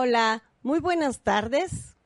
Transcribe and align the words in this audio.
Hola, 0.00 0.44
muy 0.62 0.78
buenas 0.78 1.24
tardes. 1.24 1.96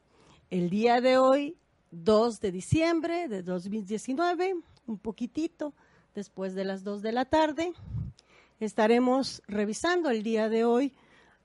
El 0.48 0.70
día 0.70 1.02
de 1.02 1.18
hoy, 1.18 1.58
2 1.90 2.40
de 2.40 2.50
diciembre 2.50 3.28
de 3.28 3.42
2019, 3.42 4.54
un 4.86 4.98
poquitito 4.98 5.74
después 6.14 6.54
de 6.54 6.64
las 6.64 6.84
2 6.84 7.02
de 7.02 7.12
la 7.12 7.26
tarde, 7.26 7.74
estaremos 8.60 9.42
revisando 9.46 10.08
el 10.08 10.22
día 10.22 10.48
de 10.48 10.64
hoy 10.64 10.94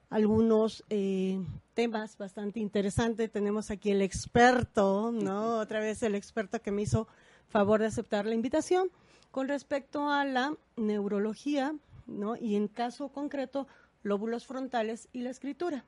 algunos 0.10 0.86
eh, 0.90 1.38
temas 1.74 2.18
bastante 2.18 2.62
interesantes. 2.62 3.30
Tenemos 3.30 3.70
aquí 3.70 3.92
el 3.92 4.02
experto, 4.02 5.12
¿no? 5.12 5.60
Otra 5.60 5.82
vez 5.82 6.02
el 6.02 6.16
experto 6.16 6.62
que 6.62 6.72
me 6.72 6.84
hizo 6.84 7.10
favor 7.50 7.82
de 7.82 7.88
aceptar 7.88 8.26
la 8.26 8.36
invitación 8.36 8.90
con 9.32 9.50
respecto 9.50 10.10
a 10.10 10.24
la 10.24 10.56
neurología, 10.78 11.76
¿no? 12.06 12.38
Y 12.38 12.56
en 12.56 12.70
caso 12.70 13.10
concreto, 13.10 13.68
lóbulos 14.02 14.48
frontales 14.48 15.10
y 15.12 15.24
la 15.24 15.32
escritura. 15.32 15.84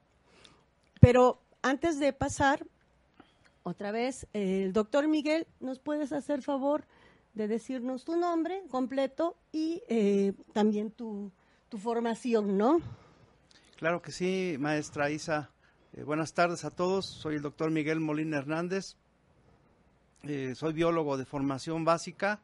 Pero 1.00 1.42
antes 1.62 2.00
de 2.00 2.14
pasar, 2.14 2.66
otra 3.64 3.92
vez, 3.92 4.28
el 4.34 4.74
doctor 4.74 5.08
Miguel, 5.08 5.48
¿nos 5.60 5.80
puedes 5.80 6.12
hacer 6.12 6.42
favor 6.42 6.86
de 7.34 7.48
decirnos 7.48 8.04
tu 8.04 8.18
nombre 8.18 8.64
completo 8.70 9.38
y 9.52 9.82
eh, 9.88 10.34
también 10.54 10.92
tu, 10.92 11.32
formación, 11.78 12.58
¿no? 12.58 12.82
Claro 13.78 14.02
que 14.02 14.12
sí, 14.12 14.56
maestra 14.60 15.12
Isa. 15.12 15.52
Eh, 15.94 16.04
buenas 16.04 16.34
tardes 16.34 16.66
a 16.66 16.72
todos. 16.72 17.06
Soy 17.06 17.36
el 17.36 17.42
doctor 17.42 17.70
Miguel 17.70 18.00
Molina 18.00 18.38
Hernández. 18.38 18.96
Eh, 20.24 20.54
soy 20.56 20.74
biólogo 20.74 21.16
de 21.16 21.26
formación 21.26 21.86
básica, 21.86 22.42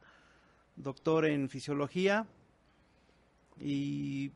doctor 0.76 1.26
en 1.26 1.50
fisiología 1.50 2.26
y 3.60 4.32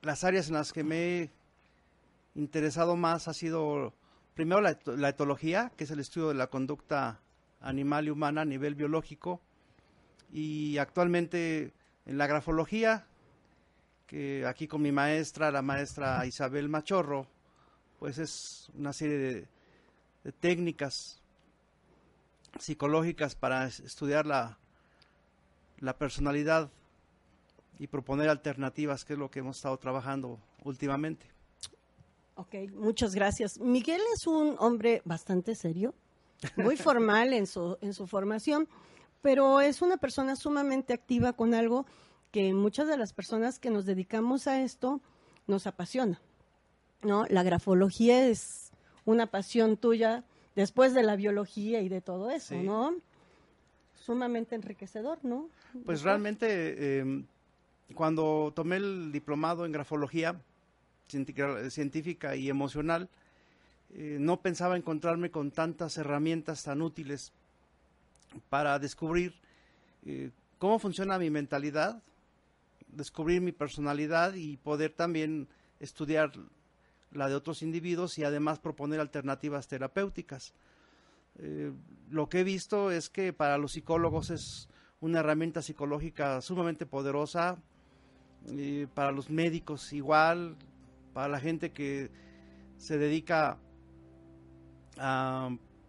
las 0.00 0.24
áreas 0.24 0.48
en 0.48 0.54
las 0.54 0.72
que 0.72 0.84
me 0.84 0.96
he 1.18 1.30
interesado 2.34 2.96
más 2.96 3.28
ha 3.28 3.34
sido 3.34 3.94
primero 4.34 4.60
la, 4.60 5.08
etología, 5.08 5.72
que 5.76 5.84
es 5.84 5.90
el 5.90 6.00
estudio 6.00 6.28
de 6.28 6.34
la 6.34 6.48
conducta 6.48 7.20
animal 7.60 8.06
y 8.06 8.10
humana 8.10 8.42
a 8.42 8.44
nivel 8.44 8.74
biológico, 8.74 9.40
y 10.32 10.78
actualmente 10.78 11.72
en 12.06 12.18
la 12.18 12.26
grafología, 12.26 13.06
que 14.06 14.44
aquí 14.46 14.66
con 14.66 14.82
mi 14.82 14.92
maestra, 14.92 15.50
la 15.50 15.62
maestra 15.62 16.26
Isabel 16.26 16.68
Machorro, 16.68 17.26
pues 17.98 18.18
es 18.18 18.70
una 18.74 18.92
serie 18.92 19.16
de, 19.18 20.32
técnicas 20.40 21.22
psicológicas 22.58 23.34
para 23.34 23.66
estudiar 23.66 24.26
la 24.26 25.98
personalidad 25.98 26.70
y 27.78 27.88
proponer 27.88 28.30
alternativas, 28.30 29.04
que 29.04 29.14
es 29.14 29.18
lo 29.18 29.30
que 29.30 29.40
hemos 29.40 29.56
estado 29.56 29.76
trabajando 29.76 30.40
últimamente. 30.62 31.33
Ok, 32.36 32.54
muchas 32.72 33.14
gracias. 33.14 33.60
Miguel 33.60 34.00
es 34.14 34.26
un 34.26 34.56
hombre 34.58 35.02
bastante 35.04 35.54
serio, 35.54 35.94
muy 36.56 36.76
formal 36.76 37.32
en 37.32 37.46
su, 37.46 37.78
en 37.80 37.94
su 37.94 38.06
formación, 38.06 38.68
pero 39.22 39.60
es 39.60 39.82
una 39.82 39.96
persona 39.96 40.36
sumamente 40.36 40.92
activa 40.92 41.32
con 41.32 41.54
algo 41.54 41.86
que 42.32 42.52
muchas 42.52 42.88
de 42.88 42.96
las 42.96 43.12
personas 43.12 43.58
que 43.58 43.70
nos 43.70 43.86
dedicamos 43.86 44.48
a 44.48 44.60
esto 44.62 45.00
nos 45.46 45.66
apasiona. 45.66 46.20
¿no? 47.02 47.24
La 47.28 47.42
grafología 47.42 48.26
es 48.26 48.72
una 49.04 49.26
pasión 49.26 49.76
tuya 49.76 50.24
después 50.56 50.94
de 50.94 51.02
la 51.02 51.16
biología 51.16 51.80
y 51.82 51.88
de 51.88 52.00
todo 52.00 52.30
eso, 52.30 52.54
¿no? 52.56 52.94
Sumamente 53.94 54.54
enriquecedor, 54.54 55.18
¿no? 55.22 55.48
Pues 55.84 56.02
realmente, 56.02 56.98
em, 56.98 57.26
cuando 57.94 58.52
tomé 58.54 58.76
el 58.76 59.12
diplomado 59.12 59.64
en 59.64 59.72
grafología 59.72 60.40
científica 61.70 62.36
y 62.36 62.48
emocional, 62.48 63.08
eh, 63.96 64.16
no 64.18 64.40
pensaba 64.40 64.76
encontrarme 64.76 65.30
con 65.30 65.52
tantas 65.52 65.96
herramientas 65.98 66.64
tan 66.64 66.82
útiles 66.82 67.32
para 68.48 68.76
descubrir 68.80 69.34
eh, 70.04 70.32
cómo 70.58 70.80
funciona 70.80 71.16
mi 71.16 71.30
mentalidad, 71.30 72.02
descubrir 72.88 73.40
mi 73.40 73.52
personalidad 73.52 74.34
y 74.34 74.56
poder 74.56 74.92
también 74.92 75.46
estudiar 75.78 76.32
la 77.12 77.28
de 77.28 77.36
otros 77.36 77.62
individuos 77.62 78.18
y 78.18 78.24
además 78.24 78.58
proponer 78.58 78.98
alternativas 78.98 79.68
terapéuticas. 79.68 80.54
Eh, 81.38 81.70
lo 82.10 82.28
que 82.28 82.40
he 82.40 82.44
visto 82.44 82.90
es 82.90 83.08
que 83.08 83.32
para 83.32 83.58
los 83.58 83.72
psicólogos 83.72 84.30
es 84.30 84.68
una 85.00 85.20
herramienta 85.20 85.62
psicológica 85.62 86.40
sumamente 86.40 86.84
poderosa, 86.84 87.58
para 88.92 89.10
los 89.10 89.30
médicos 89.30 89.94
igual, 89.94 90.54
para 91.14 91.28
la 91.28 91.40
gente 91.40 91.70
que 91.72 92.10
se 92.76 92.98
dedica 92.98 93.56
a 94.98 95.48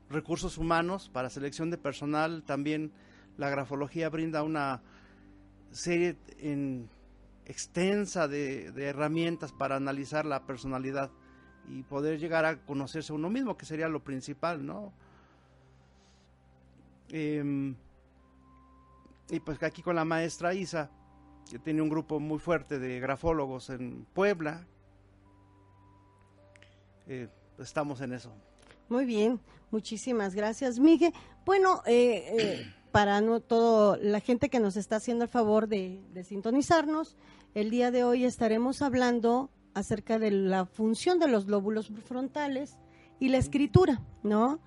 recursos 0.09 0.57
humanos, 0.57 1.09
para 1.11 1.29
selección 1.29 1.71
de 1.71 1.77
personal, 1.77 2.43
también 2.43 2.93
la 3.37 3.49
grafología 3.49 4.09
brinda 4.09 4.43
una 4.43 4.81
serie 5.71 6.15
en 6.37 6.87
extensa 7.45 8.27
de, 8.27 8.67
herramientas 8.77 9.51
para 9.51 9.75
analizar 9.75 10.25
la 10.25 10.45
personalidad 10.45 11.11
y 11.67 11.83
poder 11.83 12.19
llegar 12.19 12.45
a 12.45 12.63
conocerse 12.63 13.11
uno 13.11 13.29
mismo, 13.29 13.57
que 13.57 13.65
sería 13.65 13.89
lo 13.89 14.03
principal, 14.03 14.65
¿no? 14.65 14.93
Em, 17.09 17.75
y 19.29 19.39
pues 19.39 19.61
aquí 19.63 19.81
con 19.81 19.95
la 19.95 20.05
maestra 20.05 20.53
Isa, 20.53 20.91
que 21.49 21.59
tiene 21.59 21.81
un 21.81 21.89
grupo 21.89 22.19
muy 22.19 22.39
fuerte 22.39 22.77
de 22.79 22.99
grafólogos 22.99 23.69
en 23.71 24.05
Puebla, 24.13 24.65
eh, 27.07 27.27
estamos 27.59 28.01
en 28.01 28.13
eso. 28.13 28.31
Muy 28.89 29.05
bien, 29.05 29.39
muchísimas 29.71 30.35
gracias, 30.35 30.79
Miguel. 30.79 31.13
Bueno, 31.45 31.81
eh, 31.85 32.35
eh 32.37 32.75
para 32.95 33.19
no 33.19 33.41
todo 33.41 33.97
la 33.97 34.21
gente 34.21 34.47
que 34.47 34.61
nos 34.61 34.77
está 34.77 34.95
haciendo 34.95 35.25
el 35.25 35.29
favor 35.29 35.67
de, 35.67 35.99
sintonizarnos, 36.23 37.17
el 37.53 37.69
día 37.69 37.91
de 37.91 38.05
hoy 38.05 38.23
estaremos 38.23 38.81
hablando 38.81 39.49
acerca 39.73 40.17
de 40.17 40.31
la 40.31 40.65
función 40.65 41.19
de 41.19 41.27
los 41.27 41.47
lóbulos 41.47 41.91
frontales 42.05 42.77
y 43.19 43.27
la 43.27 43.37
escritura, 43.37 44.01
¿no? 44.23 44.61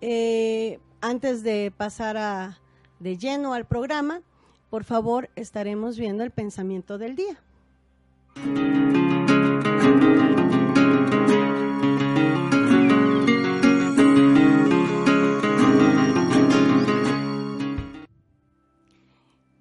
Eh, 0.00 0.78
antes 1.02 1.42
de 1.42 1.74
pasar 1.76 2.16
a, 2.16 2.58
de 3.00 3.18
lleno 3.18 3.52
al 3.52 3.66
programa, 3.66 4.22
por 4.70 4.84
favor, 4.84 5.28
estaremos 5.36 5.98
viendo 5.98 6.24
el 6.24 6.30
pensamiento 6.30 6.96
del 6.96 7.16
día. 7.16 7.36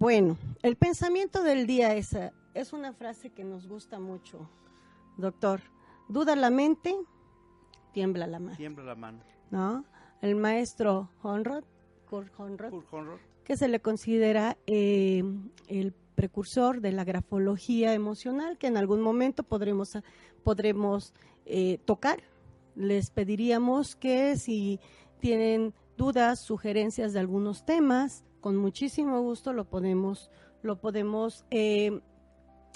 Bueno, 0.03 0.37
el 0.63 0.75
pensamiento 0.75 1.43
del 1.43 1.65
día 1.65 1.95
es, 1.95 2.09
es 2.53 2.73
una 2.73 2.91
frase 2.91 3.29
que 3.29 3.45
nos 3.45 3.69
gusta 3.69 4.01
mucho, 4.01 4.49
doctor. 5.15 5.61
Duda 6.09 6.35
la 6.35 6.49
mente, 6.49 6.93
tiembla 7.93 8.27
la 8.27 8.39
mano. 8.39 8.57
Tiembla 8.57 8.83
la 8.83 8.95
mano. 8.95 9.19
¿No? 9.49 9.85
El 10.21 10.35
maestro 10.35 11.09
Honrod, 11.21 11.63
Kurt 12.09 12.37
Honrod, 12.37 12.73
que 13.45 13.55
se 13.55 13.69
le 13.69 13.79
considera 13.79 14.57
eh, 14.67 15.23
el 15.69 15.93
precursor 16.15 16.81
de 16.81 16.91
la 16.91 17.05
grafología 17.05 17.93
emocional, 17.93 18.57
que 18.57 18.67
en 18.67 18.75
algún 18.75 18.99
momento 18.99 19.43
podremos, 19.43 19.97
podremos 20.43 21.13
eh, 21.45 21.77
tocar. 21.85 22.21
Les 22.75 23.09
pediríamos 23.09 23.95
que 23.95 24.35
si 24.35 24.81
tienen 25.21 25.73
dudas, 25.95 26.41
sugerencias 26.41 27.13
de 27.13 27.21
algunos 27.21 27.63
temas, 27.63 28.25
con 28.43 28.57
muchísimo 28.57 29.21
gusto 29.21 29.53
lo 29.53 29.63
podemos, 29.63 30.29
lo 30.63 30.75
podemos 30.75 31.45
eh, 31.49 32.01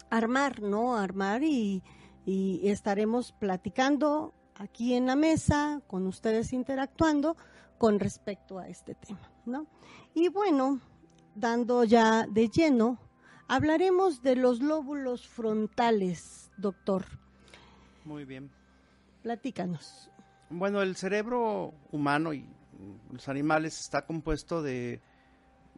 armar, 0.10 0.62
¿no? 0.62 0.96
Armar 0.96 1.44
y, 1.44 1.84
estaremos 2.26 3.34
platicando 3.34 4.34
aquí 4.56 4.94
en 4.94 5.06
la 5.08 5.16
mesa, 5.16 5.82
con 5.88 6.08
ustedes 6.08 6.52
interactuando 6.52 7.38
con 7.78 8.00
respecto 8.00 8.60
a 8.60 8.68
este 8.68 8.96
tema, 8.96 9.32
¿no? 9.46 9.68
Y 10.14 10.30
bueno, 10.30 10.80
dando 11.36 11.84
ya 11.84 12.28
de 12.28 12.50
lleno, 12.50 12.98
hablaremos 13.48 14.22
de 14.22 14.36
los 14.38 14.62
lóbulos 14.62 15.28
frontales, 15.28 16.50
doctor. 16.58 17.06
Muy 18.04 18.26
bien. 18.26 18.52
Platícanos. 19.22 20.10
Bueno, 20.50 20.82
el 20.82 20.96
cerebro 20.96 21.74
humano 21.92 22.34
y 22.34 22.46
los 23.12 23.28
animales 23.30 23.80
está 23.80 24.06
compuesto 24.06 24.62
de 24.62 25.02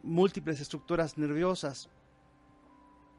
múltiples 0.02 0.60
estructuras 0.60 1.18
nerviosas. 1.18 1.88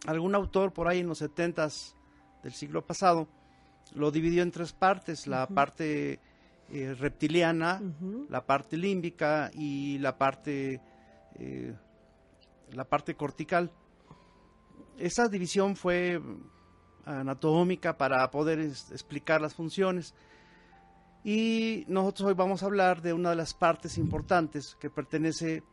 Algún 0.07 0.35
autor 0.35 0.73
por 0.73 0.87
ahí 0.87 0.99
en 0.99 1.07
los 1.07 1.19
setentas 1.19 1.95
del 2.43 2.53
siglo 2.53 2.85
pasado 2.85 3.27
lo 3.93 4.11
dividió 4.11 4.43
en 4.43 4.51
tres 4.51 4.73
partes, 4.73 5.27
la 5.27 5.47
parte 5.47 6.19
eh, 6.69 6.95
reptiliana, 6.97 7.81
la 8.29 8.45
parte 8.45 8.77
límbica 8.77 9.51
y 9.53 9.97
la 9.99 10.17
parte, 10.17 10.81
eh, 11.35 11.75
la 12.71 12.85
parte 12.85 13.15
cortical. 13.15 13.71
Esa 14.97 15.27
división 15.27 15.75
fue 15.75 16.21
anatómica 17.05 17.97
para 17.97 18.29
poder 18.31 18.59
explicar 18.59 19.41
las 19.41 19.53
funciones. 19.53 20.13
Y 21.23 21.85
nosotros 21.87 22.29
hoy 22.29 22.33
vamos 22.33 22.63
a 22.63 22.67
hablar 22.67 23.01
de 23.01 23.13
una 23.13 23.31
de 23.31 23.35
las 23.35 23.53
partes 23.53 23.97
importantes 23.97 24.75
que 24.79 24.89
pertenece 24.89 25.63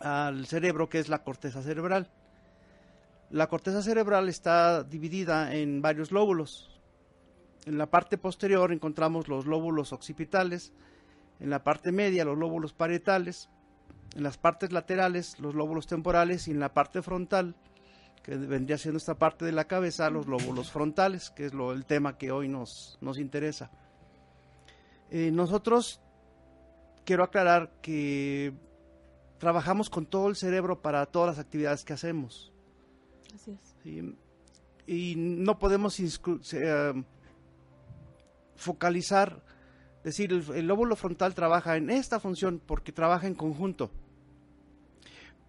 al 0.00 0.46
cerebro, 0.46 0.88
que 0.88 0.98
es 0.98 1.08
la 1.08 1.22
corteza 1.22 1.62
cerebral. 1.62 2.10
La 3.30 3.48
corteza 3.48 3.82
cerebral 3.82 4.28
está 4.28 4.84
dividida 4.84 5.54
en 5.54 5.82
varios 5.82 6.12
lóbulos. 6.12 6.70
En 7.66 7.78
la 7.78 7.86
parte 7.86 8.18
posterior 8.18 8.72
encontramos 8.72 9.28
los 9.28 9.46
lóbulos 9.46 9.92
occipitales, 9.92 10.72
en 11.40 11.50
la 11.50 11.64
parte 11.64 11.92
media 11.92 12.24
los 12.24 12.38
lóbulos 12.38 12.72
parietales, 12.74 13.48
en 14.14 14.22
las 14.22 14.38
partes 14.38 14.72
laterales 14.72 15.38
los 15.40 15.54
lóbulos 15.54 15.86
temporales 15.86 16.46
y 16.46 16.52
en 16.52 16.60
la 16.60 16.74
parte 16.74 17.02
frontal, 17.02 17.56
que 18.22 18.36
vendría 18.36 18.78
siendo 18.78 18.98
esta 18.98 19.18
parte 19.18 19.44
de 19.44 19.52
la 19.52 19.64
cabeza, 19.64 20.10
los 20.10 20.26
lóbulos 20.26 20.70
frontales, 20.70 21.30
que 21.30 21.46
es 21.46 21.54
lo, 21.54 21.72
el 21.72 21.84
tema 21.84 22.16
que 22.16 22.30
hoy 22.30 22.48
nos, 22.48 22.98
nos 23.00 23.18
interesa. 23.18 23.70
Eh, 25.10 25.30
nosotros 25.30 26.00
quiero 27.04 27.24
aclarar 27.24 27.70
que 27.82 28.54
trabajamos 29.44 29.90
con 29.90 30.06
todo 30.06 30.28
el 30.28 30.36
cerebro 30.36 30.80
para 30.80 31.04
todas 31.04 31.36
las 31.36 31.38
actividades 31.38 31.84
que 31.84 31.92
hacemos. 31.92 32.50
Así 33.34 33.50
es. 33.50 34.14
Y 34.86 35.16
no 35.16 35.58
podemos 35.58 36.00
eh, 36.00 37.04
focalizar, 38.56 39.44
decir, 40.02 40.32
el, 40.32 40.50
el, 40.50 40.66
lóbulo 40.66 40.96
frontal 40.96 41.34
trabaja 41.34 41.76
en 41.76 41.90
esta 41.90 42.20
función 42.20 42.58
porque 42.64 42.90
trabaja 42.90 43.26
en 43.26 43.34
conjunto. 43.34 43.90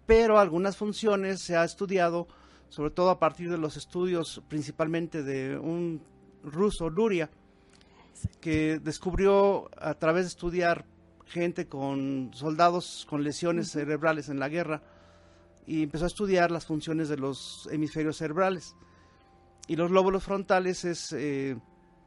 Pero 0.04 0.38
algunas 0.38 0.76
funciones 0.76 1.40
se 1.40 1.56
ha 1.56 1.64
estudiado, 1.64 2.28
sobre 2.68 2.90
todo 2.90 3.08
a 3.08 3.18
partir 3.18 3.48
de 3.48 3.56
los 3.56 3.78
estudios 3.78 4.42
principalmente 4.46 5.22
de 5.22 5.56
un 5.56 6.02
ruso, 6.44 6.90
Luria, 6.90 7.30
que 8.42 8.78
descubrió 8.78 9.70
a 9.78 9.94
través 9.94 10.24
de 10.24 10.28
estudiar 10.28 10.84
gente 11.26 11.66
con 11.66 12.30
soldados 12.32 13.06
con 13.08 13.22
lesiones 13.22 13.70
cerebrales 13.70 14.28
en 14.28 14.38
la 14.38 14.48
guerra 14.48 14.82
y 15.66 15.82
empezó 15.82 16.04
a 16.04 16.08
estudiar 16.08 16.50
las 16.50 16.66
funciones 16.66 17.08
de 17.08 17.16
los 17.16 17.68
hemisferios 17.72 18.16
cerebrales. 18.16 18.76
Y 19.66 19.76
los 19.76 19.90
lóbulos 19.90 20.22
frontales 20.22 20.84
es 20.84 21.12
eh, 21.12 21.56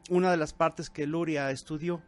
una 0.09 0.31
de 0.31 0.37
las 0.37 0.53
partes 0.53 0.89
que 0.89 1.05
Luria 1.05 1.51
estudió. 1.51 2.01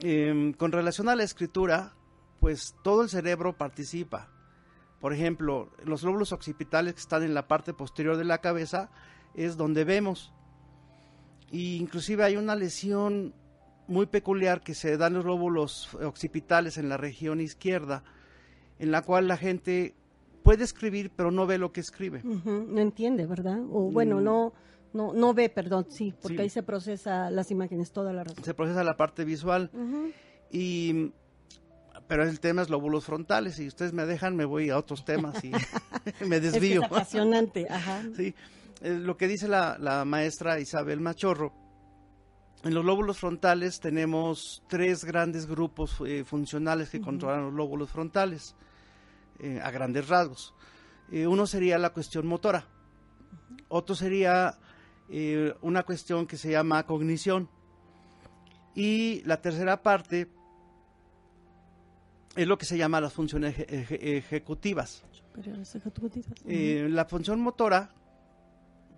Eh, 0.00 0.54
con 0.58 0.72
relación 0.72 1.08
a 1.08 1.16
la 1.16 1.22
escritura, 1.22 1.94
pues 2.38 2.76
todo 2.84 3.02
el 3.02 3.08
cerebro 3.08 3.56
participa. 3.56 4.28
Por 5.00 5.12
ejemplo, 5.12 5.70
los 5.84 6.02
lóbulos 6.02 6.32
occipitales 6.32 6.94
que 6.94 7.00
están 7.00 7.22
en 7.22 7.32
la 7.32 7.48
parte 7.48 7.72
posterior 7.72 8.16
de 8.16 8.24
la 8.24 8.38
cabeza 8.38 8.90
es 9.34 9.56
donde 9.56 9.84
vemos. 9.84 10.32
Y 11.50 11.76
inclusive 11.76 12.24
hay 12.24 12.36
una 12.36 12.54
lesión 12.56 13.32
muy 13.88 14.06
peculiar 14.06 14.60
que 14.60 14.74
se 14.74 14.96
da 14.96 15.08
en 15.08 15.14
los 15.14 15.24
lóbulos 15.24 15.94
occipitales 15.94 16.78
en 16.78 16.88
la 16.88 16.96
región 16.96 17.40
izquierda, 17.40 18.04
en 18.78 18.90
la 18.90 19.02
cual 19.02 19.26
la 19.26 19.36
gente 19.36 19.94
puede 20.42 20.64
escribir 20.64 21.10
pero 21.14 21.30
no 21.30 21.46
ve 21.46 21.58
lo 21.58 21.72
que 21.72 21.80
escribe. 21.80 22.20
Uh 22.24 22.36
-huh. 22.36 22.66
No 22.66 22.80
entiende, 22.80 23.26
¿verdad? 23.26 23.60
O 23.70 23.90
bueno, 23.90 24.20
mm. 24.20 24.24
no, 24.24 24.52
no, 24.92 25.12
no 25.12 25.34
ve, 25.34 25.48
perdón, 25.48 25.86
sí, 25.90 26.14
porque 26.20 26.36
sí. 26.36 26.42
ahí 26.42 26.50
se 26.50 26.62
procesa 26.62 27.30
las 27.30 27.50
imágenes, 27.50 27.92
toda 27.92 28.12
la 28.12 28.24
razón. 28.24 28.44
Se 28.44 28.54
procesa 28.54 28.84
la 28.84 28.96
parte 28.96 29.24
visual. 29.24 29.70
Uh 29.72 29.78
-huh. 29.78 30.12
Y 30.50 31.12
pero 32.08 32.22
el 32.24 32.40
tema 32.40 32.62
es 32.62 32.70
lóbulos 32.70 33.04
frontales. 33.04 33.56
Si 33.56 33.66
ustedes 33.66 33.92
me 33.92 34.06
dejan, 34.06 34.34
me 34.34 34.46
voy 34.46 34.70
a 34.70 34.78
otros 34.78 35.04
temas 35.04 35.44
y 35.44 35.52
me 36.26 36.40
desvío. 36.40 36.82
Es, 36.82 36.88
que 36.88 36.94
es 36.94 37.00
apasionante, 37.00 37.66
ajá. 37.68 38.02
Sí, 38.16 38.34
eh, 38.80 38.98
lo 38.98 39.16
que 39.16 39.28
dice 39.28 39.46
la, 39.46 39.76
la, 39.78 40.04
maestra 40.04 40.58
Isabel 40.58 41.00
Machorro, 41.00 41.52
en 42.64 42.74
los 42.74 42.84
lóbulos 42.84 43.18
frontales 43.18 43.80
tenemos 43.80 44.62
tres 44.68 45.04
grandes 45.04 45.46
grupos 45.46 45.96
eh, 46.06 46.24
funcionales 46.24 46.90
que 46.90 46.98
uh 46.98 47.00
-huh. 47.00 47.04
controlan 47.04 47.44
los 47.44 47.54
lóbulos 47.54 47.90
frontales, 47.90 48.54
eh, 49.38 49.60
a 49.62 49.70
grandes 49.70 50.08
rasgos. 50.08 50.54
Eh, 51.10 51.26
uno 51.26 51.46
sería 51.46 51.78
la 51.78 51.90
cuestión 51.90 52.26
motora, 52.26 52.64
uh 52.66 53.54
-huh. 53.54 53.64
otro 53.68 53.94
sería 53.94 54.58
una 55.62 55.84
cuestión 55.84 56.26
que 56.26 56.36
se 56.36 56.50
llama 56.50 56.84
cognición, 56.84 57.48
y 58.74 59.22
la 59.24 59.40
tercera 59.40 59.82
parte 59.82 60.28
es 62.36 62.46
lo 62.46 62.58
que 62.58 62.66
se 62.66 62.76
llama 62.76 63.00
las 63.00 63.14
funciones 63.14 63.54
ejecutivas. 63.58 65.02
La 66.90 67.06
función 67.06 67.40
motora 67.40 67.88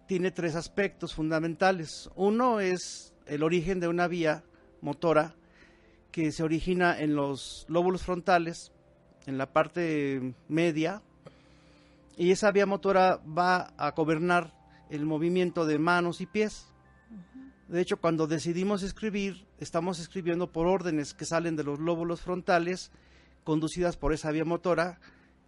tiene 0.09 0.33
tres 0.33 0.57
aspectos 0.57 1.15
fundamentales. 1.15 2.11
Uno 2.17 2.59
es 2.59 3.10
el 3.27 3.43
origen 3.43 3.81
de 3.81 3.89
una 3.89 4.09
vía 4.09 4.43
motora 4.81 5.35
que 6.13 6.33
se 6.33 6.43
origina 6.43 6.99
en 6.99 7.15
los 7.15 7.67
lóbulos 7.69 8.03
frontales, 8.03 8.73
en 9.27 9.39
la 9.39 9.53
parte 9.53 10.35
media, 10.49 11.03
y 12.17 12.33
esa 12.33 12.51
vía 12.51 12.67
motora 12.67 13.21
va 13.27 13.73
a 13.77 13.93
gobernar 13.93 14.53
el 14.91 15.07
movimiento 15.07 15.65
de 15.65 15.79
manos 15.79 16.21
y 16.21 16.27
pies. 16.27 16.67
De 17.69 17.81
hecho, 17.81 17.99
cuando 17.99 18.27
decidimos 18.27 18.83
escribir, 18.83 19.47
estamos 19.59 20.01
escribiendo 20.01 20.51
por 20.51 20.67
órdenes 20.67 21.15
que 21.15 21.25
salen 21.25 21.55
de 21.57 21.65
los 21.65 21.79
lóbulos 21.79 22.21
frontales 22.21 22.91
conducidas 23.45 23.97
por 23.97 24.13
esa 24.13 24.33
vía 24.33 24.45
motora 24.45 25.01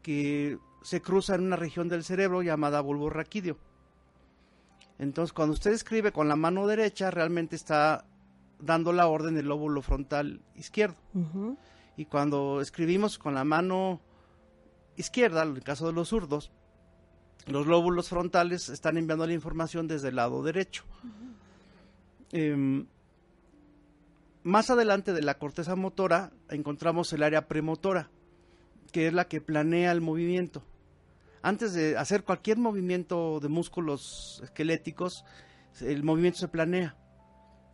que 0.03 0.59
se 0.83 1.01
cruza 1.01 1.35
en 1.35 1.43
una 1.43 1.57
región 1.57 1.89
del 1.89 2.05
cerebro 2.05 2.43
llamada 2.43 2.81
bulbo 2.81 3.11
raquídeo. 3.11 3.59
Entonces, 4.99 5.33
cuando 5.33 5.55
usted 5.55 5.73
escribe 5.73 6.13
con 6.13 6.29
la 6.29 6.37
mano 6.37 6.67
derecha, 6.67 7.11
realmente 7.11 7.57
está 7.57 8.05
dando 8.59 8.93
la 8.93 9.07
orden 9.09 9.35
del 9.35 9.47
lóbulo 9.47 9.83
frontal 9.83 10.41
izquierdo. 10.55 10.97
Uh 11.15 11.21
-huh. 11.21 11.57
Y 11.97 12.05
cuando 12.07 12.61
escribimos 12.61 13.19
con 13.19 13.35
la 13.35 13.45
mano 13.45 14.01
izquierda, 14.97 15.43
en 15.43 15.57
el 15.57 15.63
caso 15.63 15.87
de 15.87 15.93
los 15.93 16.09
zurdos, 16.09 16.53
los 17.47 17.67
lóbulos 17.67 18.09
frontales 18.09 18.69
están 18.69 18.97
enviando 18.97 19.27
la 19.27 19.33
información 19.33 19.89
desde 19.89 20.09
el 20.09 20.17
lado 20.17 20.43
derecho. 20.43 20.85
Uh 21.03 21.07
-huh. 21.07 21.35
eh, 22.33 22.87
más 24.45 24.71
adelante 24.71 25.13
de 25.13 25.23
la 25.23 25.39
corteza 25.39 25.77
motora 25.77 26.33
encontramos 26.49 27.13
el 27.13 27.23
área 27.23 27.47
premotora, 27.47 28.11
que 28.91 29.07
es 29.07 29.13
la 29.13 29.29
que 29.29 29.41
planea 29.41 29.93
el 29.93 30.01
movimiento. 30.01 30.65
Antes 31.43 31.75
de 31.75 31.97
hacer 31.97 32.25
cualquier 32.25 32.59
movimiento 32.59 33.41
de 33.41 33.49
músculos 33.49 34.41
esqueléticos, 34.45 35.25
el 35.81 36.05
movimiento 36.05 36.39
se 36.39 36.49
planea. 36.49 36.97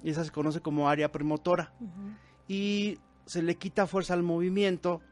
Y 0.02 0.10
esa 0.10 0.24
se 0.24 0.30
conoce 0.30 0.60
como 0.60 0.88
área 0.88 1.12
premotora. 1.12 1.74
Uh 1.80 1.84
-huh. 1.84 2.16
Y 2.48 2.98
se 3.26 3.42
le 3.42 3.56
quita 3.56 3.86
fuerza 3.86 4.14
al 4.14 4.22
movimiento 4.22 5.02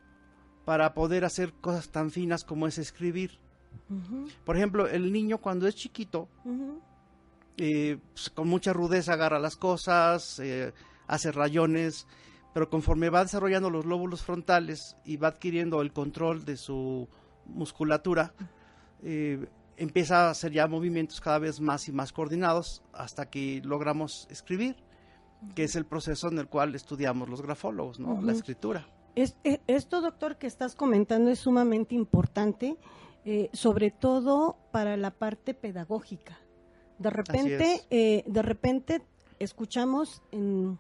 para 0.65 0.95
poder 0.95 1.25
hacer 1.25 1.53
cosas 1.55 1.91
tan 1.91 2.11
finas 2.11 2.45
como 2.45 2.67
es 2.67 2.79
escribir. 2.79 3.39
Uh 3.91 3.95
-huh. 3.95 4.33
Por 4.45 4.57
ejemplo, 4.57 4.89
el 4.89 5.13
niño 5.13 5.39
cuando 5.39 5.67
es 5.67 5.75
chiquito, 5.75 6.29
uh 6.45 6.51
-huh. 6.51 6.81
eh, 7.59 7.99
pues, 8.15 8.31
con 8.31 8.49
mucha 8.49 8.73
rudeza 8.73 9.13
agarra 9.13 9.39
las 9.39 9.57
cosas, 9.57 10.39
eh, 10.39 10.73
hace 11.07 11.31
rayones, 11.31 12.07
pero 12.55 12.71
conforme 12.71 13.11
va 13.11 13.23
desarrollando 13.23 13.69
los 13.69 13.85
lóbulos 13.85 14.23
frontales 14.23 14.97
y 15.05 15.19
va 15.19 15.29
adquiriendo 15.29 15.83
el 15.83 15.93
control 15.93 16.45
de 16.47 16.57
su 16.57 17.07
musculatura, 17.49 18.35
eh, 19.03 19.47
empieza 19.77 20.27
a 20.27 20.31
hacer 20.31 20.53
ya 20.53 20.67
movimientos 20.67 21.21
cada 21.21 21.39
vez 21.39 21.61
más 21.61 21.89
y 21.89 21.93
más 21.93 22.13
coordinados 22.13 22.83
hasta 22.93 23.29
que 23.29 23.61
logramos 23.65 24.27
escribir, 24.31 24.77
que 25.55 25.65
es 25.65 25.77
el 25.77 25.85
proceso 25.85 26.29
en 26.29 26.39
el 26.39 26.49
cual 26.49 26.75
estudiamos 26.75 27.29
los 27.29 27.43
grafólogos, 27.43 28.01
¿no? 28.01 28.13
Uh 28.13 28.19
-huh. 28.19 28.25
la 28.25 28.33
escritura. 28.33 28.89
Es, 29.15 29.37
es, 29.45 29.61
esto, 29.67 30.01
doctor, 30.01 30.37
que 30.37 30.47
estás 30.47 30.75
comentando 30.75 31.31
es 31.31 31.41
sumamente 31.41 31.95
importante, 31.95 32.77
eh, 33.25 33.49
sobre 33.53 33.91
todo 33.91 34.57
para 34.73 34.97
la 34.97 35.11
parte 35.11 35.55
pedagógica. 35.55 36.39
De 36.99 37.11
repente, 37.11 37.83
eh, 37.91 38.25
de 38.27 38.43
repente 38.43 39.03
escuchamos 39.39 40.23
en, 40.33 40.79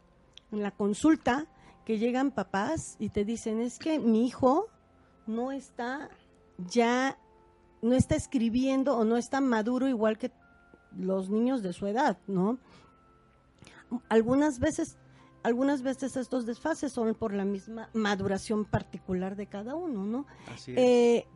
en 0.52 0.62
la 0.62 0.70
consulta 0.70 1.46
que 1.84 1.98
llegan 1.98 2.30
papás 2.30 2.96
y 2.98 3.10
te 3.10 3.24
dicen 3.24 3.60
es 3.60 3.78
que 3.78 3.98
mi 3.98 4.26
hijo 4.26 4.66
no 5.26 5.52
está 5.52 6.10
ya 6.58 7.18
no 7.82 7.94
está 7.94 8.14
escribiendo 8.14 8.96
o 8.96 9.04
no 9.04 9.16
está 9.16 9.40
maduro 9.40 9.88
igual 9.88 10.18
que 10.18 10.32
los 10.96 11.30
niños 11.30 11.62
de 11.62 11.72
su 11.72 11.86
edad, 11.86 12.18
¿no? 12.26 12.58
Algunas 14.08 14.58
veces 14.58 14.96
algunas 15.42 15.82
veces 15.82 16.16
estos 16.16 16.44
desfases 16.44 16.92
son 16.92 17.14
por 17.14 17.32
la 17.32 17.44
misma 17.44 17.88
maduración 17.92 18.64
particular 18.64 19.36
de 19.36 19.46
cada 19.46 19.76
uno, 19.76 20.04
¿no? 20.04 20.26
Así 20.52 20.72
es. 20.72 20.78
Eh, 20.78 21.26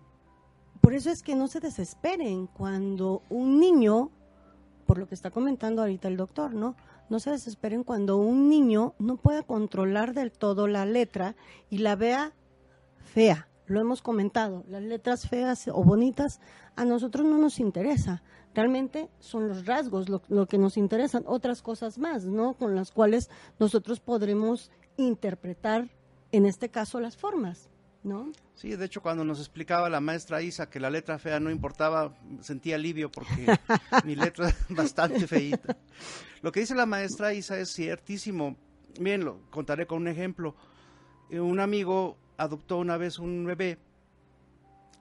por 0.81 0.95
eso 0.95 1.11
es 1.11 1.23
que 1.23 1.37
no 1.37 1.47
se 1.47 1.61
desesperen 1.61 2.49
cuando 2.49 3.23
un 3.29 3.61
niño, 3.61 4.11
por 4.87 4.99
lo 4.99 5.07
que 5.07 5.15
está 5.15 5.31
comentando 5.31 5.83
ahorita 5.83 6.09
el 6.09 6.17
doctor, 6.17 6.55
¿no? 6.55 6.75
No 7.09 7.21
se 7.21 7.31
desesperen 7.31 7.85
cuando 7.85 8.17
un 8.17 8.49
niño 8.49 8.95
no 8.99 9.17
pueda 9.17 9.45
controlar 9.45 10.13
del 10.13 10.33
todo 10.33 10.67
la 10.67 10.87
letra 10.87 11.37
y 11.69 11.79
la 11.79 11.95
vea 11.95 12.33
fea. 13.05 13.47
Lo 13.71 13.81
hemos 13.81 14.03
comentado, 14.03 14.65
las 14.69 14.83
letras 14.83 15.29
feas 15.29 15.69
o 15.69 15.85
bonitas 15.85 16.41
a 16.75 16.85
nosotros 16.85 17.25
no 17.25 17.39
nos 17.39 17.61
interesa. 17.61 18.21
Realmente 18.53 19.09
son 19.21 19.47
los 19.47 19.65
rasgos 19.65 20.09
lo, 20.09 20.23
lo 20.27 20.49
que 20.49 20.59
nos 20.59 20.77
interesan, 20.77 21.23
otras 21.25 21.63
cosas 21.63 21.97
más, 21.97 22.25
¿no? 22.25 22.55
Con 22.55 22.75
las 22.75 22.91
cuales 22.91 23.31
nosotros 23.61 24.01
podremos 24.01 24.73
interpretar, 24.97 25.89
en 26.33 26.47
este 26.47 26.69
caso, 26.69 26.99
las 26.99 27.17
formas. 27.17 27.71
¿No? 28.03 28.33
Sí, 28.55 28.75
de 28.75 28.87
hecho 28.87 29.03
cuando 29.03 29.25
nos 29.25 29.39
explicaba 29.39 29.91
la 29.91 30.01
maestra 30.01 30.43
Isa 30.43 30.71
que 30.71 30.81
la 30.81 30.89
letra 30.89 31.19
fea 31.19 31.39
no 31.39 31.51
importaba, 31.51 32.17
sentía 32.41 32.77
alivio 32.77 33.11
porque 33.11 33.47
mi 34.05 34.17
letra 34.17 34.49
es 34.49 34.57
bastante 34.71 35.29
feita. 35.29 35.77
Lo 36.43 36.51
que 36.51 36.61
dice 36.61 36.75
la 36.75 36.87
maestra 36.87 37.35
Isa 37.35 37.57
es 37.59 37.73
ciertísimo. 37.73 38.57
Bien, 38.99 39.25
lo 39.25 39.43
contaré 39.51 39.87
con 39.87 39.99
un 39.99 40.09
ejemplo. 40.09 40.57
Eh, 41.29 41.39
un 41.39 41.61
amigo 41.61 42.17
adoptó 42.41 42.79
una 42.79 42.97
vez 42.97 43.19
un 43.19 43.45
bebé, 43.45 43.77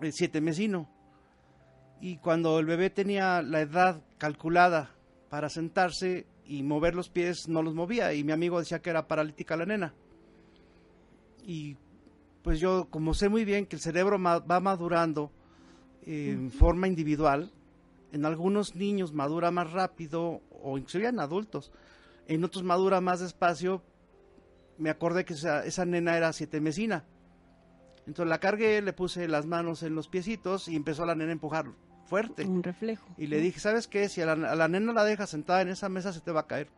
el 0.02 0.12
siete 0.12 0.42
mesino, 0.42 0.90
y 2.02 2.18
cuando 2.18 2.60
el 2.60 2.66
bebé 2.66 2.90
tenía 2.90 3.42
la 3.42 3.62
edad 3.62 4.02
calculada 4.18 4.92
para 5.30 5.48
sentarse 5.48 6.28
y 6.46 6.64
mover 6.64 6.96
los 6.96 7.10
pies, 7.10 7.48
no 7.48 7.62
los 7.62 7.74
movía, 7.74 8.14
y 8.14 8.26
mi 8.26 8.34
amigo 8.34 8.60
decía 8.60 8.82
que 8.82 8.90
era 8.90 9.08
paralítica 9.08 9.56
la 9.56 9.66
nena. 9.66 9.94
Y 11.46 11.78
pues 12.44 12.60
yo 12.60 12.90
como 12.90 13.14
sé 13.14 13.30
muy 13.30 13.46
bien 13.46 13.66
que 13.66 13.78
el 13.78 13.82
cerebro 13.82 14.22
va 14.22 14.60
madurando 14.60 15.32
en 16.06 16.52
forma 16.52 16.88
individual, 16.88 17.52
en 18.12 18.26
algunos 18.26 18.76
niños 18.76 19.14
madura 19.14 19.50
más 19.50 19.72
rápido 19.72 20.42
o 20.62 20.78
inclusive 20.78 21.08
en 21.08 21.20
adultos, 21.22 21.72
en 22.28 22.44
otros 22.44 22.64
madura 22.64 23.00
más 23.00 23.22
despacio. 23.22 23.82
Me 24.78 24.90
acordé 24.90 25.24
que 25.24 25.36
esa 25.36 25.86
nena 25.86 26.18
era 26.18 26.34
siete 26.34 26.60
mesina. 26.60 27.06
Entonces 28.10 28.28
la 28.28 28.40
cargué, 28.40 28.82
le 28.82 28.92
puse 28.92 29.28
las 29.28 29.46
manos 29.46 29.84
en 29.84 29.94
los 29.94 30.08
piecitos 30.08 30.68
y 30.68 30.76
empezó 30.76 31.06
la 31.06 31.14
nena 31.14 31.30
a 31.30 31.34
empujar 31.34 31.68
fuerte. 32.06 32.44
Un 32.44 32.64
reflejo. 32.64 33.08
Y 33.20 33.28
le 33.28 33.40
dije, 33.40 33.60
¿sabes 33.60 33.88
qué? 33.88 34.10
Si 34.10 34.20
a 34.20 34.36
la, 34.36 34.68
nena 34.68 34.94
la 34.94 35.04
dejas 35.04 35.30
sentada 35.30 35.62
en 35.62 35.68
esa 35.68 35.90
mesa 35.90 36.12
se 36.12 36.20
te 36.20 36.32
va 36.32 36.40
a 36.40 36.48
caer. 36.48 36.72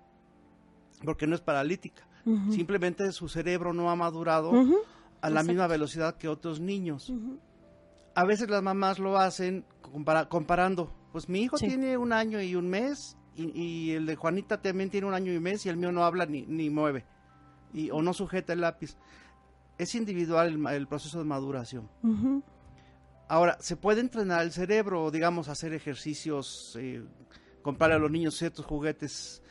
Porque 1.05 1.27
no 1.27 1.35
es 1.35 1.39
paralítica. 1.39 2.05
Simplemente 2.50 3.09
su 3.13 3.29
cerebro 3.29 3.71
no 3.71 3.89
ha 3.89 3.95
madurado 3.95 4.51
a 5.21 5.29
la 5.29 5.41
misma 5.41 5.67
velocidad 5.67 6.17
que 6.17 6.27
otros 6.27 6.59
niños. 6.59 7.13
A 8.13 8.25
veces 8.25 8.50
las 8.50 8.61
mamás 8.61 9.00
lo 9.00 9.17
hacen 9.17 9.63
comparando. 10.27 10.93
Pues 11.13 11.29
mi 11.29 11.43
hijo 11.43 11.55
tiene 11.57 11.95
un 11.95 12.11
año 12.11 12.41
y 12.41 12.55
un 12.55 12.67
mes 12.67 13.15
y, 13.38 13.91
el 13.91 14.05
de 14.05 14.17
Juanita 14.17 14.61
también 14.61 14.89
tiene 14.89 15.07
un 15.07 15.13
año 15.13 15.31
y 15.31 15.38
un 15.38 15.43
mes 15.43 15.65
y 15.65 15.69
el 15.69 15.77
mío 15.77 15.93
no 15.93 16.03
habla 16.03 16.25
ni, 16.25 16.45
ni 16.45 16.69
mueve 16.69 17.05
y, 17.73 17.89
o 17.89 18.01
no 18.01 18.13
sujeta 18.13 18.51
el 18.51 18.59
lápiz. 18.59 18.97
Es 19.81 19.95
individual 19.95 20.63
el, 20.69 20.88
proceso 20.88 21.17
de 21.17 21.25
maduración. 21.25 21.89
Ahora, 23.27 23.57
se 23.59 23.75
puede 23.75 24.01
entrenar 24.01 24.43
el 24.43 24.51
cerebro, 24.51 25.09
digamos, 25.09 25.50
hacer 25.50 25.73
ejercicios, 25.73 26.77
eh, 26.79 27.03
comprarle 27.63 27.95
a 27.95 27.97
los 27.97 28.11
niños 28.11 28.38
ciertos 28.38 28.63
juguetes 28.63 29.41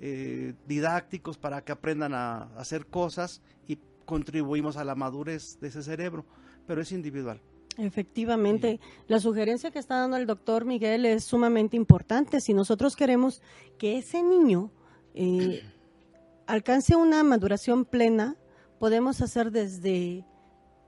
eh, 0.00 0.54
didácticos 0.66 1.38
para 1.38 1.62
que 1.62 1.70
aprendan 1.70 2.14
a 2.14 2.48
hacer 2.56 2.86
cosas 2.86 3.42
y 3.68 3.78
contribuimos 4.04 4.76
a 4.76 4.82
la 4.82 4.96
madurez 4.96 5.60
de 5.60 5.68
ese 5.68 5.84
cerebro, 5.84 6.26
pero 6.66 6.80
es 6.80 6.90
individual. 6.90 7.40
Efectivamente, 7.78 8.80
la 9.06 9.20
sugerencia 9.20 9.70
que 9.70 9.78
está 9.78 10.00
dando 10.00 10.16
el 10.16 10.26
doctor 10.26 10.64
Miguel 10.64 11.06
es 11.06 11.22
sumamente 11.22 11.76
importante. 11.76 12.40
Si 12.40 12.54
nosotros 12.54 12.96
queremos 12.96 13.40
que 13.78 13.98
ese 13.98 14.20
niño 14.24 14.72
eh, 15.14 15.62
alcance 16.48 16.96
una 16.96 17.22
maduración 17.22 17.84
plena, 17.84 18.36
podemos 18.78 19.20
hacer 19.20 19.50
desde 19.50 20.24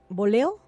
voleo, 0.09 0.59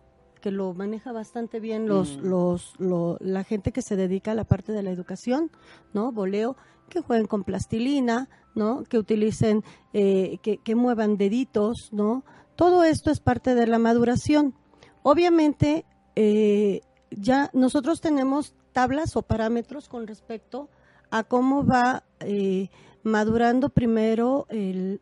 que 0.42 0.52
lo 0.52 0.74
maneja 0.74 1.12
bastante 1.12 1.60
bien 1.60 1.88
los, 1.88 2.18
mm. 2.18 2.22
los, 2.22 2.76
la 3.20 3.44
gente 3.44 3.72
que 3.72 3.82
se 3.82 3.96
dedica 3.96 4.32
a 4.32 4.36
la 4.36 4.44
parte 4.44 4.72
de 4.72 4.84
la 4.84 4.92
educación, 4.92 5.52
¿no? 5.94 6.12
Voleo, 6.12 6.58
que 6.90 7.02
jueguen 7.02 7.28
con 7.28 7.44
plastilina, 7.44 8.30
¿no? 8.56 8.84
Que 8.84 8.98
utilicen, 8.98 9.64
eh, 9.94 10.40
que, 10.42 10.58
que 10.58 10.76
muevan 10.76 11.18
deditos, 11.18 11.90
¿no? 11.92 12.24
Todo 12.56 12.84
esto 12.84 13.12
es 13.12 13.20
parte 13.20 13.56
de 13.56 13.68
la 13.68 13.80
maduración. 13.80 14.56
Obviamente, 15.04 15.86
eh, 16.16 16.82
ya 17.10 17.50
nosotros 17.54 18.02
tenemos 18.02 18.56
tablas 18.74 19.16
o 19.16 19.22
parámetros 19.22 19.90
con 19.90 20.08
respecto 20.08 20.70
a 21.10 21.24
cómo 21.24 21.66
va 21.66 22.04
eh, 22.20 22.70
madurando 23.04 23.70
primero 23.70 24.46
el, 24.50 25.02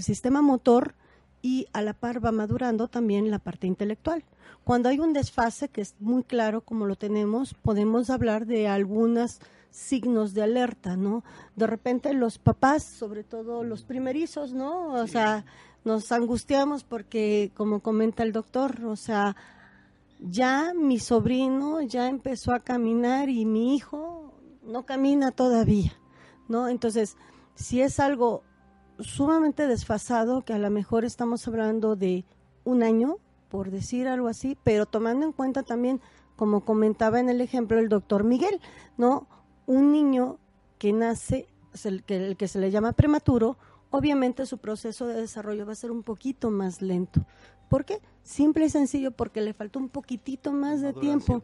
sistema 0.00 0.42
motor 0.42 0.94
y 1.42 1.66
a 1.72 1.82
la 1.82 1.92
par 1.92 2.24
va 2.24 2.32
madurando 2.32 2.88
también 2.88 3.30
la 3.30 3.40
parte 3.40 3.66
intelectual. 3.66 4.24
Cuando 4.64 4.88
hay 4.88 5.00
un 5.00 5.12
desfase 5.12 5.68
que 5.68 5.80
es 5.80 5.96
muy 5.98 6.22
claro 6.22 6.60
como 6.60 6.86
lo 6.86 6.96
tenemos, 6.96 7.54
podemos 7.54 8.10
hablar 8.10 8.46
de 8.46 8.68
algunos 8.68 9.40
signos 9.70 10.34
de 10.34 10.42
alerta, 10.42 10.96
¿no? 10.96 11.24
De 11.56 11.66
repente 11.66 12.14
los 12.14 12.38
papás, 12.38 12.84
sobre 12.84 13.24
todo 13.24 13.64
los 13.64 13.82
primerizos, 13.82 14.52
¿no? 14.52 14.92
O 14.92 15.06
sea, 15.08 15.44
nos 15.84 16.12
angustiamos 16.12 16.84
porque, 16.84 17.50
como 17.56 17.80
comenta 17.80 18.22
el 18.22 18.32
doctor, 18.32 18.84
o 18.84 18.96
sea, 18.96 19.34
ya 20.20 20.72
mi 20.74 21.00
sobrino 21.00 21.80
ya 21.80 22.08
empezó 22.08 22.52
a 22.52 22.60
caminar 22.60 23.28
y 23.28 23.44
mi 23.44 23.74
hijo 23.74 24.32
no 24.62 24.86
camina 24.86 25.32
todavía, 25.32 25.92
¿no? 26.48 26.68
Entonces, 26.68 27.16
si 27.56 27.80
es 27.80 27.98
algo 27.98 28.44
sumamente 28.98 29.66
desfasado, 29.66 30.44
que 30.44 30.52
a 30.52 30.58
lo 30.58 30.70
mejor 30.70 31.04
estamos 31.04 31.46
hablando 31.48 31.96
de 31.96 32.24
un 32.64 32.82
año, 32.82 33.18
por 33.48 33.70
decir 33.70 34.08
algo 34.08 34.28
así, 34.28 34.56
pero 34.62 34.86
tomando 34.86 35.26
en 35.26 35.32
cuenta 35.32 35.62
también, 35.62 36.00
como 36.36 36.64
comentaba 36.64 37.20
en 37.20 37.28
el 37.28 37.40
ejemplo 37.40 37.78
el 37.78 37.88
doctor 37.88 38.24
Miguel, 38.24 38.60
¿no? 38.96 39.26
Un 39.66 39.92
niño 39.92 40.38
que 40.78 40.92
nace, 40.92 41.48
el 41.84 42.02
que, 42.04 42.16
el 42.16 42.36
que 42.36 42.48
se 42.48 42.58
le 42.58 42.70
llama 42.70 42.92
prematuro, 42.92 43.56
obviamente 43.90 44.46
su 44.46 44.58
proceso 44.58 45.06
de 45.06 45.14
desarrollo 45.14 45.66
va 45.66 45.72
a 45.72 45.76
ser 45.76 45.90
un 45.90 46.02
poquito 46.02 46.50
más 46.50 46.82
lento. 46.82 47.26
¿Por 47.68 47.84
qué? 47.84 48.00
Simple 48.22 48.66
y 48.66 48.70
sencillo 48.70 49.12
porque 49.12 49.40
le 49.40 49.54
faltó 49.54 49.78
un 49.78 49.88
poquitito 49.88 50.52
más 50.52 50.80
de 50.80 50.92
tiempo. 50.92 51.42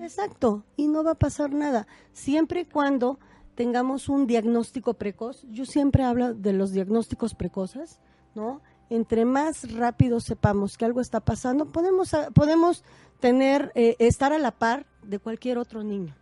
Exacto, 0.00 0.64
y 0.76 0.88
no 0.88 1.04
va 1.04 1.12
a 1.12 1.18
pasar 1.18 1.52
nada. 1.52 1.86
Siempre 2.12 2.62
y 2.62 2.64
cuando 2.64 3.18
tengamos 3.58 4.08
un 4.08 4.26
diagnóstico 4.26 4.94
precoz, 4.94 5.44
yo 5.50 5.66
siempre 5.66 6.04
hablo 6.04 6.32
de 6.32 6.52
los 6.52 6.70
diagnósticos 6.70 7.34
precoces, 7.34 7.98
¿no? 8.34 8.62
Entre 8.88 9.24
más 9.24 9.74
rápido 9.74 10.20
sepamos 10.20 10.78
que 10.78 10.84
algo 10.84 11.00
está 11.00 11.18
pasando, 11.18 11.66
podemos, 11.66 12.14
podemos 12.34 12.84
tener, 13.20 13.72
eh, 13.74 13.96
estar 13.98 14.32
a 14.32 14.38
la 14.38 14.52
par 14.52 14.86
de 15.02 15.18
cualquier 15.18 15.58
otro 15.58 15.82
niño. 15.82 16.14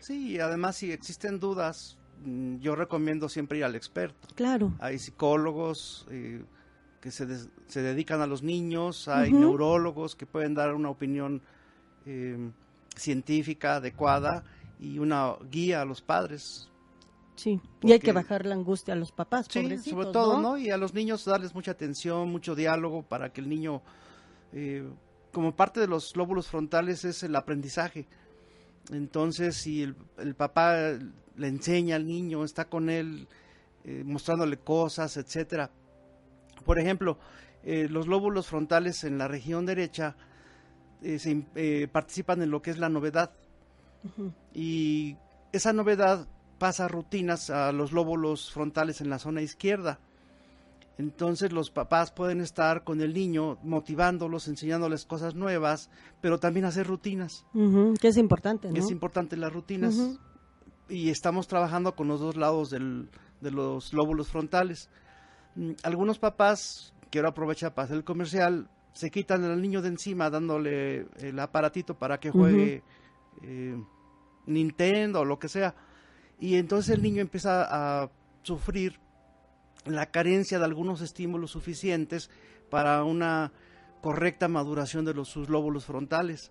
Sí, 0.00 0.32
y 0.32 0.40
además 0.40 0.76
si 0.76 0.90
existen 0.92 1.38
dudas, 1.38 1.96
Mm, 2.24 2.58
yo 2.58 2.76
recomiendo 2.76 3.28
siempre 3.28 3.58
ir 3.58 3.64
al 3.64 3.74
experto. 3.74 4.28
Claro. 4.34 4.72
Hay 4.78 4.98
psicólogos 4.98 6.06
eh, 6.10 6.44
que 7.00 7.10
se, 7.10 7.26
se, 7.66 7.82
dedican 7.82 8.20
a 8.20 8.26
los 8.26 8.42
niños, 8.42 9.08
hay 9.08 9.32
neurólogos 9.32 10.16
que 10.16 10.26
pueden 10.26 10.54
dar 10.54 10.74
una 10.74 10.90
opinión 10.90 11.40
em, 12.04 12.52
científica 12.94 13.76
adecuada 13.76 14.44
y 14.78 14.98
una 14.98 15.34
guía 15.50 15.80
a 15.80 15.84
los 15.86 16.02
padres. 16.02 16.68
Sí, 17.40 17.58
y 17.80 17.92
hay 17.92 18.00
que 18.00 18.12
bajar 18.12 18.44
la 18.44 18.54
angustia 18.54 18.92
a 18.92 18.96
los 18.98 19.12
papás, 19.12 19.46
sí, 19.48 19.78
sobre 19.78 20.08
todo, 20.12 20.40
¿no? 20.40 20.58
Y 20.58 20.68
a 20.68 20.76
los 20.76 20.92
niños 20.92 21.24
darles 21.24 21.54
mucha 21.54 21.70
atención, 21.70 22.30
mucho 22.30 22.54
diálogo 22.54 23.02
para 23.02 23.32
que 23.32 23.40
el 23.40 23.48
niño, 23.48 23.80
eh, 24.52 24.86
como 25.32 25.56
parte 25.56 25.80
de 25.80 25.86
los 25.86 26.14
lóbulos 26.16 26.48
frontales 26.48 27.04
es 27.06 27.22
el 27.22 27.34
aprendizaje. 27.34 28.06
Entonces, 28.92 29.56
si 29.56 29.82
el 29.82 30.34
papá 30.34 30.76
le 31.36 31.48
enseña 31.48 31.96
al 31.96 32.06
niño, 32.06 32.44
está 32.44 32.66
con 32.66 32.90
él, 32.90 33.26
eh, 33.84 34.02
mostrándole 34.04 34.58
cosas, 34.58 35.16
etcétera. 35.16 35.70
Por 36.66 36.78
ejemplo, 36.78 37.18
eh, 37.64 37.88
los 37.88 38.06
lóbulos 38.06 38.46
frontales 38.46 39.04
en 39.04 39.16
la 39.16 39.26
región 39.26 39.64
derecha 39.64 40.16
eh, 41.02 41.88
participan 41.90 42.42
en 42.42 42.50
lo 42.50 42.60
que 42.60 42.70
es 42.70 42.78
la 42.78 42.90
novedad. 42.90 43.32
Y 44.52 45.16
esa 45.52 45.72
novedad 45.72 46.28
pasa 46.60 46.86
rutinas 46.88 47.48
a 47.48 47.72
los 47.72 47.90
lóbulos 47.90 48.52
frontales 48.52 49.00
en 49.00 49.08
la 49.08 49.18
zona 49.18 49.40
izquierda. 49.40 49.98
Entonces 50.98 51.52
los 51.52 51.70
papás 51.70 52.12
pueden 52.12 52.42
estar 52.42 52.84
con 52.84 53.00
el 53.00 53.14
niño 53.14 53.56
motivándolos, 53.62 54.46
enseñándoles 54.46 55.06
cosas 55.06 55.34
nuevas, 55.34 55.88
pero 56.20 56.38
también 56.38 56.66
hacer 56.66 56.86
rutinas. 56.86 57.46
que 57.98 58.08
es 58.08 58.18
importante, 58.18 58.70
¿no? 58.70 58.76
Es 58.76 58.90
importante 58.90 59.38
las 59.38 59.50
rutinas 59.50 59.96
y 60.90 61.08
estamos 61.08 61.48
trabajando 61.48 61.96
con 61.96 62.08
los 62.08 62.20
dos 62.20 62.36
lados 62.36 62.68
del, 62.68 63.08
de 63.40 63.50
los 63.50 63.94
lóbulos 63.94 64.28
frontales. 64.28 64.90
Mm, 65.54 65.70
algunos 65.82 66.18
papás, 66.18 66.92
quiero 67.10 67.28
aprovechar 67.28 67.72
para 67.72 67.86
hacer 67.86 67.96
el 67.96 68.04
comercial, 68.04 68.68
se 68.92 69.10
quitan 69.10 69.42
al 69.44 69.62
niño 69.62 69.80
de 69.80 69.88
encima 69.88 70.28
dándole 70.28 71.06
el 71.20 71.38
aparatito 71.38 71.94
para 71.94 72.20
que 72.20 72.30
juegue 72.30 72.82
eh, 73.42 73.82
Nintendo 74.44 75.20
o 75.20 75.24
lo 75.24 75.38
que 75.38 75.48
sea. 75.48 75.74
Y 76.40 76.56
entonces 76.56 76.94
el 76.96 77.02
niño 77.02 77.20
empieza 77.20 77.66
a 78.02 78.10
sufrir 78.42 78.98
la 79.84 80.06
carencia 80.06 80.58
de 80.58 80.64
algunos 80.64 81.02
estímulos 81.02 81.50
suficientes 81.50 82.30
para 82.70 83.04
una 83.04 83.52
correcta 84.00 84.48
maduración 84.48 85.04
de 85.04 85.14
los, 85.14 85.28
sus 85.28 85.50
lóbulos 85.50 85.84
frontales. 85.84 86.50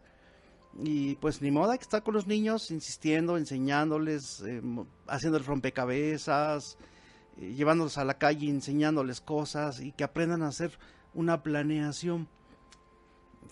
Y 0.84 1.16
pues 1.16 1.42
ni 1.42 1.50
modo, 1.50 1.72
hay 1.72 1.80
que 1.80 1.84
estar 1.84 2.04
con 2.04 2.14
los 2.14 2.28
niños 2.28 2.70
insistiendo, 2.70 3.38
enseñándoles, 3.38 4.42
eh, 4.46 4.62
haciendo 5.08 5.40
el 5.40 5.46
rompecabezas, 5.46 6.78
eh, 7.38 7.54
llevándolos 7.54 7.98
a 7.98 8.06
la 8.06 8.20
calle, 8.20 8.48
enseñándoles 8.48 9.20
cosas 9.20 9.80
y 9.80 9.92
que 9.92 10.04
aprendan 10.04 10.44
a 10.44 10.50
hacer 10.50 10.78
una 11.16 11.42
planeación, 11.42 12.28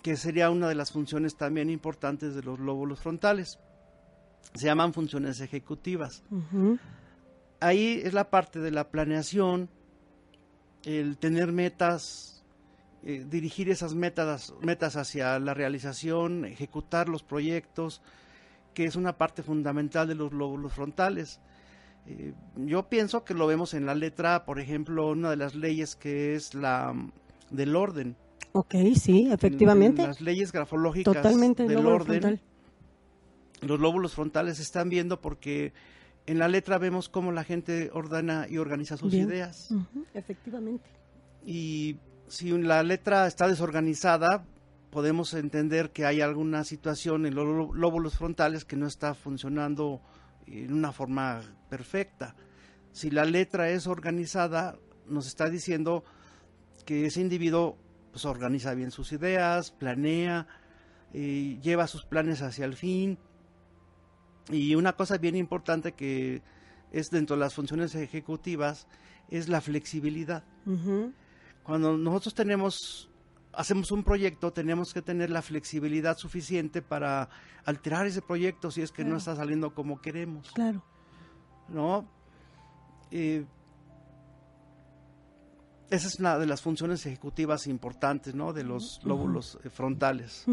que 0.02 0.16
sería 0.16 0.50
una 0.50 0.68
de 0.68 0.76
las 0.76 0.92
funciones 0.92 1.36
también 1.36 1.70
importantes 1.70 2.36
de 2.36 2.42
los 2.42 2.60
lóbulos 2.60 3.00
frontales. 3.00 3.58
Se 4.54 4.66
llaman 4.66 4.92
funciones 4.92 5.40
ejecutivas. 5.40 6.22
Ahí 7.60 8.00
es 8.04 8.14
la 8.14 8.30
parte 8.30 8.60
de 8.60 8.70
la 8.70 8.88
planeación, 8.90 9.68
el 10.84 11.18
tener 11.18 11.52
metas, 11.52 12.44
eh, 13.04 13.24
dirigir 13.28 13.70
esas 13.70 13.94
metas, 13.94 14.54
metas 14.60 14.96
hacia 14.96 15.38
la 15.38 15.54
realización, 15.54 16.44
ejecutar 16.44 17.08
los 17.08 17.22
proyectos, 17.22 18.02
que 18.74 18.84
es 18.84 18.96
una 18.96 19.18
parte 19.18 19.42
fundamental 19.42 20.06
de 20.08 20.14
los 20.14 20.32
lóbulos 20.32 20.72
frontales. 20.72 21.40
Eh, 22.06 22.32
yo 22.56 22.88
pienso 22.88 23.24
que 23.24 23.34
lo 23.34 23.46
vemos 23.46 23.74
en 23.74 23.86
la 23.86 23.94
letra, 23.94 24.44
por 24.44 24.60
ejemplo, 24.60 25.10
una 25.10 25.30
de 25.30 25.36
las 25.36 25.54
leyes 25.54 25.94
que 25.94 26.34
es 26.34 26.54
la 26.54 26.92
mm, 26.92 27.12
del 27.50 27.76
orden. 27.76 28.16
Ok, 28.52 28.74
sí, 28.94 29.28
efectivamente. 29.30 30.06
las 30.06 30.20
leyes 30.20 30.52
grafológicas 30.52 31.14
Totalmente 31.14 31.64
del 31.66 31.86
orden. 31.86 32.40
Los 33.60 33.80
lóbulos 33.80 34.14
frontales 34.14 34.60
están 34.60 34.88
viendo 34.88 35.20
porque 35.20 35.72
en 36.26 36.38
la 36.38 36.48
letra 36.48 36.78
vemos 36.78 37.08
cómo 37.08 37.32
la 37.32 37.44
gente 37.44 37.90
ordena 37.92 38.46
y 38.48 38.58
organiza 38.58 38.96
sus 38.96 39.14
ideas. 39.14 39.70
Efectivamente. 40.14 40.88
Y 41.44 41.96
si 42.28 42.50
la 42.50 42.82
letra 42.82 43.26
está 43.26 43.48
desorganizada, 43.48 44.44
podemos 44.90 45.34
entender 45.34 45.90
que 45.90 46.06
hay 46.06 46.20
alguna 46.20 46.64
situación 46.64 47.26
en 47.26 47.34
los 47.34 47.74
lóbulos 47.74 48.16
frontales 48.16 48.64
que 48.64 48.76
no 48.76 48.86
está 48.86 49.14
funcionando 49.14 50.00
en 50.46 50.72
una 50.72 50.92
forma 50.92 51.40
perfecta. 51.68 52.34
Si 52.92 53.10
la 53.10 53.24
letra 53.24 53.70
es 53.70 53.86
organizada, 53.86 54.78
nos 55.06 55.26
está 55.26 55.48
diciendo 55.48 56.04
que 56.84 57.06
ese 57.06 57.20
individuo 57.20 57.76
pues, 58.12 58.24
organiza 58.24 58.74
bien 58.74 58.90
sus 58.90 59.12
ideas, 59.12 59.70
planea, 59.70 60.46
eh, 61.12 61.58
lleva 61.62 61.86
sus 61.86 62.04
planes 62.04 62.42
hacia 62.42 62.64
el 62.64 62.74
fin. 62.74 63.18
Y 64.50 64.74
una 64.74 64.94
cosa 64.94 65.18
bien 65.18 65.36
importante 65.36 65.92
que 65.92 66.42
es 66.92 67.10
dentro 67.10 67.36
de 67.36 67.40
las 67.40 67.54
funciones 67.54 67.94
ejecutivas 67.94 68.86
es 69.30 69.48
la 69.48 69.60
flexibilidad. 69.60 70.44
Cuando 71.62 71.96
nosotros 71.96 72.34
tenemos 72.34 73.08
hacemos 73.52 73.90
un 73.90 74.04
proyecto, 74.04 74.52
tenemos 74.52 74.92
que 74.92 75.02
tener 75.02 75.30
la 75.30 75.42
flexibilidad 75.42 76.16
suficiente 76.16 76.82
para 76.82 77.28
alterar 77.64 78.06
ese 78.06 78.22
proyecto 78.22 78.70
si 78.70 78.82
es 78.82 78.92
que 78.92 79.04
no 79.04 79.16
está 79.16 79.34
saliendo 79.34 79.74
como 79.74 80.00
queremos. 80.00 80.50
Claro. 80.52 80.82
¿No? 81.68 82.08
Eh, 83.10 83.44
esa 85.90 86.06
es 86.06 86.20
una 86.20 86.38
de 86.38 86.46
las 86.46 86.60
funciones 86.60 87.04
ejecutivas 87.06 87.66
importantes, 87.66 88.34
¿no? 88.34 88.52
De 88.52 88.62
los 88.62 89.00
lóbulos 89.04 89.58
eh, 89.64 89.70
frontales. 89.70 90.44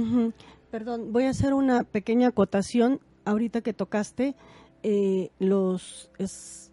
Perdón, 0.71 1.11
voy 1.11 1.25
a 1.25 1.29
hacer 1.29 1.53
una 1.53 1.83
pequeña 1.83 2.29
acotación 2.29 3.01
ahorita 3.25 3.61
que 3.61 3.73
tocaste 3.73 4.35
eh, 4.83 5.31
los, 5.39 6.11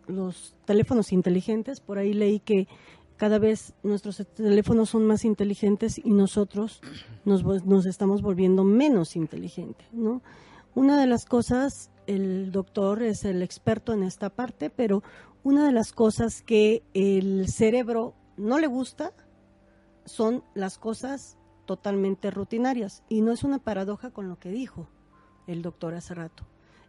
los 0.06 0.54
teléfonos 0.64 1.12
inteligentes. 1.12 1.80
Por 1.80 1.98
ahí 1.98 2.12
leí 2.12 2.40
que 2.40 2.68
cada 3.16 3.38
vez 3.38 3.74
nuestros 3.82 4.22
teléfonos 4.34 4.90
son 4.90 5.06
más 5.06 5.24
inteligentes 5.24 5.98
y 5.98 6.10
nosotros 6.10 6.82
nos, 7.24 7.44
nos 7.44 7.86
estamos 7.86 8.20
volviendo 8.20 8.64
menos 8.64 9.16
inteligentes, 9.16 9.86
¿no? 9.92 10.22
Una 10.74 11.00
de 11.00 11.06
las 11.06 11.24
cosas, 11.24 11.90
el 12.06 12.50
doctor 12.50 13.02
es 13.02 13.24
el 13.24 13.42
experto 13.42 13.92
en 13.92 14.02
esta 14.02 14.30
parte, 14.30 14.70
pero 14.70 15.02
una 15.44 15.66
de 15.66 15.72
las 15.72 15.92
cosas 15.92 16.42
que 16.42 16.82
el 16.94 17.48
cerebro 17.48 18.14
no 18.36 18.58
le 18.58 18.66
gusta 18.66 19.12
son 20.04 20.42
las 20.54 20.78
cosas 20.78 21.36
totalmente 21.66 22.30
rutinarias. 22.30 23.04
Y 23.08 23.20
no 23.20 23.32
es 23.32 23.44
una 23.44 23.58
paradoja 23.58 24.10
con 24.10 24.28
lo 24.28 24.38
que 24.38 24.50
dijo 24.50 24.88
el 25.46 25.62
doctor 25.62 25.94
hace 25.94 26.14
rato. 26.14 26.44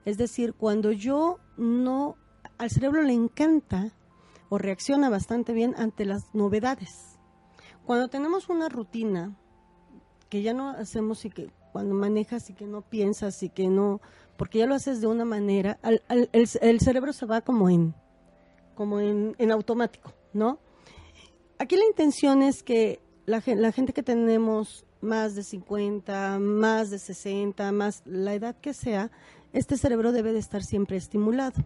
Es 0.05 0.17
decir, 0.17 0.53
cuando 0.53 0.91
yo 0.91 1.39
no, 1.57 2.17
al 2.57 2.69
cerebro 2.69 3.01
le 3.01 3.13
encanta 3.13 3.93
o 4.49 4.57
reacciona 4.57 5.09
bastante 5.09 5.53
bien 5.53 5.73
ante 5.77 6.05
las 6.05 6.33
novedades. 6.33 7.17
Cuando 7.85 8.07
tenemos 8.07 8.49
una 8.49 8.69
rutina 8.69 9.35
que 10.29 10.41
ya 10.41 10.53
no 10.53 10.69
hacemos 10.69 11.25
y 11.25 11.29
que 11.29 11.51
cuando 11.71 11.95
manejas 11.95 12.49
y 12.49 12.53
que 12.53 12.65
no 12.65 12.81
piensas 12.81 13.41
y 13.43 13.49
que 13.49 13.67
no, 13.67 14.01
porque 14.37 14.59
ya 14.59 14.65
lo 14.65 14.75
haces 14.75 15.01
de 15.01 15.07
una 15.07 15.25
manera, 15.25 15.79
el, 16.31 16.79
cerebro 16.79 17.13
se 17.13 17.25
va 17.25 17.41
como 17.41 17.69
en, 17.69 17.95
como 18.75 18.99
en, 18.99 19.51
automático, 19.51 20.13
¿no? 20.33 20.59
Aquí 21.57 21.75
la 21.75 21.85
intención 21.85 22.41
es 22.41 22.61
que 22.61 23.01
la 23.25 23.41
gente 23.41 23.93
que 23.93 24.03
tenemos 24.03 24.85
más 25.03 25.35
de 25.35 25.43
50, 25.43 26.39
más 26.39 26.89
de 26.89 26.97
60, 26.97 27.71
más 27.71 28.01
la 28.05 28.33
edad 28.33 28.55
que 28.55 28.73
sea, 28.73 29.11
este 29.51 29.77
cerebro 29.77 30.11
debe 30.11 30.33
de 30.33 30.39
estar 30.39 30.63
siempre 30.63 30.97
estimulado. 30.97 31.63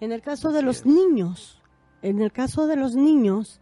En 0.00 0.12
el 0.12 0.20
caso 0.20 0.52
de 0.52 0.62
los 0.62 0.84
niños, 0.84 1.62
en 2.02 2.20
el 2.20 2.32
caso 2.32 2.66
de 2.66 2.76
los 2.76 2.94
niños, 2.94 3.60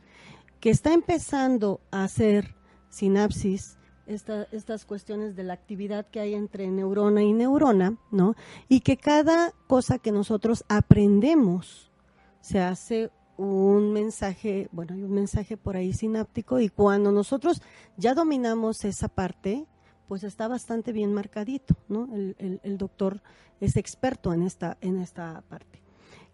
que 0.59 0.71
está 0.71 0.93
empezando 0.93 1.81
a 1.91 2.05
hacer 2.05 2.57
sinapsis, 2.89 3.77
estas 4.07 4.85
cuestiones 4.87 5.37
de 5.37 5.45
la 5.45 5.53
actividad 5.53 6.07
que 6.09 6.19
hay 6.19 6.35
entre 6.35 6.67
neurona 6.67 7.23
y 7.23 7.33
neurona, 7.33 7.97
¿no? 8.11 8.35
Y 8.69 8.81
que 8.81 8.97
cada 8.97 9.53
cosa 9.69 9.99
que 9.99 10.11
nosotros 10.11 10.65
aprendemos 10.69 11.93
se 12.41 12.59
hace 12.59 13.11
un 13.45 13.93
mensaje, 13.93 14.69
bueno, 14.73 14.95
hay 14.95 15.03
un 15.03 15.13
mensaje 15.13 15.57
por 15.57 15.77
ahí 15.77 15.93
sináptico 15.93 16.61
y 16.61 16.69
cuando 16.69 17.13
nosotros 17.13 17.63
ya 17.97 18.15
dominamos 18.15 18.85
esa 18.85 19.09
parte, 19.09 19.67
pues 20.09 20.25
está 20.25 20.49
bastante 20.49 20.93
bien 20.93 21.15
marcadito, 21.15 21.77
¿no? 21.89 22.09
El, 22.15 22.61
el 22.63 22.79
doctor 22.79 23.23
es 23.61 23.77
experto 23.77 24.33
en 24.33 24.43
esta, 24.43 24.77
en 24.81 24.99
esta 24.99 25.43
parte 25.49 25.81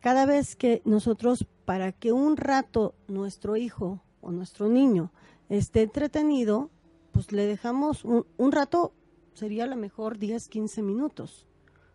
cada 0.06 0.24
vez 0.24 0.54
que 0.54 0.82
nosotros, 0.84 1.46
para 1.64 1.90
que 1.90 2.12
un 2.12 2.36
rato 2.36 2.94
nuestro 3.08 3.56
hijo 3.56 4.02
o 4.20 4.30
nuestro 4.30 4.68
niño 4.68 5.10
esté 5.48 5.82
entretenido, 5.82 6.70
pues 7.10 7.32
le 7.32 7.44
dejamos 7.46 8.04
un, 8.04 8.52
rato, 8.52 8.92
sería 9.34 9.64
a 9.64 9.66
lo 9.66 9.74
mejor 9.74 10.18
10, 10.18 10.48
15 10.48 10.82
minutos, 10.82 11.48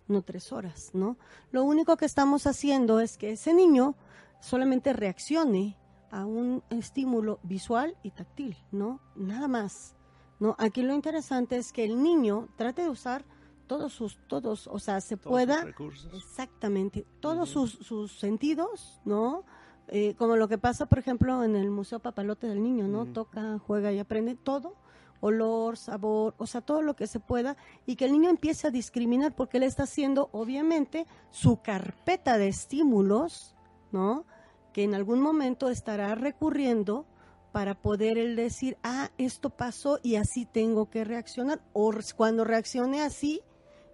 no 0.10 0.24
tres 0.24 0.52
horas, 0.52 0.92
¿no? 0.94 1.18
Lo 1.52 1.64
único 1.64 1.96
que 1.96 2.04
estamos 2.04 2.48
haciendo 2.48 3.00
es 3.00 3.18
que 3.18 3.32
ese 3.32 3.54
niño 3.54 3.96
solamente 4.42 4.92
reaccione 4.92 5.78
a 6.12 6.26
un 6.26 6.62
estímulo 6.70 7.40
visual 7.44 7.96
y 8.04 8.12
táctil, 8.12 8.58
¿no? 8.72 9.00
Nada 9.16 9.48
más, 9.48 9.96
¿no? 10.40 10.56
Aquí 10.60 10.82
lo 10.82 10.94
interesante 10.94 11.56
es 11.56 11.72
que 11.72 11.86
el 11.86 12.04
niño 12.04 12.50
trate 12.58 12.82
de 12.82 12.90
usar 12.90 13.24
todos 13.68 13.94
sus, 13.94 14.20
todos, 14.28 14.68
o 14.68 14.80
sea, 14.80 15.00
se 15.00 15.16
pueda, 15.16 15.66
exactamente, 16.14 17.06
todos 17.22 17.48
sus, 17.48 17.72
sus 17.72 18.20
sentidos, 18.20 19.00
¿no? 19.06 19.46
Eh, 19.88 20.16
como 20.18 20.36
lo 20.36 20.50
que 20.50 20.58
pasa, 20.58 20.86
por 20.88 21.00
ejemplo, 21.00 21.44
en 21.46 21.56
el 21.56 21.70
Museo 21.70 22.00
Papalote 22.00 22.48
del 22.48 22.62
Niño, 22.62 22.88
¿no? 22.88 23.06
Toca, 23.06 23.60
juega 23.60 23.94
y 23.94 24.00
aprende 24.00 24.36
todo, 24.36 24.76
olor, 25.22 25.78
sabor, 25.78 26.36
o 26.38 26.48
sea, 26.48 26.60
todo 26.60 26.82
lo 26.82 26.96
que 26.98 27.08
se 27.08 27.22
pueda, 27.22 27.56
y 27.86 27.96
que 27.96 28.06
el 28.06 28.12
niño 28.12 28.30
empiece 28.30 28.68
a 28.68 28.72
discriminar, 28.72 29.34
porque 29.34 29.58
él 29.58 29.64
está 29.64 29.84
haciendo, 29.84 30.30
obviamente, 30.34 31.06
su 31.30 31.62
carpeta 31.62 32.38
de 32.38 32.50
estímulos, 32.50 33.56
¿no? 33.92 34.26
Que 34.74 34.84
en 34.84 34.96
algún 34.96 35.22
momento 35.22 35.70
estará 35.70 36.16
recurriendo 36.16 37.06
para 37.52 37.76
poder 37.76 38.18
él 38.18 38.36
decir, 38.36 38.78
ah, 38.84 39.12
esto 39.18 39.50
pasó 39.50 40.00
y 40.02 40.16
así 40.16 40.46
tengo 40.46 40.90
que 40.90 41.04
reaccionar, 41.04 41.62
o 41.74 41.92
cuando 42.16 42.44
reaccione 42.44 43.02
así, 43.02 43.42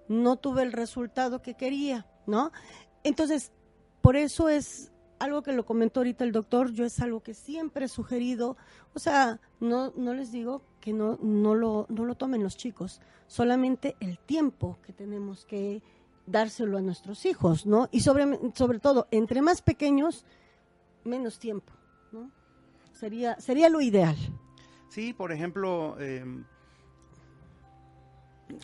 no 0.08 0.38
tuve 0.38 0.62
el 0.64 0.72
resultado 0.72 1.42
que 1.42 1.56
quería, 1.56 2.06
¿no? 2.28 2.52
Entonces, 3.04 3.52
por 4.02 4.16
eso 4.16 4.48
es 4.50 4.92
algo 5.20 5.42
que 5.42 5.54
lo 5.54 5.66
comentó 5.66 6.02
ahorita 6.02 6.24
el 6.24 6.32
doctor, 6.32 6.72
yo 6.72 6.86
es 6.86 7.00
algo 7.00 7.22
que 7.22 7.34
siempre 7.34 7.86
he 7.86 7.90
sugerido, 7.90 8.58
o 8.94 9.00
sea, 9.00 9.40
no, 9.60 9.92
no 9.96 10.14
les 10.14 10.32
digo 10.32 10.62
que 10.80 10.94
no, 10.94 11.18
no, 11.22 11.56
lo, 11.56 11.88
no 11.90 12.06
lo 12.06 12.16
tomen 12.16 12.44
los 12.44 12.58
chicos, 12.58 13.02
solamente 13.26 13.96
el 14.00 14.20
tiempo 14.20 14.78
que 14.84 14.94
tenemos 14.94 15.46
que 15.46 15.82
dárselo 16.28 16.78
a 16.78 16.82
nuestros 16.82 17.26
hijos, 17.26 17.66
¿no? 17.66 17.90
Y 17.92 18.02
sobre, 18.02 18.26
sobre 18.54 18.80
todo, 18.80 19.08
entre 19.10 19.42
más 19.42 19.62
pequeños, 19.62 20.26
menos 21.04 21.40
tiempo, 21.40 21.74
¿no? 22.12 22.30
Sería, 22.94 23.40
sería 23.40 23.70
lo 23.70 23.82
ideal. 23.82 24.16
Sí, 24.90 25.14
por 25.14 25.32
ejemplo, 25.32 25.96
eh, 26.00 26.24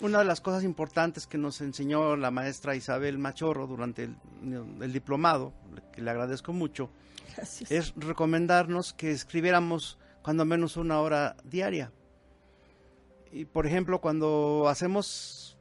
una 0.02 0.20
de 0.20 0.26
las 0.26 0.42
cosas 0.42 0.64
importantes 0.64 1.28
que 1.28 1.38
nos 1.38 1.62
enseñó 1.62 2.16
la 2.16 2.32
maestra 2.32 2.76
Isabel 2.76 3.18
Machorro 3.18 3.68
durante 3.68 4.04
el, 4.04 4.94
diplomado, 4.94 5.54
que 5.92 6.02
le 6.02 6.12
agradezco 6.12 6.54
mucho, 6.54 6.90
es 7.70 7.94
recomendarnos 7.96 8.94
que 8.94 9.12
escribiéramos 9.12 9.98
cuando 10.22 10.46
menos 10.46 10.78
una 10.78 11.00
hora 11.00 11.36
diaria. 11.44 11.92
Y 13.32 13.46
por 13.46 13.66
ejemplo, 13.66 14.00
cuando 14.00 14.68
hacemos 14.70 15.53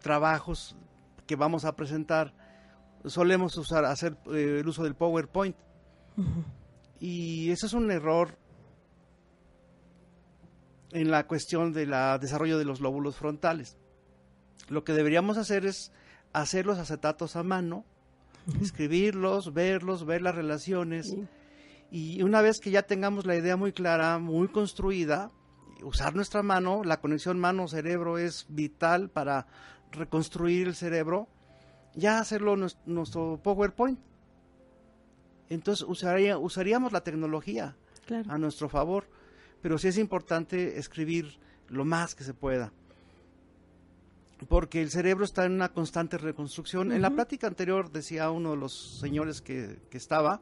trabajos 0.00 0.76
que 1.26 1.36
vamos 1.36 1.64
a 1.64 1.76
presentar 1.76 2.34
solemos 3.04 3.56
usar 3.56 3.84
hacer 3.84 4.16
eh, 4.32 4.58
el 4.60 4.68
uso 4.68 4.82
del 4.82 4.94
PowerPoint. 4.94 5.56
Y 7.00 7.50
ese 7.50 7.66
es 7.66 7.72
un 7.72 7.90
error 7.90 8.36
en 10.90 11.10
la 11.10 11.26
cuestión 11.26 11.72
del 11.72 11.94
desarrollo 12.20 12.58
de 12.58 12.64
los 12.64 12.80
lóbulos 12.80 13.16
frontales. 13.16 13.78
Lo 14.68 14.84
que 14.84 14.92
deberíamos 14.92 15.36
hacer 15.36 15.64
es 15.64 15.92
hacer 16.32 16.66
los 16.66 16.78
acetatos 16.78 17.36
a 17.36 17.42
mano, 17.42 17.84
escribirlos, 18.60 19.52
verlos, 19.54 20.04
ver 20.06 20.22
las 20.22 20.34
relaciones. 20.34 21.14
Y 21.90 22.22
una 22.22 22.42
vez 22.42 22.58
que 22.58 22.70
ya 22.70 22.82
tengamos 22.82 23.26
la 23.26 23.36
idea 23.36 23.56
muy 23.56 23.72
clara, 23.72 24.18
muy 24.18 24.48
construida, 24.48 25.30
usar 25.82 26.16
nuestra 26.16 26.42
mano, 26.42 26.82
la 26.82 27.00
conexión 27.00 27.38
mano-cerebro 27.38 28.18
es 28.18 28.46
vital 28.48 29.08
para 29.08 29.46
reconstruir 29.92 30.68
el 30.68 30.74
cerebro, 30.74 31.28
ya 31.94 32.18
hacerlo 32.18 32.56
nuestro 32.86 33.40
PowerPoint. 33.42 33.98
Entonces 35.48 35.86
usaría, 35.88 36.38
usaríamos 36.38 36.92
la 36.92 37.02
tecnología 37.02 37.76
a 38.28 38.38
nuestro 38.38 38.68
favor, 38.68 39.04
pero 39.62 39.78
sí 39.78 39.88
es 39.88 39.98
importante 39.98 40.78
escribir 40.78 41.38
lo 41.68 41.84
más 41.84 42.14
que 42.14 42.24
se 42.24 42.34
pueda. 42.34 42.72
Porque 44.48 44.80
el 44.80 44.90
cerebro 44.90 45.24
está 45.24 45.46
en 45.46 45.52
una 45.52 45.70
constante 45.70 46.16
reconstrucción. 46.16 46.92
En 46.92 47.02
la 47.02 47.10
plática 47.10 47.48
anterior 47.48 47.90
decía 47.90 48.30
uno 48.30 48.52
de 48.52 48.56
los 48.56 48.98
señores 49.00 49.42
que, 49.42 49.80
estaba 49.90 50.40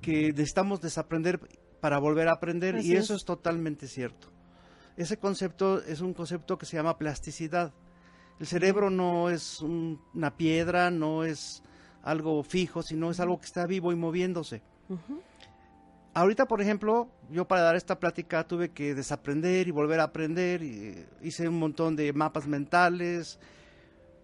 que 0.00 0.32
necesitamos 0.32 0.80
desaprender 0.80 1.40
para 1.80 1.98
volver 1.98 2.28
a 2.28 2.32
aprender 2.32 2.76
y 2.82 2.96
eso 2.96 3.14
es 3.14 3.24
totalmente 3.24 3.86
cierto. 3.86 4.28
Ese 4.96 5.18
concepto 5.18 5.82
es 5.82 6.00
un 6.00 6.14
concepto 6.14 6.58
que 6.58 6.66
se 6.66 6.76
llama 6.76 6.98
plasticidad. 6.98 7.72
El 8.42 8.48
cerebro 8.48 8.90
no 8.90 9.30
es 9.30 9.60
una 9.60 10.36
piedra, 10.36 10.90
no 10.90 11.22
es 11.22 11.62
algo 12.02 12.42
fijo, 12.42 12.82
sino 12.82 13.12
es 13.12 13.20
algo 13.20 13.38
que 13.38 13.46
está 13.46 13.66
vivo 13.66 13.92
y 13.92 13.94
moviéndose. 13.94 14.62
Ahorita, 16.12 16.46
por 16.48 16.60
ejemplo, 16.60 17.08
yo 17.30 17.46
para 17.46 17.62
dar 17.62 17.76
esta 17.76 18.00
plática 18.00 18.42
tuve 18.48 18.70
que 18.70 18.96
desaprender 18.96 19.68
y 19.68 19.70
volver 19.70 20.00
a 20.00 20.02
aprender. 20.02 20.60
Y 20.64 21.06
hice 21.22 21.46
un 21.46 21.60
montón 21.60 21.94
de 21.94 22.12
mapas 22.12 22.48
mentales 22.48 23.38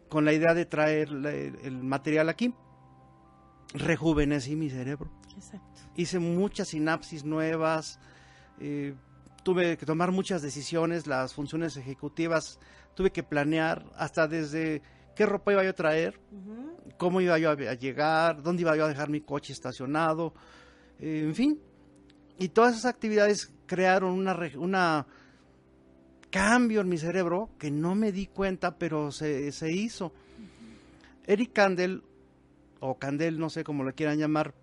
con 0.09 0.25
la 0.25 0.33
idea 0.33 0.53
de 0.53 0.67
traer 0.67 1.11
el 1.63 1.81
material 1.85 2.29
aquí. 2.29 2.53
Rejuvenecí 3.73 4.57
mi 4.57 4.69
cerebro. 4.69 5.13
Exacto. 5.37 5.81
Hice 5.95 6.19
muchas 6.19 6.67
sinapsis 6.67 7.23
nuevas. 7.23 8.01
Eh, 8.59 8.97
tuve 9.45 9.79
que 9.79 9.87
tomar 9.87 10.11
muchas 10.11 10.43
decisiones, 10.43 11.07
las 11.07 11.33
funciones 11.33 11.77
ejecutivas, 11.77 12.59
tuve 12.99 13.13
que 13.13 13.23
planear 13.23 13.85
hasta 13.95 14.27
desde 14.27 14.83
qué 15.15 15.25
ropa 15.25 15.53
iba 15.53 15.63
yo 15.63 15.71
a 15.71 15.73
traer, 15.73 16.19
cómo 16.97 17.21
iba 17.21 17.39
yo 17.39 17.53
a, 17.53 17.55
llegar, 17.75 18.43
dónde 18.43 18.63
iba 18.63 18.77
yo 18.77 18.87
a 18.87 18.89
dejar 18.89 19.09
mi 19.09 19.21
coche 19.21 19.53
estacionado, 19.53 20.35
eh, 20.99 21.23
en 21.23 21.33
fin. 21.33 21.61
Y 22.41 22.49
todas 22.49 22.73
esas 22.73 22.87
actividades 22.87 23.53
crearon 23.67 24.15
una, 24.15 24.37
una 24.57 25.07
cambio 26.29 26.81
en 26.81 26.89
mi 26.89 26.99
cerebro 26.99 27.51
que 27.57 27.71
no 27.71 27.95
me 27.95 28.11
di 28.11 28.27
cuenta, 28.27 28.77
pero 28.77 29.13
se, 29.13 29.53
se 29.53 29.71
hizo. 29.71 30.13
Eric 31.25 31.53
Kandel, 31.53 32.03
o 32.81 32.99
Kandel, 32.99 33.39
no 33.39 33.49
sé 33.49 33.63
cómo 33.63 33.85
lo 33.85 33.95
quieran 33.95 34.19
llamar, 34.19 34.55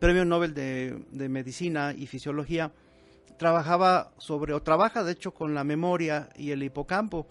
premio 0.00 0.24
Nobel 0.24 0.54
de, 0.54 1.04
de 1.12 1.28
Medicina 1.28 1.92
y 1.94 2.06
Fisiología, 2.06 2.72
trabajaba 3.38 4.12
sobre, 4.18 4.52
o 4.52 4.60
trabaja 4.60 5.04
de 5.04 5.12
hecho 5.12 5.32
con 5.32 5.54
la 5.54 5.64
memoria 5.64 6.28
y 6.36 6.50
el 6.50 6.62
hipocampo. 6.62 7.26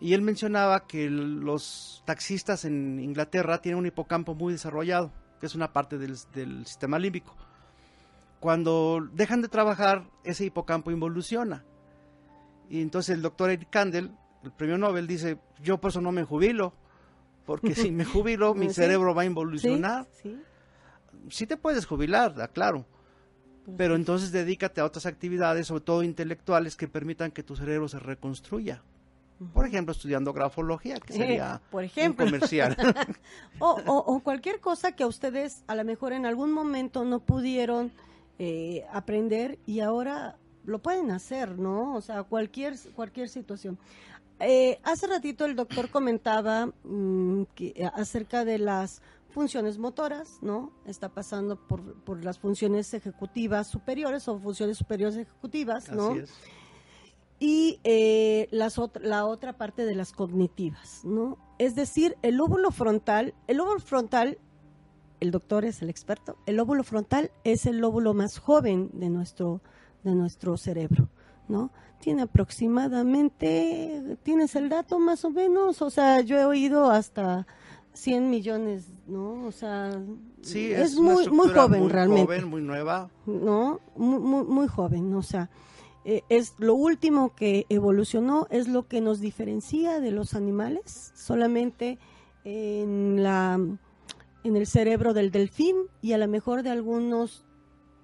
Y 0.00 0.12
él 0.12 0.22
mencionaba 0.22 0.86
que 0.86 1.08
los 1.08 2.02
taxistas 2.04 2.64
en 2.64 2.98
Inglaterra 2.98 3.62
tienen 3.62 3.78
un 3.78 3.86
hipocampo 3.86 4.34
muy 4.34 4.52
desarrollado, 4.52 5.12
que 5.40 5.46
es 5.46 5.54
una 5.54 5.72
parte 5.72 5.96
del, 5.98 6.16
sistema 6.66 6.98
límbico. 6.98 7.34
Cuando 8.40 9.06
dejan 9.12 9.40
de 9.40 9.48
trabajar, 9.48 10.04
ese 10.24 10.44
hipocampo 10.44 10.90
involuciona. 10.90 11.64
Y 12.68 12.82
entonces 12.82 13.14
el 13.14 13.22
doctor 13.22 13.50
Eric 13.50 13.70
Kandel, 13.70 14.10
el 14.42 14.52
premio 14.52 14.76
Nobel, 14.76 15.06
dice, 15.06 15.38
yo 15.62 15.78
por 15.78 15.90
eso 15.90 16.00
no 16.00 16.12
me 16.12 16.24
jubilo, 16.24 16.74
porque 17.46 17.74
si 17.74 17.90
me 17.90 18.04
jubilo, 18.04 18.54
mi 18.54 18.70
cerebro 18.70 19.14
va 19.14 19.22
a 19.22 19.26
involucionar. 19.26 20.06
¿Sí? 20.22 20.38
sí 21.30 21.46
te 21.46 21.56
puedes 21.56 21.86
jubilar, 21.86 22.50
claro, 22.52 22.86
pero 23.76 23.96
entonces 23.96 24.32
dedícate 24.32 24.80
a 24.80 24.84
otras 24.84 25.06
actividades, 25.06 25.66
sobre 25.66 25.82
todo 25.82 26.02
intelectuales, 26.02 26.76
que 26.76 26.88
permitan 26.88 27.30
que 27.30 27.42
tu 27.42 27.56
cerebro 27.56 27.88
se 27.88 27.98
reconstruya. 27.98 28.82
Por 29.52 29.66
ejemplo, 29.66 29.92
estudiando 29.92 30.32
grafología, 30.32 30.98
que 30.98 31.12
sería 31.12 31.60
Por 31.70 31.84
ejemplo. 31.84 32.24
comercial. 32.24 32.74
o, 33.58 34.20
cualquier 34.20 34.60
cosa 34.60 34.92
que 34.92 35.02
a 35.02 35.06
ustedes 35.06 35.62
a 35.66 35.74
lo 35.74 35.84
mejor 35.84 36.14
en 36.14 36.24
algún 36.24 36.52
momento 36.52 37.04
no 37.04 37.20
pudieron 37.20 37.92
eh, 38.38 38.86
aprender 38.92 39.58
y 39.66 39.80
ahora 39.80 40.36
lo 40.64 40.78
pueden 40.78 41.10
hacer, 41.10 41.58
¿no? 41.58 41.94
O 41.94 42.00
sea, 42.00 42.22
cualquier, 42.22 42.76
cualquier 42.94 43.28
situación. 43.28 43.78
Eh, 44.40 44.78
hace 44.82 45.06
ratito 45.06 45.44
el 45.44 45.56
doctor 45.56 45.90
comentaba 45.90 46.66
mm, 46.84 47.42
que, 47.54 47.90
acerca 47.94 48.44
de 48.44 48.58
las 48.58 49.02
funciones 49.36 49.76
motoras, 49.76 50.38
¿no? 50.40 50.72
Está 50.86 51.10
pasando 51.10 51.56
por, 51.56 51.82
por 52.04 52.24
las 52.24 52.38
funciones 52.38 52.94
ejecutivas 52.94 53.66
superiores 53.66 54.26
o 54.28 54.38
funciones 54.38 54.78
superiores 54.78 55.14
ejecutivas, 55.14 55.90
¿no? 55.92 56.12
Así 56.12 56.20
es. 56.20 56.32
Y 57.38 57.78
eh, 57.84 58.48
las 58.50 58.80
la 59.02 59.26
otra 59.26 59.58
parte 59.58 59.84
de 59.84 59.94
las 59.94 60.12
cognitivas, 60.12 61.04
¿no? 61.04 61.36
Es 61.58 61.74
decir, 61.74 62.16
el 62.22 62.36
lóbulo 62.36 62.70
frontal, 62.70 63.34
el 63.46 63.58
lóbulo 63.58 63.78
frontal, 63.78 64.38
el 65.20 65.32
doctor 65.32 65.66
es 65.66 65.82
el 65.82 65.90
experto, 65.90 66.38
el 66.46 66.56
lóbulo 66.56 66.82
frontal 66.82 67.30
es 67.44 67.66
el 67.66 67.76
lóbulo 67.76 68.14
más 68.14 68.38
joven 68.38 68.88
de 68.94 69.10
nuestro, 69.10 69.60
de 70.02 70.14
nuestro 70.14 70.56
cerebro, 70.56 71.10
¿no? 71.46 71.72
Tiene 72.00 72.22
aproximadamente, 72.22 74.16
¿tienes 74.22 74.56
el 74.56 74.70
dato 74.70 74.98
más 74.98 75.26
o 75.26 75.30
menos? 75.30 75.82
O 75.82 75.90
sea, 75.90 76.22
yo 76.22 76.38
he 76.38 76.46
oído 76.46 76.90
hasta 76.90 77.46
100 77.96 78.30
millones, 78.30 78.86
¿no? 79.06 79.46
O 79.46 79.52
sea, 79.52 80.00
sí, 80.42 80.72
es, 80.72 80.96
muy, 80.96 81.28
muy 81.28 81.48
joven 81.48 81.80
muy 81.80 81.90
realmente. 81.90 82.24
Joven, 82.24 82.48
muy 82.48 82.62
nueva. 82.62 83.10
No, 83.26 83.80
muy, 83.96 84.20
muy, 84.20 84.44
muy 84.44 84.68
joven, 84.68 85.14
o 85.14 85.22
sea, 85.22 85.50
eh, 86.04 86.22
es 86.28 86.54
lo 86.58 86.74
último 86.74 87.34
que 87.34 87.66
evolucionó, 87.68 88.46
es 88.50 88.68
lo 88.68 88.86
que 88.86 89.00
nos 89.00 89.20
diferencia 89.20 89.98
de 89.98 90.10
los 90.12 90.34
animales, 90.34 91.12
solamente 91.14 91.98
en 92.44 93.22
la 93.22 93.58
en 94.46 94.56
el 94.56 94.66
cerebro 94.66 95.12
del 95.12 95.32
delfín 95.32 95.76
y 96.00 96.12
a 96.12 96.18
lo 96.18 96.28
mejor 96.28 96.62
de 96.62 96.70
algunos 96.70 97.44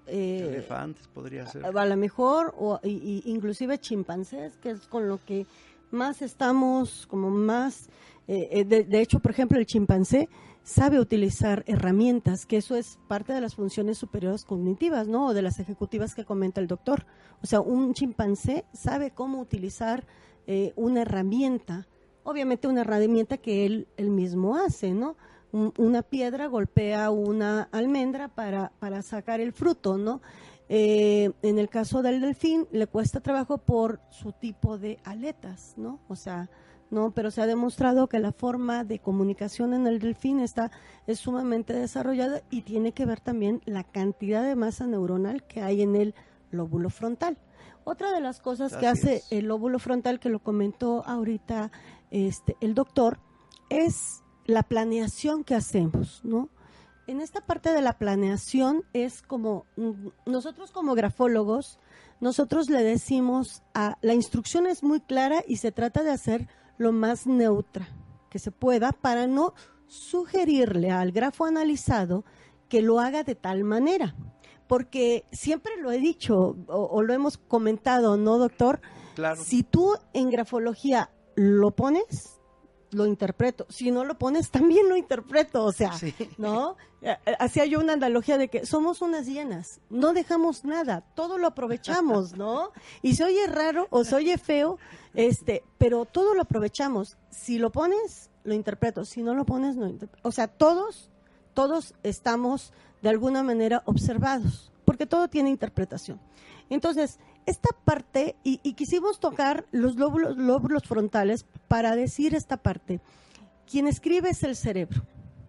eh, 0.09 0.49
elefantes 0.49 1.07
podría 1.07 1.47
ser. 1.47 1.65
A, 1.65 1.87
lo 1.87 1.97
mejor 1.97 2.53
o 2.59 2.81
inclusive 2.83 3.79
chimpancés, 3.79 4.57
que 4.59 4.71
es 4.71 4.81
con 4.89 5.09
lo 5.09 5.25
que 5.25 5.47
más 5.93 6.23
estamos 6.23 7.07
como 7.07 7.31
más 7.31 7.89
eh, 8.29 8.49
eh, 8.53 8.65
de, 8.65 9.01
hecho, 9.01 9.21
por 9.21 9.33
ejemplo, 9.33 9.59
el 9.59 9.67
chimpancé 9.67 10.29
sabe 10.63 11.01
utilizar 11.01 11.65
herramientas, 11.67 12.47
que 12.47 12.57
eso 12.57 12.77
es 12.77 12.99
parte 13.09 13.33
de 13.33 13.41
las 13.41 13.57
funciones 13.57 13.99
superiores 13.99 14.45
cognitivas, 14.45 15.09
¿no? 15.09 15.27
O 15.27 15.35
de 15.35 15.43
las 15.43 15.59
ejecutivas 15.59 16.15
que 16.15 16.25
comenta 16.25 16.61
el 16.61 16.69
doctor. 16.69 17.05
O 17.43 17.47
sea, 17.47 17.61
un 17.61 17.95
chimpancé 17.95 18.65
sabe 18.73 19.11
cómo 19.11 19.41
utilizar 19.41 20.07
eh, 20.47 20.73
una 20.77 21.03
herramienta, 21.03 21.89
obviamente 22.23 22.69
una 22.69 22.83
herramienta 22.83 23.39
que 23.39 23.67
él, 23.67 23.89
él 23.97 24.11
mismo 24.11 24.57
hace, 24.57 24.93
¿no? 24.93 25.17
una 25.77 26.01
piedra 26.01 26.47
golpea 26.47 27.11
una 27.11 27.69
almendra 27.73 28.29
para, 28.29 28.73
para 28.79 29.03
sacar 29.03 29.39
el 29.39 29.53
fruto, 29.53 29.99
¿no? 29.99 30.23
en 30.71 31.59
el 31.59 31.69
caso 31.69 32.01
del 32.01 32.23
delfín, 32.23 32.67
le 32.73 32.87
cuesta 32.87 33.21
trabajo 33.21 33.59
por 33.59 34.01
su 34.09 34.33
tipo 34.33 34.79
de 34.79 34.99
aletas, 35.05 35.75
¿no? 35.77 36.01
O 36.09 36.17
sea, 36.17 36.49
¿no? 36.93 37.11
Pero 37.11 37.31
se 37.31 37.41
ha 37.41 37.47
demostrado 37.47 38.07
que 38.07 38.21
la 38.21 38.33
forma 38.33 38.85
de 38.85 38.99
comunicación 39.01 39.73
en 39.73 39.87
el 39.87 39.99
delfín 39.99 40.41
está 40.41 40.71
es 41.07 41.19
sumamente 41.19 41.73
desarrollada 41.73 42.43
y 42.51 42.63
tiene 42.63 42.93
que 42.93 43.07
ver 43.07 43.19
también 43.19 43.63
la 43.65 43.83
cantidad 43.83 44.45
de 44.45 44.55
masa 44.55 44.87
neuronal 44.87 45.43
que 45.45 45.63
hay 45.63 45.83
en 45.83 45.97
el 45.97 46.15
lóbulo 46.51 46.91
frontal. 46.91 47.39
Otra 47.85 48.13
de 48.13 48.21
las 48.21 48.41
cosas 48.41 48.77
que 48.77 48.87
hace 48.87 49.23
el 49.31 49.47
lóbulo 49.47 49.79
frontal, 49.79 50.21
que 50.21 50.29
lo 50.29 50.41
comentó 50.41 51.03
ahorita 51.07 51.73
este, 52.11 52.57
el 52.61 52.75
doctor, 52.75 53.19
es 53.71 54.23
la 54.45 54.63
planeación 54.63 55.45
que 55.45 55.55
hacemos, 55.55 56.21
¿no? 56.25 56.51
En 57.07 57.21
esta 57.21 57.41
parte 57.41 57.73
de 57.73 57.83
la 57.83 57.95
planeación 57.95 58.85
es 58.93 59.23
como 59.23 59.67
nosotros 60.27 60.71
como 60.71 60.95
grafólogos, 60.95 61.81
nosotros 62.21 62.71
le 62.71 62.85
decimos 62.85 63.63
a 63.75 63.97
la 64.03 64.15
instrucción 64.15 64.67
es 64.67 64.85
muy 64.85 65.01
clara 65.01 65.43
y 65.49 65.57
se 65.57 65.73
trata 65.73 66.05
de 66.05 66.13
hacer 66.13 66.49
lo 66.79 66.93
más 66.93 67.27
neutra 67.27 67.89
que 68.31 68.39
se 68.39 68.51
pueda 68.51 68.93
para 68.93 69.27
no 69.27 69.55
sugerirle 69.87 70.91
al 70.91 71.13
grafo 71.13 71.45
analizado 71.45 72.25
que 72.69 72.81
lo 72.81 73.01
haga 73.01 73.23
de 73.25 73.35
tal 73.35 73.65
manera. 73.65 74.15
Porque 74.67 75.27
siempre 75.33 75.77
lo 75.77 75.93
he 75.93 75.99
dicho 75.99 76.57
o, 76.67 77.03
lo 77.03 77.13
hemos 77.13 77.37
comentado, 77.37 78.17
¿no, 78.17 78.39
doctor? 78.39 78.81
Claro. 79.15 79.43
Si 79.43 79.63
tú 79.63 79.95
en 80.15 80.31
grafología 80.31 81.11
lo 81.35 81.73
pones, 81.73 82.41
lo 82.93 83.07
interpreto. 83.07 83.67
Si 83.69 83.91
no 83.91 84.05
lo 84.05 84.19
pones, 84.19 84.51
también 84.53 84.89
lo 84.89 84.97
interpreto. 84.97 85.65
O 85.65 85.73
sea, 85.73 85.93
Sí. 85.93 86.15
¿no? 86.39 86.77
Eh, 87.03 87.17
eh, 87.27 87.37
Hacía 87.41 87.67
yo 87.67 87.81
una 87.81 87.95
analogía 87.95 88.39
de 88.39 88.49
que 88.49 88.65
somos 88.65 89.03
unas 89.03 89.27
llenas, 89.27 89.81
no 89.91 90.13
dejamos 90.13 90.65
nada, 90.65 91.01
todo 91.15 91.37
lo 91.37 91.49
aprovechamos, 91.49 92.37
¿no? 92.37 92.71
Y 93.03 93.17
se 93.17 93.25
oye 93.25 93.47
raro 93.49 93.89
o 93.91 94.05
se 94.05 94.15
oye 94.15 94.39
feo, 94.39 94.79
este, 95.15 95.65
pero 95.79 96.05
todo 96.05 96.35
lo 96.35 96.43
aprovechamos. 96.43 97.17
Si 97.31 97.59
lo 97.59 97.71
pones, 97.73 98.31
lo 98.45 98.55
interpreto. 98.55 99.05
Si 99.05 99.23
no 99.23 99.35
lo 99.35 99.45
pones, 99.45 99.75
no 99.77 99.89
interpreto. 99.89 100.29
O 100.29 100.33
sea, 100.33 100.47
todos, 100.47 101.11
todos 101.55 101.95
estamos 102.05 102.73
de 103.03 103.09
alguna 103.09 103.43
manera 103.43 103.83
observados, 103.87 104.71
porque 104.85 105.07
todo 105.07 105.27
tiene 105.29 105.51
interpretación. 105.51 106.21
Entonces, 106.71 107.19
esta 107.47 107.71
parte, 107.85 108.37
y, 108.45 108.59
quisimos 108.75 109.21
tocar 109.21 109.67
los 109.73 109.97
lóbulos, 109.97 110.37
lóbulos 110.37 110.85
frontales 110.85 111.45
para 111.69 111.97
decir 111.97 112.35
esta 112.35 112.57
parte. 112.57 113.01
Quien 113.71 113.87
escribe 113.87 114.31
es 114.31 114.43
el 114.43 114.57
cerebro, 114.57 115.03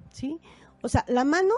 ¿sí? 0.09 0.39
O 0.81 0.89
sea, 0.89 1.05
la 1.07 1.23
mano, 1.23 1.53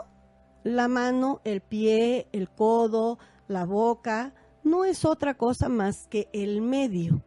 la 0.63 0.87
mano, 0.87 1.41
el 1.43 1.61
pie, 1.61 2.27
el 2.31 2.49
codo, 2.49 3.19
la 3.47 3.65
boca, 3.65 4.33
no 4.63 4.83
es 4.83 5.05
otra 5.05 5.35
cosa 5.35 5.69
más 5.69 6.07
que 6.07 6.27
el 6.33 6.61
medio. 6.61 7.23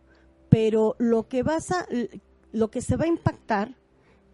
Pero 0.48 0.96
lo 0.98 1.28
que 1.28 1.42
vas 1.42 1.70
a, 1.70 1.86
lo 2.52 2.70
que 2.70 2.80
se 2.80 2.96
va 2.96 3.04
a 3.04 3.08
impactar 3.08 3.76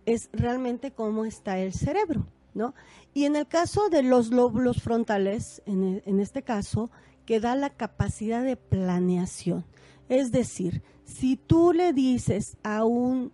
es 0.06 0.30
realmente 0.32 0.92
cómo 0.92 1.24
está 1.24 1.58
el 1.58 1.72
cerebro, 1.72 2.26
¿no? 2.54 2.74
Y 3.12 3.24
en 3.24 3.37
el 3.37 3.46
caso 3.46 3.88
de 3.88 4.02
los 4.02 4.30
lóbulos 4.30 4.82
frontales, 4.82 5.62
en, 5.66 5.84
e- 5.84 6.02
en 6.06 6.20
este 6.20 6.42
caso, 6.42 6.90
que 7.26 7.40
da 7.40 7.54
la 7.54 7.70
capacidad 7.70 8.42
de 8.44 8.56
planeación. 8.56 9.64
Es 10.08 10.30
decir, 10.32 10.82
si 11.04 11.37
tú 11.37 11.72
le 11.72 11.92
dices 11.92 12.56
a 12.62 12.84
un 12.84 13.32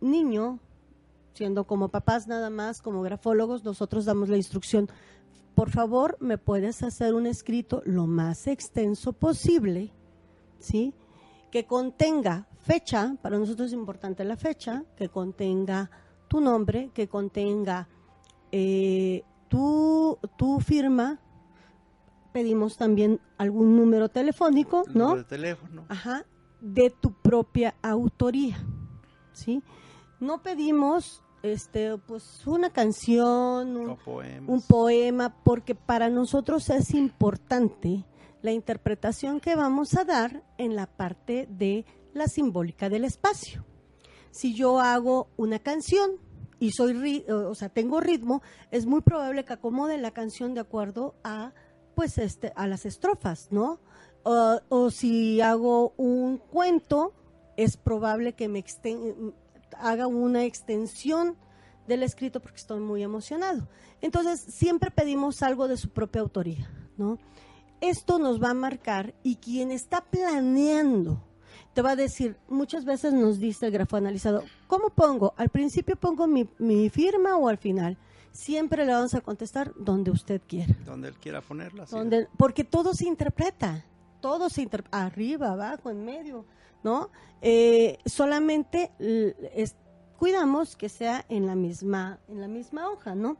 niño, 0.00 0.60
siendo 1.34 1.64
como 1.64 1.88
papás 1.88 2.26
nada 2.26 2.50
más, 2.50 2.82
como 2.82 3.02
grafólogos, 3.02 3.64
nosotros 3.64 4.04
damos 4.04 4.28
la 4.28 4.36
instrucción, 4.36 4.88
por 5.54 5.70
favor, 5.70 6.16
me 6.20 6.38
puedes 6.38 6.82
hacer 6.82 7.14
un 7.14 7.26
escrito 7.26 7.82
lo 7.84 8.06
más 8.06 8.46
extenso 8.46 9.12
posible, 9.12 9.92
¿sí? 10.58 10.94
Que 11.50 11.66
contenga 11.66 12.48
fecha, 12.62 13.16
para 13.20 13.38
nosotros 13.38 13.68
es 13.68 13.74
importante 13.74 14.24
la 14.24 14.36
fecha, 14.36 14.84
que 14.96 15.08
contenga 15.08 15.90
tu 16.28 16.40
nombre, 16.40 16.90
que 16.94 17.08
contenga 17.08 17.88
eh, 18.50 19.24
tu, 19.48 20.18
tu 20.36 20.60
firma, 20.60 21.20
pedimos 22.32 22.76
también 22.76 23.20
algún 23.38 23.76
número 23.76 24.08
telefónico, 24.08 24.84
El 24.86 24.94
¿no? 24.94 25.04
número 25.04 25.22
de 25.22 25.28
teléfono. 25.28 25.84
Ajá, 25.88 26.24
de 26.60 26.90
tu 26.90 27.12
propia 27.12 27.74
autoría, 27.82 28.56
¿sí? 29.32 29.62
No 30.20 30.42
pedimos, 30.42 31.22
este, 31.42 31.98
pues, 31.98 32.46
una 32.46 32.70
canción, 32.70 33.76
un, 33.76 33.98
un 34.46 34.62
poema, 34.62 35.34
porque 35.44 35.74
para 35.74 36.08
nosotros 36.08 36.70
es 36.70 36.94
importante 36.94 38.04
la 38.42 38.52
interpretación 38.52 39.40
que 39.40 39.54
vamos 39.54 39.94
a 39.96 40.04
dar 40.04 40.42
en 40.58 40.76
la 40.76 40.86
parte 40.86 41.46
de 41.50 41.84
la 42.12 42.26
simbólica 42.26 42.88
del 42.88 43.04
espacio. 43.04 43.64
Si 44.30 44.54
yo 44.54 44.80
hago 44.80 45.28
una 45.36 45.58
canción 45.58 46.12
y 46.58 46.72
soy, 46.72 47.24
o 47.28 47.54
sea, 47.54 47.68
tengo 47.68 48.00
ritmo, 48.00 48.42
es 48.70 48.86
muy 48.86 49.00
probable 49.00 49.44
que 49.44 49.52
acomode 49.52 49.98
la 49.98 50.12
canción 50.12 50.54
de 50.54 50.60
acuerdo 50.60 51.16
a, 51.24 51.52
pues, 51.94 52.18
este, 52.18 52.52
a 52.56 52.66
las 52.66 52.86
estrofas, 52.86 53.48
¿no? 53.50 53.78
O, 54.24 54.90
si 54.90 55.40
hago 55.40 55.94
un 55.96 56.38
cuento, 56.38 57.12
es 57.56 57.76
probable 57.76 58.34
que 58.34 58.48
me 58.48 58.64
exten- 58.64 59.34
haga 59.78 60.06
una 60.06 60.44
extensión 60.44 61.36
del 61.88 62.02
escrito 62.04 62.40
porque 62.40 62.58
estoy 62.58 62.80
muy 62.80 63.02
emocionado. 63.02 63.68
Entonces, 64.00 64.40
siempre 64.40 64.90
pedimos 64.90 65.42
algo 65.42 65.66
de 65.66 65.76
su 65.76 65.88
propia 65.90 66.20
autoría, 66.22 66.70
¿no? 66.96 67.18
Esto 67.80 68.20
nos 68.20 68.40
va 68.40 68.50
a 68.50 68.54
marcar 68.54 69.12
y 69.24 69.36
quien 69.36 69.72
está 69.72 70.02
planeando 70.04 71.20
te 71.74 71.82
va 71.82 71.92
a 71.92 71.96
decir, 71.96 72.36
muchas 72.48 72.84
veces 72.84 73.12
nos 73.14 73.38
dice 73.38 73.66
el 73.66 73.72
grafo 73.72 73.96
analizado, 73.96 74.44
¿cómo 74.66 74.90
pongo? 74.90 75.34
¿Al 75.36 75.48
principio 75.48 75.96
pongo 75.96 76.26
mi, 76.26 76.48
mi 76.58 76.90
firma 76.90 77.36
o 77.36 77.48
al 77.48 77.58
final? 77.58 77.96
Siempre 78.32 78.84
le 78.86 78.92
vamos 78.92 79.14
a 79.14 79.20
contestar 79.20 79.72
donde 79.76 80.10
usted 80.10 80.40
quiera. 80.46 80.74
Donde 80.84 81.08
él 81.08 81.14
quiera 81.14 81.40
ponerla. 81.42 81.86
sí. 81.86 81.94
Donde, 81.94 82.28
porque 82.36 82.64
todo 82.64 82.94
se 82.94 83.06
interpreta, 83.06 83.84
todo 84.20 84.48
se 84.48 84.62
interpreta, 84.62 85.04
arriba, 85.04 85.50
abajo, 85.52 85.90
en 85.90 86.04
medio, 86.04 86.46
¿no? 86.82 87.10
Eh, 87.42 87.98
solamente 88.06 88.90
es- 89.54 89.76
cuidamos 90.18 90.76
que 90.76 90.88
sea 90.88 91.24
en 91.28 91.46
la 91.46 91.54
misma, 91.56 92.20
en 92.28 92.40
la 92.40 92.48
misma 92.48 92.88
hoja, 92.90 93.14
¿no? 93.14 93.36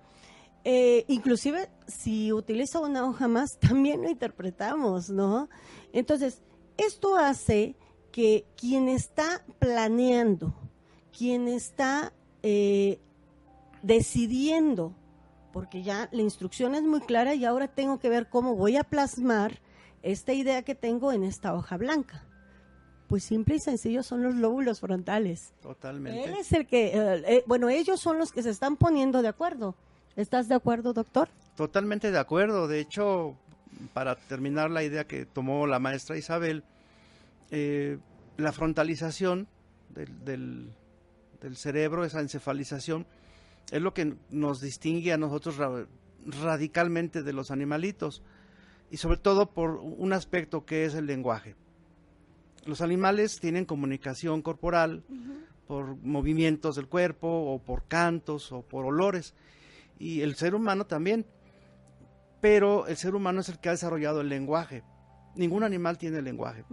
Eh, 0.65 1.05
inclusive 1.09 1.71
si 1.89 2.33
utiliza 2.33 2.79
una 2.81 3.05
hoja 3.07 3.29
más, 3.29 3.59
también 3.61 4.03
lo 4.03 4.11
interpretamos, 4.11 5.09
¿no? 5.11 5.49
Entonces, 5.93 6.43
esto 6.77 7.17
hace 7.17 7.77
que 8.13 8.45
quien 8.57 8.89
está 8.89 9.45
planeando, 9.59 10.55
quien 11.17 11.49
está 11.49 12.13
eh, 12.43 13.01
decidiendo, 13.83 14.95
porque 15.53 15.83
ya 15.83 16.09
la 16.13 16.23
instrucción 16.23 16.75
es 16.75 16.83
muy 16.83 17.01
clara 17.01 17.35
y 17.35 17.45
ahora 17.45 17.69
tengo 17.69 17.99
que 17.99 18.09
ver 18.09 18.29
cómo 18.29 18.55
voy 18.57 18.77
a 18.77 18.85
plasmar 18.85 19.61
esta 20.03 20.33
idea 20.33 20.63
que 20.63 20.75
tengo 20.75 21.13
en 21.13 21.25
esta 21.25 21.55
hoja 21.55 21.77
blanca. 21.77 22.25
Pues 23.09 23.25
simple 23.25 23.57
y 23.57 23.61
sencillo 23.61 24.03
son 24.03 24.23
los 24.23 24.35
lóbulos 24.35 24.81
frontales. 24.81 25.53
Totalmente. 25.61 26.25
Él 26.25 26.35
es 26.39 26.53
el 26.53 26.67
que, 26.67 26.87
eh, 26.95 27.23
eh, 27.27 27.45
bueno, 27.47 27.69
ellos 27.69 28.01
son 28.01 28.19
los 28.19 28.33
que 28.33 28.43
se 28.43 28.51
están 28.51 28.77
poniendo 28.77 29.21
de 29.21 29.29
acuerdo. 29.29 29.77
¿Estás 30.17 30.49
de 30.49 30.55
acuerdo, 30.55 30.93
doctor? 30.95 31.29
Totalmente 31.57 32.11
de 32.11 32.19
acuerdo. 32.19 32.69
De 32.69 32.81
hecho, 32.81 33.37
para 33.93 34.17
terminar 34.17 34.71
la 34.71 34.83
idea 34.83 35.07
que 35.07 35.27
tomó 35.27 35.67
la 35.67 35.79
maestra 35.79 36.17
Isabel, 36.17 36.65
eh, 37.51 37.99
la 38.39 38.53
frontalización 38.53 39.47
del, 39.91 40.25
del- 40.25 40.73
del 41.43 41.57
cerebro, 41.57 42.05
esa 42.05 42.21
encefalización, 42.21 43.05
es 43.71 43.81
lo 43.83 43.95
que 43.95 44.15
nos 44.31 44.61
distingue 44.61 45.13
a 45.13 45.19
nosotros 45.19 45.57
ra- 45.57 45.87
radicalmente 46.43 47.23
de 47.23 47.33
los 47.33 47.51
animalitos. 47.51 48.23
Y 48.91 48.99
sobre 48.99 49.17
todo 49.19 49.51
por 49.51 49.77
un 49.77 50.13
aspecto 50.13 50.65
que 50.67 50.85
es 50.85 50.95
el 50.95 51.07
lenguaje. 51.07 51.55
Los 52.67 52.81
animales 52.81 53.41
tienen 53.41 53.65
comunicación 53.65 54.43
corporal 54.43 55.03
por 55.67 55.97
movimientos 56.03 56.77
del 56.77 56.87
cuerpo 56.89 57.29
o 57.29 57.59
por 57.59 57.85
cantos 57.89 58.53
o 58.53 58.63
por 58.63 58.85
olores. 58.85 59.35
Y 59.99 60.21
el 60.21 60.35
ser 60.37 60.55
humano 60.55 60.85
también. 60.87 61.25
Pero 62.41 62.87
el 62.87 62.97
ser 62.97 63.15
humano 63.15 63.41
es 63.41 63.49
el 63.49 63.59
que 63.59 63.69
ha 63.69 63.73
desarrollado 63.73 64.21
el 64.21 64.29
lenguaje. 64.29 64.83
Ningún 65.37 65.63
animal 65.63 65.97
tiene 65.97 66.21
lenguaje. 66.21 66.65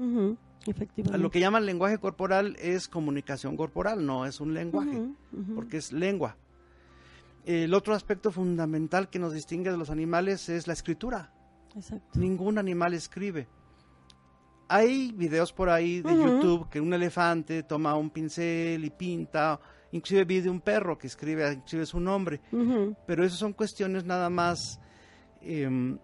Efectivamente. 0.67 1.17
Lo 1.19 1.31
que 1.31 1.39
llaman 1.39 1.65
lenguaje 1.65 1.99
corporal 1.99 2.55
es 2.59 2.87
comunicación 2.89 3.55
corporal, 3.55 4.05
no 4.05 4.25
es 4.25 4.41
un 4.41 4.53
lenguaje, 4.53 5.01
porque 5.55 5.77
es 5.77 5.93
lengua. 5.93 6.35
El 7.45 7.73
otro 7.73 7.93
aspecto 7.95 8.31
fundamental 8.31 9.09
que 9.09 9.19
nos 9.19 9.33
distingue 9.33 9.71
de 9.71 9.77
los 9.77 9.89
animales 9.89 10.49
es 10.49 10.67
la 10.67 10.73
escritura. 10.73 11.33
Exacto. 11.75 12.19
Ningún 12.19 12.57
animal 12.57 12.93
escribe. 12.93 13.47
Hay 14.67 15.11
videos 15.13 15.51
por 15.51 15.69
ahí 15.69 16.01
de. 16.01 16.15
YouTube 16.15 16.69
que 16.69 16.79
un 16.79 16.93
elefante 16.93 17.63
toma 17.63 17.95
un 17.95 18.11
pincel 18.11 18.85
y 18.85 18.89
pinta, 18.91 19.59
inclusive 19.91 20.25
vi 20.25 20.41
de 20.41 20.49
un 20.49 20.61
perro 20.61 20.97
que 20.97 21.07
escribe 21.07 21.51
inclusive 21.51 21.87
su 21.87 21.99
nombre, 21.99 22.39
pero 23.07 23.25
eso 23.25 23.35
son 23.35 23.53
cuestiones 23.53 24.05
nada 24.05 24.29
más 24.29 24.79
em, 25.41 25.97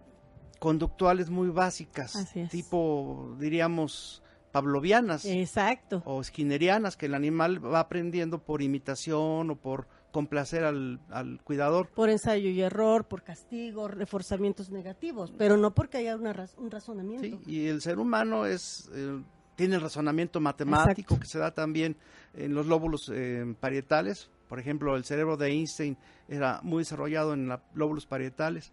conductuales 0.59 1.29
muy 1.29 1.49
básicas, 1.49 2.15
Así 2.15 2.39
es. 2.39 2.49
tipo, 2.49 3.35
diríamos, 3.39 4.23
pavlovianas 4.51 5.25
Exacto. 5.25 6.01
o 6.05 6.23
skinnerianas, 6.23 6.97
que 6.97 7.05
el 7.05 7.13
animal 7.13 7.63
va 7.63 7.81
aprendiendo 7.81 8.43
por 8.43 8.63
imitación 8.63 9.51
o 9.51 9.55
por 9.57 9.87
complacer 10.15 10.63
al, 10.63 11.01
al 11.10 11.41
cuidador. 11.43 11.89
Por 11.89 12.10
ensayo 12.10 12.49
y 12.49 12.62
error, 12.62 13.04
por 13.04 13.21
castigo, 13.21 13.89
reforzamientos 13.89 14.69
negativos, 14.71 15.34
pero 15.38 15.58
no 15.58 15.71
porque 15.75 15.97
haya 15.97 16.15
una 16.15 16.32
raz- 16.32 16.56
un 16.58 16.71
razonamiento. 16.71 17.23
Sí, 17.28 17.39
y 17.45 17.67
el 17.67 17.82
ser 17.82 17.99
humano 17.99 18.45
es 18.45 18.89
eh, 18.95 19.21
tiene 19.58 19.75
el 19.75 19.82
razonamiento 19.82 20.39
matemático 20.39 21.15
Exacto. 21.15 21.19
que 21.19 21.28
se 21.28 21.38
da 21.39 21.51
también 21.54 21.97
en 22.34 22.54
los 22.54 22.65
lóbulos 22.65 23.12
eh, 23.13 23.43
parietales. 23.60 24.30
Por 24.47 24.58
ejemplo, 24.60 24.95
el 24.95 25.04
cerebro 25.04 25.36
de 25.36 25.47
Einstein 25.49 25.97
era 26.30 26.62
muy 26.63 26.80
desarrollado 26.84 27.34
en 27.34 27.47
los 27.49 27.60
lóbulos 27.73 28.06
parietales. 28.06 28.71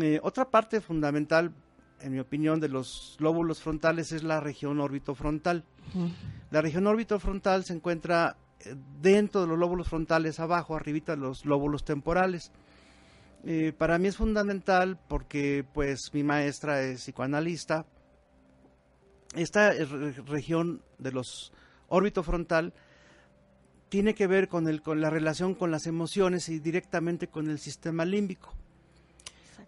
Eh, 0.00 0.18
otra 0.22 0.46
parte 0.50 0.80
fundamental, 0.80 1.52
en 2.00 2.12
mi 2.12 2.20
opinión, 2.20 2.58
de 2.60 2.68
los 2.68 3.16
lóbulos 3.20 3.60
frontales 3.60 4.12
es 4.12 4.22
la 4.22 4.40
región 4.40 4.80
orbitofrontal. 4.80 5.64
Ujú. 5.94 6.08
La 6.50 6.62
región 6.62 6.86
orbitofrontal 6.86 7.64
se 7.64 7.74
encuentra 7.74 8.36
dentro 9.00 9.42
de 9.42 9.46
los 9.46 9.58
lóbulos 9.58 9.88
frontales, 9.88 10.40
abajo, 10.40 10.76
arribita 10.76 11.12
de 11.12 11.22
los 11.22 11.44
lóbulos 11.44 11.84
temporales. 11.84 12.52
Eh, 13.44 13.72
para 13.76 13.98
mí 13.98 14.08
es 14.08 14.16
fundamental 14.16 14.98
porque, 15.08 15.64
pues, 15.74 16.12
mi 16.12 16.22
maestra 16.22 16.82
es 16.82 17.00
psicoanalista. 17.00 17.86
Esta 19.34 19.74
eh, 19.74 19.84
re- 19.84 20.12
región 20.26 20.82
de 20.98 21.12
los 21.12 21.52
órbito 21.88 22.22
frontal 22.22 22.72
tiene 23.88 24.14
que 24.14 24.26
ver 24.26 24.48
con, 24.48 24.68
el, 24.68 24.80
con 24.80 25.00
la 25.00 25.10
relación 25.10 25.54
con 25.54 25.70
las 25.70 25.86
emociones 25.86 26.48
y 26.48 26.58
directamente 26.60 27.28
con 27.28 27.50
el 27.50 27.58
sistema 27.58 28.04
límbico. 28.04 28.54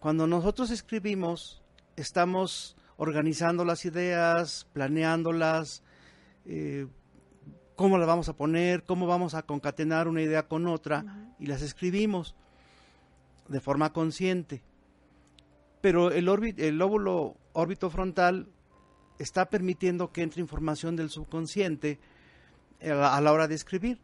Cuando 0.01 0.27
nosotros 0.27 0.71
escribimos, 0.71 1.63
estamos 1.97 2.77
organizando 2.97 3.65
las 3.65 3.85
ideas, 3.85 4.67
planeándolas, 4.73 5.83
eh, 6.47 6.87
cómo 7.77 7.99
las 7.99 8.07
vamos 8.07 8.29
a 8.29 8.37
poner, 8.37 8.85
cómo 8.85 9.07
vamos 9.07 9.35
a 9.35 9.43
concatenar 9.43 10.09
una 10.09 10.23
idea 10.23 10.47
con 10.47 10.67
otra 10.67 11.33
y 11.39 11.47
las 11.47 11.63
escribimos 11.63 12.35
de 13.49 13.61
forma 13.61 13.93
consciente. 13.93 14.63
Pero 15.81 16.11
el, 16.11 16.29
el 16.59 16.79
lóbulo 16.79 17.37
órbito 17.53 17.91
frontal 17.91 18.49
está 19.19 19.51
permitiendo 19.51 20.13
que 20.13 20.23
entre 20.23 20.41
información 20.41 20.97
del 20.97 21.11
subconsciente 21.11 21.99
eh, 22.81 22.91
a 22.91 23.21
la 23.21 23.33
hora 23.33 23.49
de 23.49 23.55
escribir. 23.55 24.01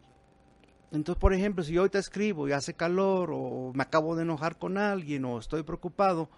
Entonces, 0.93 1.21
por 1.21 1.33
ejemplo, 1.33 1.63
si 1.63 1.73
yo 1.73 1.83
ahorita 1.83 1.99
escribo 1.99 2.49
y 2.49 2.53
hace 2.53 2.75
calor 2.75 3.31
o 3.33 3.73
me 3.75 3.83
acabo 3.83 4.17
de 4.17 4.23
enojar 4.23 4.59
con 4.59 4.77
alguien 4.77 5.25
o 5.25 5.39
estoy 5.39 5.63
preocupado, 5.63 6.29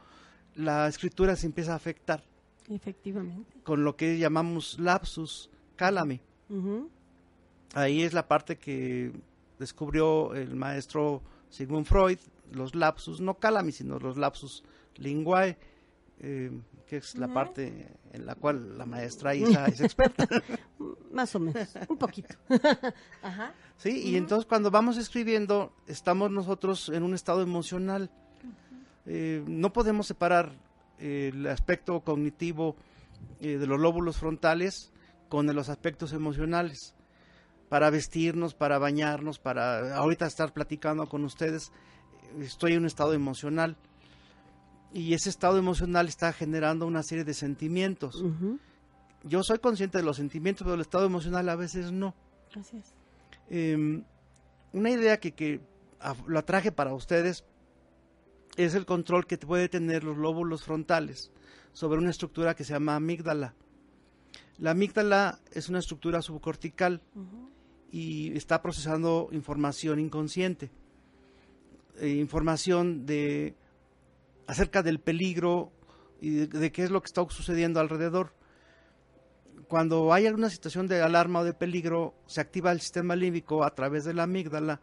la 0.55 0.87
escritura 0.89 1.37
se 1.37 1.47
empieza 1.47 1.73
a 1.73 1.77
afectar. 1.77 2.23
Efectivamente. 2.69 3.61
Con 3.63 3.83
lo 3.85 3.97
que 3.97 4.19
llamamos 4.19 4.79
lapsus 4.79 5.51
calami. 5.77 6.21
Ahí 7.75 8.03
es 8.03 8.13
la 8.13 8.29
parte 8.29 8.59
que 8.59 9.13
descubrió 9.59 10.35
el 10.35 10.55
maestro 10.55 11.23
Sigmund 11.49 11.87
Freud, 11.87 12.19
los 12.53 12.75
lapsus, 12.75 13.21
no 13.21 13.35
calami, 13.35 13.73
sino 13.73 13.99
los 13.99 14.17
lapsus 14.17 14.63
linguae, 14.97 15.57
eh, 16.21 16.51
que 16.87 16.99
es 16.99 17.17
la 17.17 17.29
parte 17.29 17.89
en 18.13 18.27
la 18.27 18.35
cual 18.35 18.77
la 18.77 18.85
maestra 18.85 19.35
Isa 19.35 19.67
es 19.67 19.81
experta. 19.81 20.29
Más 21.11 21.35
o 21.35 21.41
menos, 21.41 21.71
un 21.89 21.97
poquito. 21.97 22.35
Ajá. 23.23 23.55
Sí, 23.79 24.03
y 24.11 24.17
entonces 24.17 24.47
cuando 24.47 24.71
vamos 24.71 24.97
escribiendo, 24.99 25.73
estamos 25.87 26.31
nosotros 26.31 26.91
en 26.91 27.03
un 27.03 27.15
estado 27.15 27.43
emocional. 27.43 28.11
Eh, 29.07 29.43
no 29.47 29.73
podemos 29.73 30.07
separar 30.07 30.53
el 30.99 31.47
aspecto 31.47 32.01
cognitivo 32.01 32.77
eh, 33.41 33.59
de 33.59 33.67
los 33.67 33.81
lóbulos 33.81 34.19
frontales 34.19 34.93
con 35.29 35.53
los 35.55 35.69
aspectos 35.69 36.13
emocionales. 36.13 36.95
Para 37.73 37.89
vestirnos, 37.89 38.53
para 38.53 38.79
bañarnos, 38.79 39.39
para 39.39 39.97
ahorita 39.97 40.27
estar 40.27 40.53
platicando 40.53 41.09
con 41.09 41.25
ustedes, 41.25 41.73
estoy 42.39 42.73
en 42.73 42.81
un 42.81 42.85
estado 42.85 43.15
emocional. 43.15 43.79
Y 44.93 45.15
ese 45.15 45.31
estado 45.31 45.57
emocional 45.57 46.07
está 46.07 46.35
generando 46.35 46.87
una 46.87 47.03
serie 47.03 47.25
de 47.25 47.33
sentimientos. 47.33 48.23
Yo 49.23 49.43
soy 49.43 49.59
consciente 49.59 49.97
de 49.97 50.05
los 50.05 50.19
sentimientos, 50.19 50.67
pero 50.67 50.75
el 50.75 50.83
estado 50.83 51.07
emocional 51.07 51.49
a 51.49 51.57
veces 51.57 51.93
no. 51.93 52.15
Gracias. 52.53 52.93
Em, 53.49 54.05
una 54.75 54.91
idea 54.91 55.19
que, 55.19 55.33
que 55.33 55.63
la 56.29 56.43
traje 56.43 56.73
para 56.73 56.93
ustedes 56.93 57.43
es 58.59 58.75
el 58.75 58.85
control 58.85 59.27
que 59.27 59.39
puede 59.39 59.71
tener 59.71 60.05
los 60.05 60.19
lóbulos 60.19 60.63
frontales 60.63 61.33
sobre 61.73 62.01
una 62.01 62.11
estructura 62.11 62.55
que 62.55 62.65
se 62.65 62.75
llama 62.75 62.97
amígdala. 62.97 63.55
La 64.59 64.73
amígdala 64.73 65.41
es 65.53 65.71
una 65.71 65.79
estructura 65.79 66.21
subcortical 66.21 67.01
y 67.93 68.35
está 68.35 68.63
procesando 68.63 69.29
información 69.33 70.01
inconsciente, 70.01 70.71
eh, 71.99 72.09
información 72.09 73.05
de 73.05 73.55
acerca 74.47 74.83
del 74.83 74.99
peligro 74.99 75.71
y 76.21 76.47
de, 76.47 76.73
qué 76.73 76.85
es 76.85 76.91
lo 76.91 77.03
que 77.03 77.07
está 77.07 77.25
sucediendo 77.29 77.81
alrededor. 77.81 78.33
Cuando 79.69 80.13
hay 80.13 80.27
alguna 80.27 80.49
situación 80.49 80.89
de 80.89 81.03
alarma 81.03 81.41
o 81.41 81.45
de 81.45 81.53
peligro, 81.53 82.15
se 82.27 82.41
activa 82.41 82.73
el 82.73 82.81
sistema 82.81 83.15
límbico 83.15 83.63
a 83.63 83.75
través 83.75 84.05
de 84.05 84.15
la 84.15 84.23
amígdala 84.23 84.81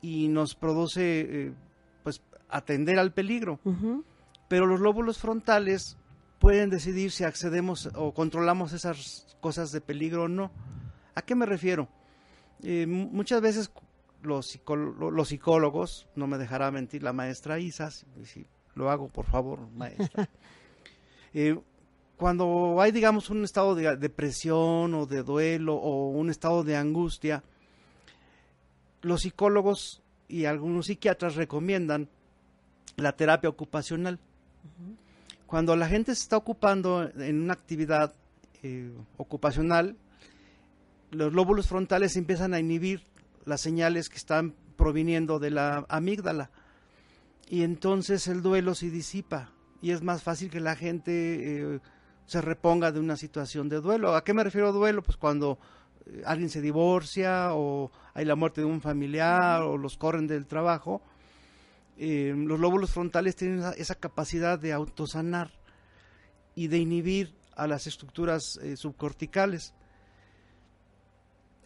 y 0.00 0.26
nos 0.28 0.56
produce 0.56 1.20
eh, 1.20 1.54
atender 2.48 2.98
al 2.98 3.12
peligro. 3.12 3.60
Pero 4.48 4.66
los 4.66 4.80
lóbulos 4.80 5.18
frontales 5.18 5.96
pueden 6.40 6.70
decidir 6.70 7.12
si 7.12 7.22
accedemos 7.22 7.88
o 7.94 8.12
controlamos 8.12 8.72
esas 8.72 9.36
cosas 9.40 9.70
de 9.70 9.80
peligro 9.80 10.24
o 10.24 10.28
no. 10.28 10.50
¿A 11.14 11.22
qué 11.22 11.34
me 11.34 11.46
refiero? 11.46 11.88
Eh, 12.62 12.86
muchas 12.86 13.40
veces 13.40 13.70
los, 14.22 14.58
los, 14.66 15.28
psicólogos, 15.28 16.06
no 16.14 16.26
me 16.26 16.38
dejará 16.38 16.70
mentir 16.70 17.02
la 17.02 17.12
maestra 17.12 17.58
Isa, 17.58 17.90
si, 17.90 18.46
lo 18.74 18.90
hago 18.90 19.08
por 19.08 19.26
favor, 19.26 19.68
maestra. 19.74 20.28
Eh, 21.34 21.58
cuando 22.18 22.78
hay, 22.78 22.92
digamos, 22.92 23.30
un 23.30 23.42
estado 23.42 23.74
de 23.74 23.96
depresión 23.96 24.92
o 24.92 25.06
de 25.06 25.22
duelo 25.22 25.76
o 25.76 26.10
un 26.10 26.28
estado 26.28 26.62
de 26.62 26.76
angustia, 26.76 27.42
los 29.00 29.22
psicólogos 29.22 30.02
y 30.28 30.44
algunos 30.44 30.86
psiquiatras 30.86 31.34
recomiendan 31.34 32.10
la 32.96 33.16
terapia 33.16 33.48
ocupacional. 33.48 34.18
Cuando 35.46 35.74
la 35.74 35.88
gente 35.88 36.14
se 36.14 36.22
está 36.22 36.36
ocupando 36.36 37.10
en 37.18 37.42
una 37.42 37.54
actividad 37.54 38.14
eh, 38.62 38.92
ocupacional, 39.16 39.96
los 41.12 41.32
lóbulos 41.32 41.68
frontales 41.68 42.16
empiezan 42.16 42.54
a 42.54 42.58
inhibir 42.58 43.04
las 43.44 43.60
señales 43.60 44.08
que 44.08 44.16
están 44.16 44.54
proviniendo 44.76 45.38
de 45.38 45.50
la 45.50 45.84
amígdala 45.88 46.50
y 47.48 47.62
entonces 47.64 48.26
el 48.28 48.40
duelo 48.42 48.74
se 48.74 48.90
disipa 48.90 49.52
y 49.82 49.90
es 49.90 50.02
más 50.02 50.22
fácil 50.22 50.48
que 50.48 50.58
la 50.58 50.74
gente 50.74 51.12
eh, 51.74 51.80
se 52.24 52.40
reponga 52.40 52.92
de 52.92 53.00
una 53.00 53.16
situación 53.16 53.68
de 53.68 53.80
duelo. 53.80 54.14
¿A 54.14 54.24
qué 54.24 54.32
me 54.32 54.42
refiero 54.42 54.68
a 54.68 54.72
duelo? 54.72 55.02
Pues 55.02 55.18
cuando 55.18 55.58
eh, 56.06 56.22
alguien 56.24 56.48
se 56.48 56.62
divorcia 56.62 57.50
o 57.52 57.90
hay 58.14 58.24
la 58.24 58.36
muerte 58.36 58.62
de 58.62 58.66
un 58.66 58.80
familiar 58.80 59.62
o 59.62 59.76
los 59.76 59.98
corren 59.98 60.26
del 60.26 60.46
trabajo, 60.46 61.02
eh, 61.98 62.32
los 62.34 62.58
lóbulos 62.58 62.90
frontales 62.90 63.36
tienen 63.36 63.62
esa, 63.76 63.96
capacidad 63.96 64.58
de 64.58 64.72
autosanar 64.72 65.50
y 66.54 66.68
de 66.68 66.78
inhibir 66.78 67.34
a 67.54 67.66
las 67.66 67.86
estructuras 67.86 68.58
subcorticales, 68.76 69.74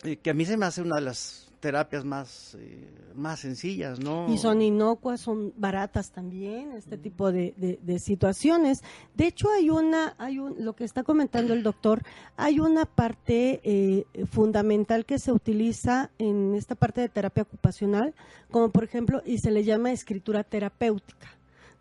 eh, 0.05 0.17
que 0.17 0.31
a 0.31 0.35
mí 0.35 0.45
se 0.45 0.57
me 0.57 0.67
hace 0.67 0.83
una 0.83 0.97
de 0.97 1.03
las 1.03 1.47
terapias 1.61 2.05
más, 2.05 2.55
eh, 2.61 2.89
más 3.15 3.41
sencillas, 3.41 3.99
¿no? 3.99 4.33
Y 4.33 4.39
son 4.39 4.63
inocuas, 4.63 5.21
son 5.21 5.53
baratas 5.57 6.11
también, 6.11 6.73
este 6.73 6.99
tipo 6.99 7.33
de, 7.33 7.79
de, 7.83 7.99
situaciones. 7.99 8.83
De 9.15 9.27
hecho, 9.27 9.51
hay 9.51 9.71
una, 9.71 10.15
hay 10.19 10.39
un, 10.39 10.65
lo 10.65 10.75
que 10.75 10.85
está 10.85 11.03
comentando 11.03 11.55
el 11.55 11.63
doctor, 11.63 12.03
hay 12.37 12.61
una 12.61 12.85
parte 12.85 13.61
eh, 13.65 14.05
fundamental 14.31 15.07
que 15.07 15.19
se 15.19 15.33
utiliza 15.33 16.11
en 16.19 16.55
esta 16.55 16.75
parte 16.75 17.01
de 17.01 17.09
terapia 17.09 17.43
ocupacional, 17.43 18.15
como 18.51 18.71
por 18.71 18.85
ejemplo, 18.85 19.23
y 19.25 19.39
se 19.39 19.51
le 19.51 19.65
llama 19.65 19.93
escritura 19.93 20.45
terapéutica. 20.45 21.29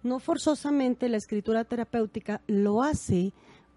No 0.04 0.20
forzosamente 0.20 1.10
la 1.10 1.18
escritura 1.18 1.64
terapéutica 1.64 2.42
lo 2.48 2.82
hace 2.82 3.34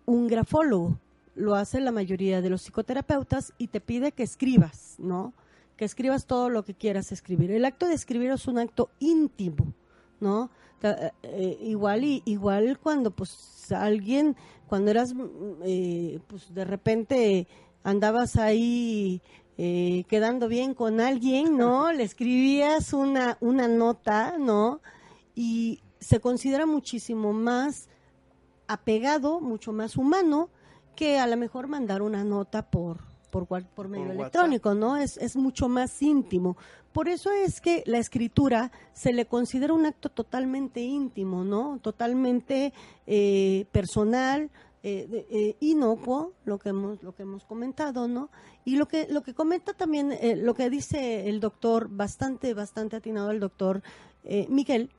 un 0.06 0.26
grafólogo, 0.26 0.98
lo 1.38 1.54
hace 1.54 1.80
la 1.80 1.92
mayoría 1.92 2.42
de 2.42 2.50
los 2.50 2.62
psicoterapeutas 2.62 3.54
y 3.56 3.68
te 3.68 3.80
pide 3.80 4.12
que 4.12 4.24
escribas, 4.24 4.96
¿no? 4.98 5.32
que 5.78 5.84
escribas 5.84 6.26
todo 6.26 6.50
lo 6.50 6.64
que 6.64 6.74
quieras 6.74 7.12
escribir. 7.12 7.52
El 7.52 7.64
acto 7.64 7.86
de 7.86 7.94
escribir 7.94 8.32
es 8.32 8.48
un 8.48 8.58
acto 8.58 8.90
íntimo, 8.98 9.72
¿no? 10.20 10.50
Eh, 10.82 11.10
eh, 11.22 11.58
igual 11.62 12.04
y 12.04 12.22
igual 12.24 12.78
cuando 12.78 13.10
pues 13.10 13.72
alguien 13.72 14.36
cuando 14.68 14.90
eras 14.90 15.14
mm, 15.14 15.26
eh, 15.64 16.20
pues 16.26 16.52
de 16.54 16.64
repente 16.64 17.48
andabas 17.82 18.36
ahí 18.36 19.22
quedando 19.56 20.46
bien 20.46 20.74
con 20.74 21.00
alguien, 21.00 21.56
¿no? 21.56 21.92
Le 21.92 22.02
escribías 22.02 22.92
una 22.92 23.38
una 23.40 23.68
nota, 23.68 24.36
¿no? 24.36 24.80
Y 25.36 25.80
se 26.00 26.18
considera 26.18 26.66
muchísimo 26.66 27.32
más 27.32 27.88
apegado, 28.66 29.40
mucho 29.40 29.72
más 29.72 29.96
humano 29.96 30.50
que 30.98 31.16
a 31.16 31.28
lo 31.28 31.36
mejor 31.36 31.68
mandar 31.68 32.02
una 32.02 32.24
nota 32.24 32.68
por 32.68 32.98
por, 33.30 33.46
por 33.46 33.88
medio 33.88 34.10
electrónico, 34.10 34.74
¿no? 34.74 34.96
Es, 34.96 35.16
es 35.18 35.36
mucho 35.36 35.68
más 35.68 36.02
íntimo. 36.02 36.56
Por 36.92 37.08
eso 37.08 37.30
es 37.30 37.60
que 37.60 37.84
la 37.86 37.98
escritura 37.98 38.72
se 38.94 39.12
le 39.12 39.26
considera 39.26 39.74
un 39.74 39.86
acto 39.86 40.08
totalmente 40.08 40.80
íntimo, 40.80 41.44
¿no? 41.44 41.78
Totalmente 41.80 42.72
eh, 43.06 43.66
personal, 43.70 44.50
eh, 44.82 45.26
eh, 45.30 45.56
inocuo, 45.60 46.32
lo 46.44 46.58
que 46.58 46.70
hemos 46.70 47.00
lo 47.04 47.14
que 47.14 47.22
hemos 47.22 47.44
comentado, 47.44 48.08
¿no? 48.08 48.28
Y 48.64 48.74
lo 48.74 48.88
que 48.88 49.06
lo 49.08 49.22
que 49.22 49.34
comenta 49.34 49.74
también, 49.74 50.18
lo 50.42 50.54
que 50.54 50.68
dice 50.68 51.28
el 51.28 51.38
doctor, 51.38 51.88
bastante 51.90 52.54
bastante 52.54 52.96
atinado 52.96 53.30
el 53.30 53.38
doctor 53.38 53.82
Miguel, 54.48 54.90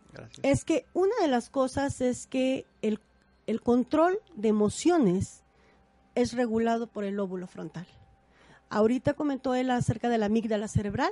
es 0.43 0.63
que 0.63 0.85
una 0.93 1.15
de 1.21 1.27
las 1.27 1.49
cosas 1.49 1.99
es 1.99 2.25
que 2.25 2.65
el, 2.81 2.99
el 3.47 3.61
control 3.61 4.19
de 4.35 4.47
emociones 4.47 5.38
es 6.21 6.33
regulado 6.33 6.87
por 6.87 7.03
el 7.03 7.15
lóbulo 7.15 7.47
frontal. 7.47 7.87
Ahorita 8.69 9.13
comentó 9.13 9.55
él 9.55 9.71
acerca 9.71 10.09
de 10.09 10.17
la 10.17 10.27
amígdala 10.27 10.67
cerebral. 10.67 11.11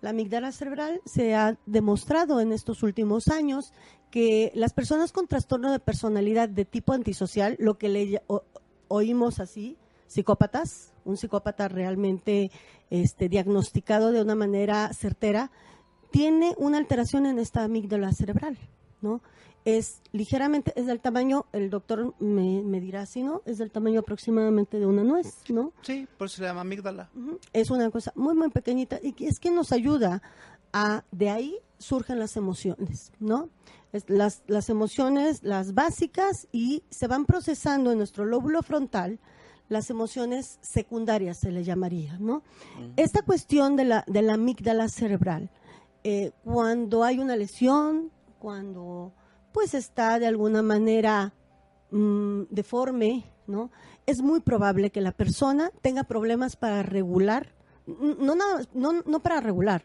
La 0.00 0.10
amígdala 0.10 0.52
cerebral 0.52 1.00
se 1.04 1.34
ha 1.34 1.58
demostrado 1.66 2.40
en 2.40 2.52
estos 2.52 2.82
últimos 2.82 3.28
años 3.28 3.72
que 4.10 4.52
las 4.54 4.72
personas 4.72 5.12
con 5.12 5.26
trastorno 5.26 5.72
de 5.72 5.78
personalidad 5.78 6.48
de 6.48 6.64
tipo 6.64 6.92
antisocial, 6.92 7.56
lo 7.58 7.78
que 7.78 7.88
le 7.88 8.22
oímos 8.88 9.40
así, 9.40 9.78
psicópatas, 10.06 10.92
un 11.04 11.16
psicópata 11.16 11.68
realmente 11.68 12.50
este, 12.90 13.28
diagnosticado 13.28 14.12
de 14.12 14.20
una 14.20 14.34
manera 14.34 14.92
certera, 14.92 15.50
tiene 16.10 16.54
una 16.58 16.78
alteración 16.78 17.24
en 17.24 17.38
esta 17.38 17.64
amígdala 17.64 18.12
cerebral, 18.12 18.58
¿no? 19.02 19.20
Es 19.64 20.00
ligeramente, 20.12 20.72
es 20.74 20.86
del 20.86 21.00
tamaño, 21.00 21.46
el 21.52 21.70
doctor 21.70 22.14
me, 22.18 22.80
dirá 22.80 23.06
si 23.06 23.22
no, 23.22 23.42
es 23.44 23.58
del 23.58 23.70
tamaño 23.70 24.00
aproximadamente 24.00 24.80
de 24.80 24.86
una 24.86 25.04
nuez, 25.04 25.36
¿no? 25.48 25.72
Sí, 25.82 26.08
por 26.18 26.26
eso 26.26 26.38
se 26.38 26.44
llama 26.44 26.62
amígdala. 26.62 27.10
Es 27.52 27.70
una 27.70 27.90
cosa 27.90 28.12
muy, 28.16 28.34
muy 28.34 28.50
pequeñita 28.50 28.98
y 29.02 29.14
es 29.24 29.38
que 29.38 29.50
nos 29.50 29.70
ayuda 29.70 30.22
a, 30.72 31.04
de 31.12 31.30
ahí 31.30 31.58
surgen 31.78 32.18
las 32.18 32.36
emociones, 32.36 33.12
¿no? 33.20 33.50
las, 34.06 34.42
las 34.46 34.70
emociones, 34.70 35.42
las 35.42 35.74
básicas, 35.74 36.48
y 36.52 36.82
se 36.90 37.06
van 37.06 37.26
procesando 37.26 37.92
en 37.92 37.98
nuestro 37.98 38.24
lóbulo 38.24 38.62
frontal 38.62 39.18
las 39.68 39.90
emociones 39.90 40.58
secundarias, 40.60 41.38
se 41.38 41.50
le 41.50 41.64
llamaría, 41.64 42.18
¿no? 42.18 42.42
Esta 42.96 43.22
cuestión 43.22 43.76
de 43.76 43.84
la, 43.84 44.04
de 44.06 44.22
la 44.22 44.34
amígdala 44.34 44.88
cerebral, 44.88 45.50
eh, 46.04 46.32
cuando 46.44 47.04
hay 47.04 47.18
una 47.18 47.36
lesión, 47.36 48.10
cuando 48.42 49.12
pues 49.52 49.72
está 49.72 50.18
de 50.18 50.26
alguna 50.26 50.62
manera 50.62 51.32
mm, 51.92 52.42
deforme, 52.50 53.24
¿no? 53.46 53.70
Es 54.04 54.20
muy 54.20 54.40
probable 54.40 54.90
que 54.90 55.00
la 55.00 55.12
persona 55.12 55.70
tenga 55.80 56.02
problemas 56.02 56.56
para 56.56 56.82
regular, 56.82 57.54
no, 57.86 58.34
no, 58.34 59.02
no 59.06 59.22
para 59.22 59.40
regular, 59.40 59.84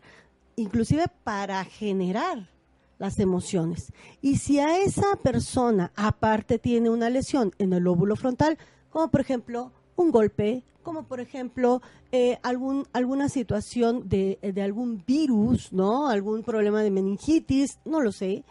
inclusive 0.55 1.05
para 1.23 1.63
generar 1.65 2.49
las 2.97 3.19
emociones. 3.19 3.93
Y 4.21 4.37
si 4.37 4.57
a 4.57 4.79
esa 4.79 5.17
persona 5.21 5.91
aparte 5.95 6.57
tiene 6.57 6.89
una 6.89 7.11
lesión 7.11 7.51
en 7.59 7.73
el 7.73 7.83
lóbulo 7.83 8.15
frontal, 8.15 8.57
como 8.89 9.11
por 9.11 9.21
ejemplo 9.21 9.71
un 9.95 10.09
golpe, 10.09 10.63
como 10.87 11.03
por 11.03 11.19
ejemplo 11.19 11.81
eh, 12.13 12.39
algún, 12.43 12.87
alguna 12.93 13.27
situación 13.27 14.07
de, 14.07 14.39
de, 14.41 14.61
algún 14.61 15.03
virus, 15.05 15.73
¿no? 15.73 16.07
Algún 16.07 16.43
problema 16.43 16.81
de 16.81 16.91
meningitis, 16.91 17.77
no 17.83 17.99
lo 17.99 18.13
sé. 18.13 18.45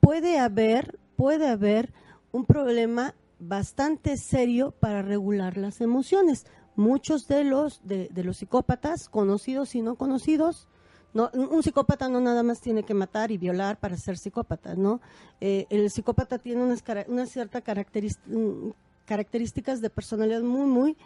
Puede 0.00 0.40
haber, 0.40 0.98
puede 1.14 1.46
haber 1.46 1.92
un 2.32 2.44
problema 2.44 3.14
bastante 3.38 4.16
serio 4.16 4.72
para 4.72 5.02
regular 5.02 5.56
las 5.56 5.80
emociones. 5.80 6.44
Muchos 6.74 7.28
de 7.28 7.44
los, 7.44 7.80
de, 7.84 8.10
los 8.24 8.38
psicópatas, 8.38 9.08
conocidos 9.08 9.76
y 9.76 9.80
no 9.80 9.94
conocidos, 9.94 10.66
no, 11.12 11.30
un 11.34 11.62
psicópata 11.62 12.08
no 12.08 12.20
nada 12.20 12.42
más 12.42 12.60
tiene 12.60 12.82
que 12.82 12.94
matar 12.94 13.30
y 13.30 13.38
violar 13.38 13.78
para 13.78 13.96
ser 13.96 14.18
psicópata, 14.18 14.74
¿no? 14.74 15.00
Eh, 15.40 15.66
el 15.70 15.88
psicópata 15.88 16.38
tiene 16.38 16.64
unas, 16.64 16.82
una 17.06 17.26
cierta 17.26 17.60
mm, 17.60 18.70
características 19.04 19.80
de 19.80 19.90
personalidad 19.90 20.42
muy, 20.42 20.66
muy, 20.66 20.96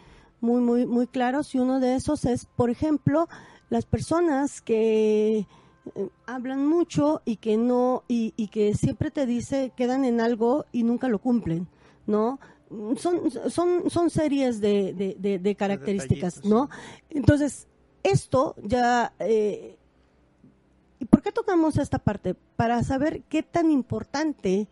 muy, 0.41 0.61
muy, 0.61 0.85
muy 0.85 1.07
claros 1.07 1.53
y 1.55 1.59
uno 1.59 1.79
de 1.79 1.95
esos 1.95 2.25
es, 2.25 2.45
por 2.45 2.69
ejemplo, 2.69 3.27
las 3.69 3.85
personas 3.85 4.61
que 4.61 5.39
eh, 5.95 6.09
hablan 6.25 6.65
mucho 6.65 7.21
y 7.25 7.37
que 7.37 7.57
no 7.57 8.03
y, 8.07 8.31
que 8.47 8.73
siempre 8.73 9.11
te 9.11 9.25
dice 9.25 9.71
quedan 9.75 10.05
en 10.05 10.21
algo 10.21 10.65
y 10.71 10.83
nunca 10.83 11.07
lo 11.07 11.19
cumplen, 11.19 11.67
¿no? 12.07 12.39
Son, 12.97 13.31
son, 13.49 13.89
son 13.89 14.09
series 14.11 14.61
de, 14.61 14.93
de, 15.17 15.55
características, 15.55 16.45
¿no? 16.45 16.69
Entonces, 17.09 17.67
esto 18.03 18.55
ya 18.63 19.11
eh, 19.17 19.79
¿Y 20.99 21.05
por 21.05 21.21
qué 21.21 21.31
tocamos 21.31 21.77
esta 21.77 21.97
parte? 21.97 22.35
Para 22.55 22.83
saber 22.83 23.23
qué 23.23 23.41
tan 23.41 23.71
importante 23.71 24.67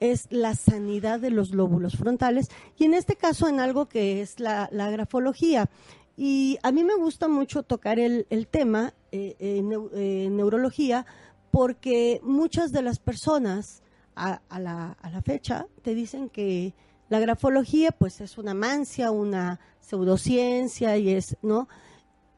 es 0.00 0.26
la 0.30 0.54
sanidad 0.54 1.20
de 1.20 1.30
los 1.30 1.52
lóbulos 1.52 1.96
frontales 1.96 2.48
y 2.76 2.84
en 2.84 2.94
este 2.94 3.16
caso 3.16 3.48
en 3.48 3.60
algo 3.60 3.86
que 3.86 4.22
es 4.22 4.40
la, 4.40 4.68
grafología. 4.72 5.68
Y 6.16 6.58
a 6.62 6.72
mí 6.72 6.84
me 6.84 6.96
gusta 6.96 7.28
mucho 7.28 7.62
tocar 7.62 7.98
el, 7.98 8.26
tema 8.50 8.92
eh, 9.12 9.36
en, 9.38 10.36
neurología 10.36 11.06
porque 11.50 12.20
muchas 12.22 12.72
de 12.72 12.82
las 12.82 12.98
personas 12.98 13.82
a, 14.16 14.40
la, 14.58 14.96
a, 15.00 15.10
la, 15.10 15.22
fecha 15.22 15.66
te 15.82 15.94
dicen 15.94 16.28
que 16.28 16.74
la 17.08 17.20
grafología 17.20 17.90
pues 17.92 18.20
es 18.20 18.38
una 18.38 18.54
mancia, 18.54 19.10
una 19.10 19.60
pseudociencia 19.80 20.96
y 20.96 21.10
es, 21.10 21.36
¿no? 21.42 21.68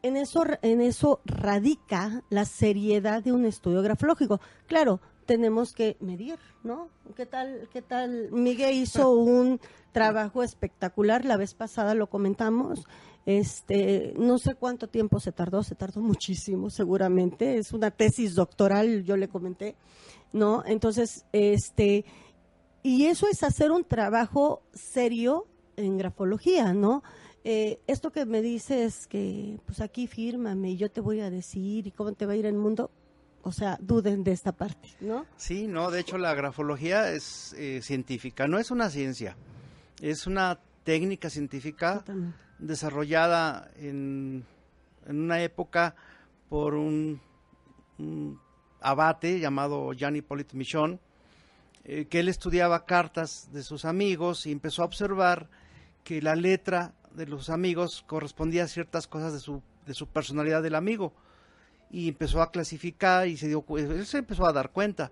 en 0.02 0.16
eso, 0.16 0.44
en 0.62 0.80
eso 0.80 1.20
radica 1.24 2.22
la 2.28 2.44
seriedad 2.44 3.22
de 3.22 3.32
un 3.32 3.44
estudio 3.44 3.82
grafológico. 3.82 4.40
Claro, 4.66 5.00
tenemos 5.24 5.72
que 5.72 5.96
medir, 6.00 6.38
¿no? 6.62 6.88
¿Qué 7.16 7.26
tal, 7.26 7.68
qué 7.72 7.82
tal? 7.82 8.30
Miguel 8.32 8.74
hizo 8.74 9.12
un 9.12 9.60
trabajo 9.92 10.42
espectacular, 10.42 11.24
la 11.24 11.36
vez 11.36 11.54
pasada 11.54 11.94
lo 11.94 12.08
comentamos. 12.08 12.86
Este, 13.24 14.14
no 14.18 14.38
sé 14.38 14.54
cuánto 14.54 14.88
tiempo 14.88 15.20
se 15.20 15.32
tardó, 15.32 15.62
se 15.62 15.74
tardó 15.74 16.00
muchísimo, 16.00 16.70
seguramente. 16.70 17.58
Es 17.58 17.72
una 17.72 17.90
tesis 17.90 18.34
doctoral, 18.34 19.04
yo 19.04 19.16
le 19.16 19.28
comenté, 19.28 19.76
¿no? 20.32 20.64
Entonces, 20.66 21.24
este, 21.32 22.04
y 22.82 23.06
eso 23.06 23.26
es 23.28 23.42
hacer 23.42 23.70
un 23.70 23.84
trabajo 23.84 24.62
serio 24.72 25.46
en 25.76 25.98
grafología, 25.98 26.72
¿no? 26.74 27.02
Eh, 27.44 27.80
esto 27.86 28.12
que 28.12 28.24
me 28.24 28.40
dices 28.40 29.08
que 29.08 29.58
pues 29.66 29.80
aquí 29.80 30.06
fírmame 30.06 30.70
y 30.70 30.76
yo 30.76 30.90
te 30.92 31.00
voy 31.00 31.20
a 31.20 31.30
decir 31.30 31.88
y 31.88 31.90
cómo 31.90 32.12
te 32.12 32.24
va 32.24 32.34
a 32.34 32.36
ir 32.36 32.46
el 32.46 32.54
mundo, 32.54 32.90
o 33.42 33.52
sea, 33.52 33.78
duden 33.80 34.24
de 34.24 34.32
esta 34.32 34.52
parte, 34.52 34.88
¿no? 35.00 35.26
Sí, 35.36 35.66
no, 35.66 35.90
de 35.90 36.00
hecho 36.00 36.18
la 36.18 36.34
grafología 36.34 37.10
es 37.10 37.52
eh, 37.54 37.80
científica, 37.82 38.46
no 38.46 38.58
es 38.58 38.70
una 38.70 38.88
ciencia, 38.88 39.36
es 40.00 40.26
una 40.26 40.58
técnica 40.84 41.30
científica 41.30 42.04
desarrollada 42.58 43.70
en, 43.76 44.44
una 45.06 45.42
época 45.42 45.96
por 46.48 46.74
un, 46.74 47.20
abate 48.80 49.40
llamado 49.40 49.92
Jean 49.92 50.16
Hippolyte 50.16 50.56
Michon, 50.56 51.00
eh, 51.84 52.06
que 52.06 52.20
él 52.20 52.28
estudiaba 52.28 52.84
cartas 52.84 53.48
de 53.52 53.62
sus 53.62 53.84
amigos 53.84 54.46
y 54.46 54.52
empezó 54.52 54.82
a 54.82 54.86
observar 54.86 55.48
que 56.04 56.22
la 56.22 56.34
letra 56.34 56.94
de 57.12 57.26
los 57.26 57.50
amigos 57.50 58.04
correspondía 58.06 58.64
a 58.64 58.68
ciertas 58.68 59.06
cosas 59.06 59.32
de 59.32 59.40
su, 59.40 59.62
de 59.86 59.94
su 59.94 60.06
personalidad 60.06 60.62
del 60.62 60.74
amigo. 60.74 61.12
Y 61.92 62.08
empezó 62.08 62.40
a 62.40 62.50
clasificar 62.50 63.28
y 63.28 63.36
se 63.36 63.48
dio 63.48 63.64
él 63.76 64.06
se 64.06 64.18
empezó 64.18 64.46
a 64.46 64.52
dar 64.52 64.70
cuenta. 64.70 65.10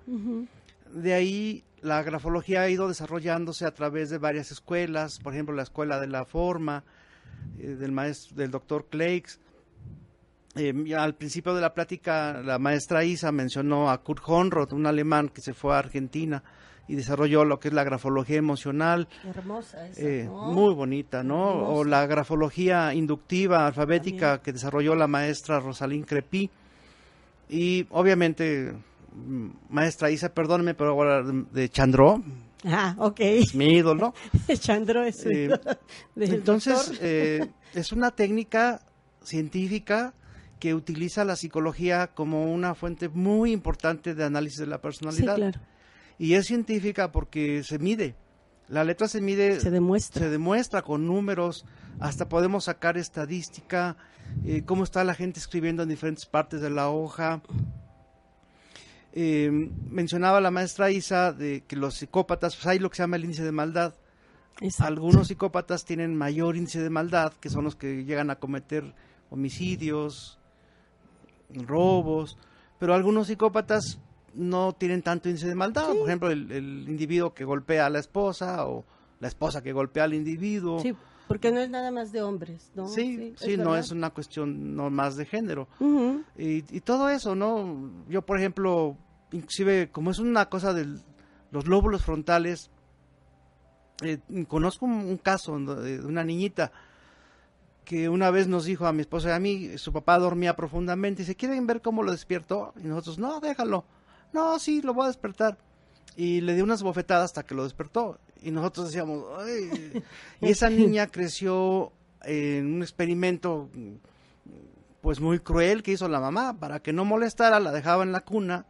De 0.92 1.14
ahí 1.14 1.62
la 1.82 2.02
grafología 2.02 2.62
ha 2.62 2.68
ido 2.68 2.88
desarrollándose 2.88 3.66
a 3.66 3.72
través 3.72 4.10
de 4.10 4.18
varias 4.18 4.50
escuelas, 4.50 5.18
por 5.18 5.34
ejemplo 5.34 5.54
la 5.54 5.62
escuela 5.62 6.00
de 6.00 6.08
la 6.08 6.24
forma 6.24 6.84
eh, 7.58 7.76
del 7.78 7.92
maestro 7.92 8.36
del 8.36 8.50
doctor 8.50 8.86
Claix. 8.90 9.38
Eh, 10.56 10.74
al 10.96 11.14
principio 11.14 11.54
de 11.54 11.60
la 11.60 11.74
plática 11.74 12.42
la 12.42 12.58
maestra 12.58 13.04
Isa 13.04 13.30
mencionó 13.30 13.90
a 13.90 14.02
Kurt 14.02 14.22
Honroth, 14.26 14.72
un 14.72 14.86
alemán 14.86 15.28
que 15.28 15.40
se 15.40 15.54
fue 15.54 15.74
a 15.74 15.78
Argentina 15.78 16.42
y 16.90 16.96
desarrolló 16.96 17.44
lo 17.44 17.60
que 17.60 17.68
es 17.68 17.74
la 17.74 17.84
grafología 17.84 18.36
emocional. 18.36 19.06
Hermosa 19.24 19.86
esa, 19.86 20.02
eh, 20.02 20.28
Muy 20.28 20.74
bonita, 20.74 21.22
¿no? 21.22 21.68
O 21.68 21.84
la 21.84 22.04
grafología 22.06 22.92
inductiva 22.94 23.64
alfabética 23.68 24.42
que 24.42 24.52
desarrolló 24.52 24.96
la 24.96 25.06
maestra 25.06 25.60
Rosalín 25.60 26.02
Crepí. 26.02 26.50
Y 27.50 27.86
obviamente, 27.90 28.72
maestra 29.68 30.10
Isa, 30.10 30.32
perdóneme, 30.32 30.74
pero 30.74 30.90
ahora 30.90 31.22
de 31.22 31.68
Chandro. 31.68 32.22
Ah, 32.64 32.94
ok. 32.98 33.20
Es 33.20 33.54
mi 33.54 33.76
ídolo. 33.76 34.14
Chandro 34.60 35.02
es 35.02 35.26
eh, 35.26 35.50
Entonces, 36.16 36.92
eh, 37.02 37.50
es 37.74 37.92
una 37.92 38.12
técnica 38.12 38.80
científica 39.22 40.14
que 40.60 40.74
utiliza 40.74 41.24
la 41.24 41.36
psicología 41.36 42.08
como 42.08 42.52
una 42.52 42.74
fuente 42.74 43.08
muy 43.08 43.50
importante 43.50 44.14
de 44.14 44.24
análisis 44.24 44.58
de 44.60 44.66
la 44.66 44.80
personalidad. 44.80 45.34
Sí, 45.34 45.40
claro. 45.40 45.60
Y 46.18 46.34
es 46.34 46.46
científica 46.46 47.10
porque 47.10 47.64
se 47.64 47.78
mide. 47.78 48.14
La 48.68 48.84
letra 48.84 49.08
se 49.08 49.20
mide. 49.20 49.58
Se 49.58 49.70
demuestra. 49.70 50.22
Se 50.22 50.30
demuestra 50.30 50.82
con 50.82 51.06
números. 51.06 51.64
Hasta 51.98 52.28
podemos 52.28 52.64
sacar 52.64 52.96
estadística, 52.98 53.96
eh, 54.44 54.62
cómo 54.64 54.84
está 54.84 55.04
la 55.04 55.14
gente 55.14 55.40
escribiendo 55.40 55.82
en 55.82 55.88
diferentes 55.88 56.26
partes 56.26 56.60
de 56.60 56.70
la 56.70 56.88
hoja. 56.88 57.42
Eh, 59.12 59.50
mencionaba 59.90 60.40
la 60.40 60.50
maestra 60.50 60.90
Isa 60.90 61.32
de 61.32 61.64
que 61.66 61.76
los 61.76 61.94
psicópatas, 61.94 62.56
pues 62.56 62.66
hay 62.66 62.78
lo 62.78 62.90
que 62.90 62.96
se 62.96 63.02
llama 63.02 63.16
el 63.16 63.24
índice 63.24 63.44
de 63.44 63.52
maldad. 63.52 63.94
Algunos 64.78 65.28
psicópatas 65.28 65.84
tienen 65.84 66.14
mayor 66.16 66.56
índice 66.56 66.82
de 66.82 66.90
maldad, 66.90 67.32
que 67.40 67.48
son 67.48 67.64
los 67.64 67.76
que 67.76 68.04
llegan 68.04 68.30
a 68.30 68.36
cometer 68.36 68.94
homicidios, 69.30 70.38
robos, 71.66 72.36
pero 72.78 72.94
algunos 72.94 73.28
psicópatas 73.28 73.98
no 74.34 74.72
tienen 74.72 75.02
tanto 75.02 75.28
índice 75.28 75.48
de 75.48 75.54
maldad. 75.54 75.88
Por 75.88 76.08
ejemplo, 76.08 76.30
el, 76.30 76.86
individuo 76.88 77.34
que 77.34 77.44
golpea 77.44 77.86
a 77.86 77.90
la 77.90 77.98
esposa 77.98 78.66
o 78.66 78.84
la 79.18 79.28
esposa 79.28 79.62
que 79.62 79.72
golpea 79.72 80.04
al 80.04 80.14
individuo. 80.14 80.80
Sí, 80.80 80.94
porque 81.30 81.52
no 81.52 81.60
es 81.60 81.70
nada 81.70 81.92
más 81.92 82.10
de 82.10 82.22
hombres, 82.22 82.72
¿no? 82.74 82.88
Sí, 82.88 83.34
sí, 83.36 83.56
no 83.56 83.76
es 83.76 83.92
una 83.92 84.10
cuestión 84.10 84.74
no 84.74 84.90
más 84.90 85.14
de 85.14 85.26
género. 85.26 85.68
y, 86.36 86.80
todo 86.80 87.08
eso, 87.08 87.36
¿no? 87.36 87.88
Yo, 88.08 88.22
por 88.22 88.36
ejemplo, 88.36 88.96
inclusive 89.30 89.92
como 89.92 90.10
es 90.10 90.18
una 90.18 90.48
cosa 90.48 90.74
de 90.74 90.88
los 91.52 91.68
lóbulos 91.68 92.02
frontales, 92.02 92.72
eh, 94.02 94.18
conozco 94.48 94.86
un, 94.86 95.16
caso 95.18 95.56
de 95.56 96.00
una 96.00 96.24
niñita 96.24 96.72
que 97.84 98.08
una 98.08 98.32
vez 98.32 98.48
nos 98.48 98.64
dijo 98.64 98.88
a 98.88 98.92
mi 98.92 99.02
esposa 99.02 99.28
y 99.28 99.32
a 99.32 99.38
mí, 99.38 99.78
su 99.78 99.92
papá 99.92 100.18
dormía 100.18 100.56
profundamente 100.56 101.22
y 101.22 101.26
se 101.26 101.36
quieren 101.36 101.64
ver 101.64 101.80
cómo 101.80 102.02
lo 102.02 102.10
despierto 102.10 102.74
y 102.82 102.88
nosotros, 102.88 103.20
no, 103.20 103.38
déjalo, 103.38 103.84
no, 104.32 104.58
sí, 104.58 104.82
lo 104.82 104.94
voy 104.94 105.04
a 105.04 105.08
despertar. 105.08 105.58
Y 106.16 106.40
le 106.40 106.54
dio 106.54 106.64
unas 106.64 106.82
bofetadas 106.82 107.26
hasta 107.26 107.44
que 107.44 107.54
lo 107.54 107.64
despertó 107.64 108.18
y 108.42 108.50
nosotros 108.50 108.86
decíamos, 108.86 109.24
Ay. 109.38 110.02
y 110.40 110.50
esa 110.50 110.70
niña 110.70 111.06
creció 111.06 111.92
en 112.22 112.74
un 112.74 112.82
experimento 112.82 113.70
pues 115.00 115.20
muy 115.20 115.38
cruel 115.38 115.82
que 115.82 115.92
hizo 115.92 116.08
la 116.08 116.20
mamá, 116.20 116.58
para 116.58 116.80
que 116.80 116.92
no 116.92 117.04
molestara, 117.04 117.60
la 117.60 117.72
dejaba 117.72 118.02
en 118.02 118.12
la 118.12 118.20
cuna 118.20 118.66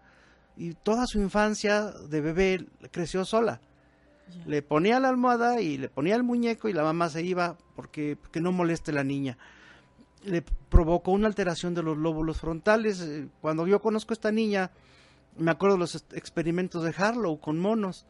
y 0.57 0.75
toda 0.75 1.07
su 1.07 1.21
infancia 1.21 1.87
de 1.91 2.21
bebé 2.21 2.67
creció 2.91 3.25
sola. 3.25 3.61
Le 4.47 4.63
ponía 4.63 5.01
la 5.01 5.09
almohada 5.09 5.61
y 5.61 5.77
le 5.77 5.89
ponía 5.89 6.15
el 6.15 6.23
muñeco 6.23 6.69
y 6.69 6.73
la 6.73 6.85
mamá 6.85 7.09
se 7.09 7.23
iba 7.23 7.57
porque, 7.75 8.17
que 8.31 8.41
no 8.41 8.53
moleste 8.53 8.93
la 8.93 9.03
niña. 9.03 9.39
Le 10.23 10.43
provocó 10.69 11.11
una 11.11 11.27
alteración 11.27 11.75
de 11.75 11.83
los 11.83 11.97
lóbulos 11.97 12.39
frontales. 12.39 13.01
Eh, 13.01 13.27
cuando 13.41 13.67
yo 13.67 13.81
conozco 13.81 14.13
a 14.13 14.15
esta 14.15 14.31
niña, 14.31 14.71
me 15.37 15.51
acuerdo 15.51 15.77
de 15.77 15.81
los 15.81 15.95
experimentos 16.13 16.83
de 16.85 16.95
Harlow 16.97 17.41
con 17.41 17.59
monos. 17.59 18.07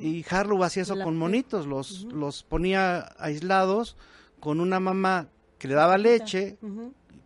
Y 0.00 0.24
Harlow 0.30 0.62
hacía 0.62 0.84
eso 0.84 0.96
con 1.00 1.16
monitos, 1.16 1.66
los, 1.66 2.04
los 2.12 2.44
ponía 2.44 3.12
aislados 3.18 3.96
con 4.38 4.60
una 4.60 4.78
mamá 4.78 5.26
que 5.58 5.66
le 5.66 5.74
daba 5.74 5.98
leche, 5.98 6.58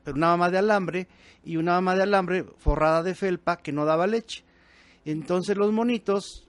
pero 0.03 0.17
una 0.17 0.29
mamá 0.29 0.49
de 0.49 0.57
alambre, 0.57 1.09
y 1.45 1.57
una 1.57 1.73
mamá 1.73 1.95
de 1.95 2.05
alambre 2.05 2.45
forrada 2.57 3.03
de 3.03 3.15
felpa 3.15 3.59
que 3.59 3.73
no 3.73 3.85
daba 3.85 4.07
leche. 4.07 4.45
Entonces 5.05 5.57
los 5.57 5.73
monitos 5.73 6.49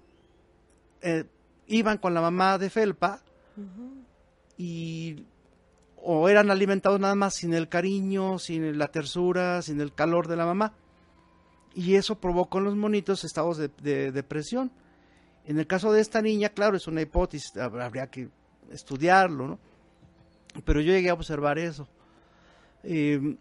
eh, 1.02 1.26
iban 1.68 1.98
con 1.98 2.14
la 2.14 2.22
mamá 2.22 2.58
de 2.58 2.70
felpa 2.70 3.22
y 4.58 5.26
o 6.06 6.28
eran 6.28 6.52
alimentados 6.52 7.00
nada 7.00 7.16
más 7.16 7.36
sin 7.36 7.54
el 7.54 7.70
cariño, 7.70 8.38
sin 8.38 8.78
la 8.78 8.90
tersura, 8.90 9.62
sin 9.62 9.80
el 9.80 9.94
calor 9.94 10.28
de 10.28 10.36
la 10.36 10.46
mamá. 10.46 10.74
Y 11.76 11.96
eso 11.96 12.20
provocó 12.20 12.60
en 12.60 12.66
los 12.66 12.76
monitos 12.76 13.24
estados 13.24 13.58
de, 13.58 14.12
depresión. 14.12 14.72
En 15.46 15.60
el 15.60 15.68
caso 15.68 15.92
de 15.92 16.02
esta 16.02 16.22
niña, 16.22 16.50
claro, 16.50 16.78
es 16.78 16.88
una 16.88 17.02
hipótesis, 17.02 17.56
habría 17.58 18.08
que 18.08 18.30
estudiarlo, 18.72 19.48
¿no? 19.48 19.60
Pero 20.66 20.82
yo 20.82 20.94
llegué 20.94 21.10
a 21.10 21.14
observar 21.14 21.58
eso. 21.58 21.88
Eh, 22.84 23.38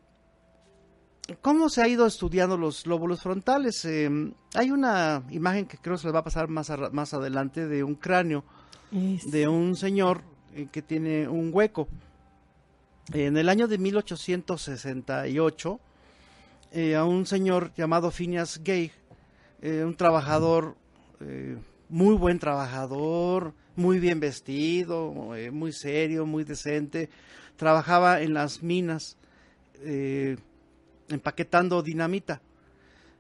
¿Cómo 1.41 1.69
se 1.69 1.83
ha 1.83 1.89
ido 1.89 2.07
estudiando 2.07 2.57
los 2.57 2.87
lóbulos 2.87 3.23
frontales? 3.23 3.85
Eh, 3.85 4.11
hay 4.55 4.71
una 4.71 5.23
imagen 5.31 5.67
que 5.67 5.79
creo 5.79 5.97
se 5.97 6.07
les 6.07 6.15
va 6.15 6.21
a 6.21 6.25
pasar 6.25 6.49
más, 6.49 6.73
más 6.93 7.15
adelante 7.15 7.69
de 7.69 7.85
un 7.85 7.95
cráneo 7.95 8.45
de 8.91 9.49
un 9.49 9.77
señor 9.77 10.23
eh, 10.55 10.69
que 10.71 10.83
tiene 10.83 11.29
un 11.29 11.51
hueco. 11.53 11.89
En 13.13 13.37
el 13.37 13.49
año 13.49 13.69
de 13.69 13.79
1868, 13.79 15.81
eh, 16.73 16.97
a 16.97 17.05
un 17.05 17.27
señor 17.27 17.73
llamado 17.75 18.11
Phineas 18.11 18.61
Gay, 18.63 18.91
un 19.63 19.95
trabajador, 19.95 20.75
muy 21.89 22.17
buen 22.17 22.41
trabajador, 22.41 23.55
muy 23.77 24.01
bien 24.01 24.19
vestido, 24.19 25.13
muy 25.53 25.73
serio, 25.73 26.27
muy 26.27 26.43
decente, 26.43 27.11
trabajaba 27.57 28.23
en 28.23 28.35
las 28.35 28.63
minas 28.65 29.17
empaquetando 31.09 31.83
dinamita. 31.83 32.41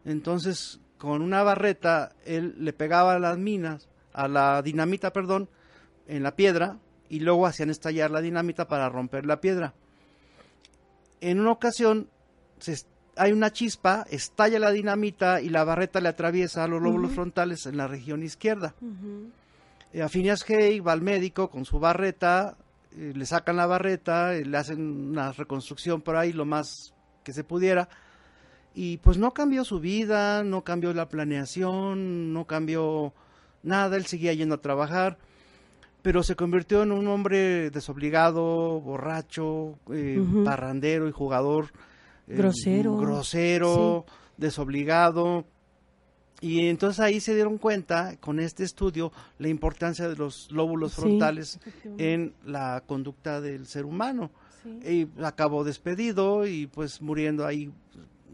Entonces, 0.04 0.80
con 0.98 1.22
una 1.22 1.42
barreta, 1.44 2.12
él 2.24 2.56
le 2.58 2.72
pegaba 2.72 3.14
a 3.14 3.18
las 3.20 3.38
minas, 3.38 3.88
a 4.12 4.26
la 4.26 4.62
dinamita, 4.62 5.12
perdón, 5.12 5.48
en 6.08 6.24
la 6.24 6.34
piedra, 6.34 6.78
y 7.08 7.20
luego 7.20 7.46
hacían 7.46 7.70
estallar 7.70 8.10
la 8.10 8.20
dinamita 8.20 8.66
para 8.66 8.88
romper 8.88 9.26
la 9.26 9.40
piedra. 9.40 9.74
En 11.20 11.38
una 11.38 11.52
ocasión, 11.52 12.08
hay 13.16 13.32
una 13.32 13.52
chispa, 13.52 14.06
estalla 14.10 14.58
la 14.58 14.70
dinamita 14.70 15.40
y 15.40 15.48
la 15.48 15.64
barreta 15.64 16.00
le 16.00 16.08
atraviesa 16.08 16.64
a 16.64 16.68
los 16.68 16.80
lóbulos 16.80 17.12
frontales 17.12 17.66
en 17.66 17.76
la 17.76 17.86
región 17.86 18.22
izquierda. 18.22 18.74
Uh 18.80 19.30
A 20.00 20.08
Phineas 20.08 20.44
Hay 20.48 20.80
va 20.80 20.92
al 20.92 21.02
médico 21.02 21.50
con 21.50 21.66
su 21.66 21.78
barreta, 21.78 22.56
eh, 22.96 23.12
le 23.14 23.26
sacan 23.26 23.56
la 23.56 23.66
barreta, 23.66 24.32
le 24.32 24.56
hacen 24.56 25.10
una 25.10 25.32
reconstrucción 25.32 26.00
por 26.00 26.16
ahí 26.16 26.32
lo 26.32 26.46
más 26.46 26.94
que 27.22 27.34
se 27.34 27.44
pudiera. 27.44 27.90
Y 28.74 28.96
pues 28.98 29.18
no 29.18 29.32
cambió 29.32 29.64
su 29.64 29.80
vida, 29.80 30.42
no 30.44 30.64
cambió 30.64 30.94
la 30.94 31.10
planeación, 31.10 32.32
no 32.32 32.46
cambió 32.46 33.12
nada, 33.62 33.98
él 33.98 34.06
seguía 34.06 34.32
yendo 34.32 34.54
a 34.54 34.62
trabajar, 34.62 35.18
pero 36.00 36.22
se 36.22 36.36
convirtió 36.36 36.82
en 36.82 36.92
un 36.92 37.06
hombre 37.06 37.68
desobligado, 37.70 38.80
borracho, 38.80 39.78
eh, 39.92 40.24
parrandero 40.42 41.06
y 41.06 41.12
jugador. 41.12 41.70
Grosero. 42.26 42.96
grosero, 42.96 44.06
desobligado. 44.36 45.44
Y 46.40 46.66
entonces 46.66 46.98
ahí 46.98 47.20
se 47.20 47.34
dieron 47.34 47.58
cuenta, 47.58 48.16
con 48.16 48.40
este 48.40 48.64
estudio, 48.64 49.12
la 49.38 49.48
importancia 49.48 50.08
de 50.08 50.16
los 50.16 50.50
lóbulos 50.50 50.94
frontales 50.94 51.60
en 51.98 52.34
la 52.44 52.82
conducta 52.84 53.40
del 53.40 53.66
ser 53.66 53.84
humano. 53.84 54.30
Y 54.84 55.08
acabó 55.22 55.64
despedido 55.64 56.46
y 56.46 56.66
pues 56.66 57.00
muriendo 57.00 57.46
ahí 57.46 57.72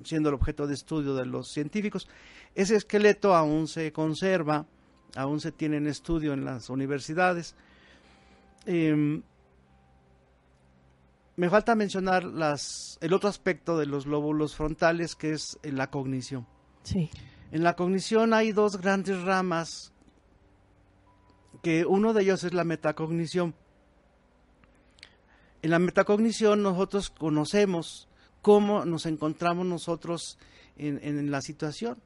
siendo 0.04 0.28
el 0.28 0.34
objeto 0.34 0.66
de 0.66 0.74
estudio 0.74 1.14
de 1.14 1.26
los 1.26 1.50
científicos. 1.50 2.08
Ese 2.54 2.76
esqueleto 2.76 3.34
aún 3.34 3.68
se 3.68 3.92
conserva, 3.92 4.66
aún 5.14 5.40
se 5.40 5.52
tiene 5.52 5.76
en 5.76 5.86
estudio 5.86 6.32
en 6.32 6.44
las 6.44 6.70
universidades. 6.70 7.54
Em, 8.66 9.22
me 11.38 11.48
falta 11.48 11.74
mencionar 11.74 12.24
las, 12.24 12.98
el 13.00 13.14
otro 13.14 13.30
aspecto 13.30 13.78
de 13.78 13.86
los 13.86 14.06
lóbulos 14.06 14.54
frontales 14.54 15.14
que 15.14 15.32
es 15.32 15.58
la 15.62 15.88
cognición. 15.88 16.46
Sí. 16.82 17.10
En 17.50 17.62
la 17.62 17.74
cognición 17.74 18.34
hay 18.34 18.52
dos 18.52 18.78
grandes 18.78 19.22
ramas, 19.22 19.92
que 21.62 21.86
uno 21.86 22.12
de 22.12 22.22
ellos 22.22 22.44
es 22.44 22.52
la 22.52 22.64
metacognición 22.64 23.54
en 25.60 25.70
la 25.70 25.78
metacognición 25.78 26.62
nosotros 26.62 27.10
conocemos 27.10 28.08
cómo 28.42 28.84
nos 28.84 29.06
encontramos 29.06 29.66
nosotros 29.66 30.38
en, 30.76 31.30
la 31.32 31.40
situación. 31.40 31.98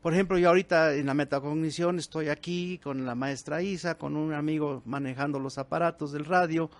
Por 0.00 0.14
ejemplo, 0.14 0.38
yo 0.38 0.48
ahorita 0.48 0.94
en 0.94 1.06
la 1.06 1.14
metacognición 1.14 1.98
estoy 1.98 2.28
aquí 2.28 2.78
con 2.78 3.04
la 3.04 3.16
maestra 3.16 3.62
Isa, 3.62 3.96
con 3.96 4.16
un 4.16 4.32
amigo 4.32 4.82
manejando 4.84 5.40
los 5.40 5.58
aparatos 5.58 6.12
del 6.12 6.24
radio, 6.24 6.70
eh, 6.70 6.72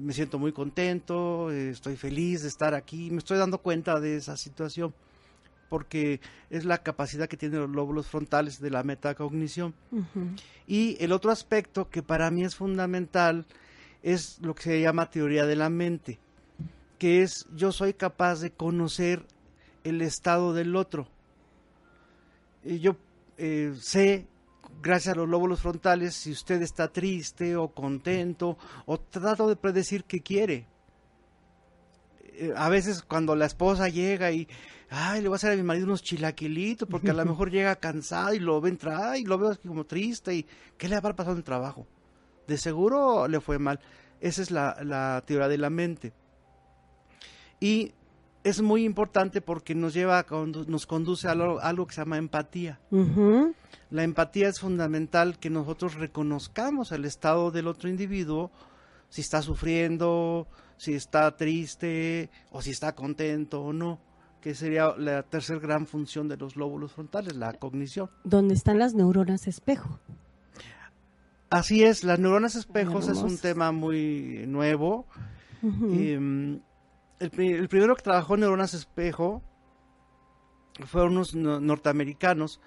me 0.00 0.12
siento 0.12 0.38
muy 0.38 0.52
contento, 0.52 1.50
eh, 1.50 1.70
estoy 1.70 1.96
feliz 1.96 2.42
de 2.42 2.48
estar 2.48 2.74
aquí, 2.74 3.10
me 3.10 3.18
estoy 3.18 3.38
dando 3.38 3.58
cuenta 3.58 4.00
de 4.00 4.16
esa 4.16 4.36
situación, 4.36 4.94
porque 5.68 6.20
es 6.50 6.64
la 6.64 6.78
capacidad 6.78 7.28
que 7.28 7.36
tienen 7.36 7.60
los 7.60 7.70
lóbulos 7.70 8.06
frontales 8.06 8.60
de 8.60 8.70
la 8.70 8.82
metacognición. 8.82 9.74
Y 10.66 10.96
el 11.02 11.12
otro 11.12 11.30
aspecto 11.30 11.88
que 11.88 12.02
para 12.02 12.30
mí 12.30 12.44
es 12.44 12.56
fundamental 12.56 13.46
es 14.02 14.38
lo 14.40 14.54
que 14.54 14.62
se 14.62 14.80
llama 14.80 15.10
teoría 15.10 15.46
de 15.46 15.56
la 15.56 15.70
mente, 15.70 16.18
que 16.98 17.22
es 17.22 17.46
yo 17.54 17.72
soy 17.72 17.94
capaz 17.94 18.40
de 18.40 18.50
conocer 18.50 19.24
el 19.84 20.02
estado 20.02 20.52
del 20.52 20.76
otro. 20.76 21.08
Y 22.64 22.80
yo 22.80 22.96
eh, 23.38 23.74
sé, 23.80 24.26
gracias 24.82 25.14
a 25.14 25.18
los 25.18 25.28
lóbulos 25.28 25.60
frontales, 25.60 26.14
si 26.14 26.32
usted 26.32 26.60
está 26.62 26.88
triste 26.88 27.56
o 27.56 27.68
contento, 27.68 28.58
o 28.86 28.98
trato 28.98 29.48
de 29.48 29.56
predecir 29.56 30.04
qué 30.04 30.20
quiere. 30.20 30.66
Eh, 32.24 32.52
a 32.56 32.68
veces 32.68 33.02
cuando 33.02 33.36
la 33.36 33.46
esposa 33.46 33.88
llega 33.88 34.32
y, 34.32 34.48
ay, 34.90 35.22
le 35.22 35.28
voy 35.28 35.34
a 35.34 35.36
hacer 35.36 35.52
a 35.52 35.56
mi 35.56 35.62
marido 35.62 35.86
unos 35.86 36.02
chilaquilitos, 36.02 36.88
porque 36.88 37.10
a 37.10 37.14
lo 37.14 37.24
mejor 37.24 37.50
llega 37.52 37.76
cansado 37.76 38.34
y 38.34 38.40
lo 38.40 38.60
ve 38.60 38.70
entrar 38.70 39.16
y 39.16 39.24
lo 39.24 39.38
veo 39.38 39.56
como 39.66 39.84
triste 39.84 40.34
y, 40.34 40.46
¿qué 40.76 40.88
le 40.88 40.96
habrá 40.96 41.14
pasado 41.14 41.32
en 41.32 41.38
el 41.38 41.44
trabajo? 41.44 41.86
de 42.46 42.58
seguro 42.58 43.28
le 43.28 43.40
fue 43.40 43.58
mal. 43.58 43.80
Esa 44.20 44.42
es 44.42 44.50
la, 44.50 45.22
teoría 45.26 45.48
de 45.48 45.58
la 45.58 45.70
mente. 45.70 46.12
Y 47.60 47.92
es 48.44 48.60
muy 48.60 48.84
importante 48.84 49.40
porque 49.40 49.74
nos 49.74 49.94
lleva, 49.94 50.24
nos 50.66 50.86
conduce 50.86 51.28
a 51.28 51.32
algo, 51.32 51.86
que 51.86 51.94
se 51.94 52.00
llama 52.00 52.18
empatía. 52.18 52.80
La 53.90 54.04
empatía 54.04 54.48
es 54.48 54.60
fundamental 54.60 55.38
que 55.38 55.50
nosotros 55.50 55.94
reconozcamos 55.94 56.92
el 56.92 57.04
estado 57.04 57.50
del 57.50 57.68
otro 57.68 57.88
individuo, 57.88 58.50
si 59.08 59.20
está 59.20 59.42
sufriendo, 59.42 60.46
si 60.76 60.94
está 60.94 61.36
triste 61.36 62.30
o 62.50 62.62
si 62.62 62.70
está 62.70 62.94
contento 62.94 63.62
o 63.62 63.72
no, 63.72 64.00
que 64.40 64.54
sería 64.54 64.94
la 64.96 65.22
tercera 65.22 65.60
gran 65.60 65.86
función 65.86 66.28
de 66.28 66.36
los 66.36 66.56
lóbulos 66.56 66.92
frontales, 66.92 67.36
la 67.36 67.52
cognición. 67.52 68.10
¿Dónde 68.24 68.54
están 68.54 68.78
las 68.78 68.94
neuronas 68.94 69.46
espejo? 69.46 70.00
Así 71.50 71.84
es, 71.84 72.02
las 72.02 72.18
neuronas 72.18 72.54
espejos 72.54 73.08
es 73.08 73.18
un 73.18 73.36
tema 73.36 73.72
muy 73.72 74.46
nuevo. 74.48 75.06
El, 77.22 77.68
primero 77.68 77.94
que 77.94 78.02
trabajó 78.02 78.36
neuronas 78.36 78.74
espejo 78.74 79.42
fueron 80.86 81.12
unos 81.12 81.34
norteamericanos 81.34 82.60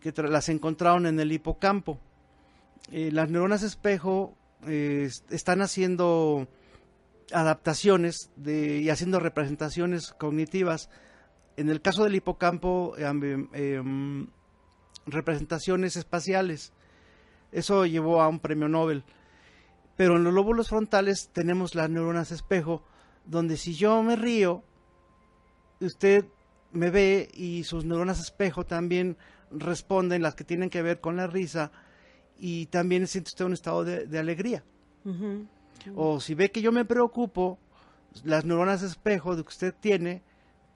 que 0.00 0.12
las 0.22 0.48
encontraron 0.48 1.06
en 1.06 1.20
el 1.20 1.32
hipocampo. 1.32 2.00
Eh, 2.90 3.10
las 3.12 3.30
neuronas 3.30 3.62
espejo 3.62 4.36
eh, 4.66 5.10
están 5.30 5.60
haciendo 5.60 6.48
adaptaciones 7.32 8.30
y 8.44 8.88
haciendo 8.88 9.20
representaciones 9.20 10.12
cognitivas. 10.12 10.88
En 11.56 11.68
el 11.68 11.82
caso 11.82 12.04
del 12.04 12.14
hipocampo, 12.14 12.94
em, 12.96 13.48
em, 13.52 14.26
representaciones 15.04 15.96
espaciales. 15.96 16.72
Eso 17.52 17.84
llevó 17.84 18.22
a 18.22 18.28
un 18.28 18.40
premio 18.40 18.68
Nobel. 18.68 19.04
Pero 19.96 20.16
en 20.16 20.24
los 20.24 20.32
lóbulos 20.32 20.68
frontales 20.68 21.30
tenemos 21.32 21.74
las 21.74 21.90
neuronas 21.90 22.30
espejo, 22.30 22.84
donde 23.28 23.58
si 23.58 23.74
yo 23.74 24.02
me 24.02 24.16
río, 24.16 24.64
usted 25.80 26.24
me 26.72 26.90
ve 26.90 27.28
y 27.34 27.62
sus 27.64 27.84
neuronas 27.84 28.20
espejo 28.20 28.64
también 28.64 29.16
responden, 29.50 30.22
las 30.22 30.34
que 30.34 30.44
tienen 30.44 30.70
que 30.70 30.82
ver 30.82 31.00
con 31.00 31.16
la 31.16 31.26
risa, 31.26 31.70
y 32.38 32.66
también 32.66 33.06
siente 33.06 33.28
usted 33.28 33.44
un 33.44 33.52
estado 33.52 33.84
de, 33.84 34.18
alegría. 34.18 34.64
O 35.94 36.20
si 36.20 36.34
ve 36.34 36.50
que 36.50 36.62
yo 36.62 36.72
me 36.72 36.84
preocupo, 36.84 37.58
las 38.24 38.44
neuronas 38.44 38.82
espejo 38.82 39.36
de 39.36 39.42
que 39.42 39.48
usted 39.48 39.74
tiene, 39.78 40.22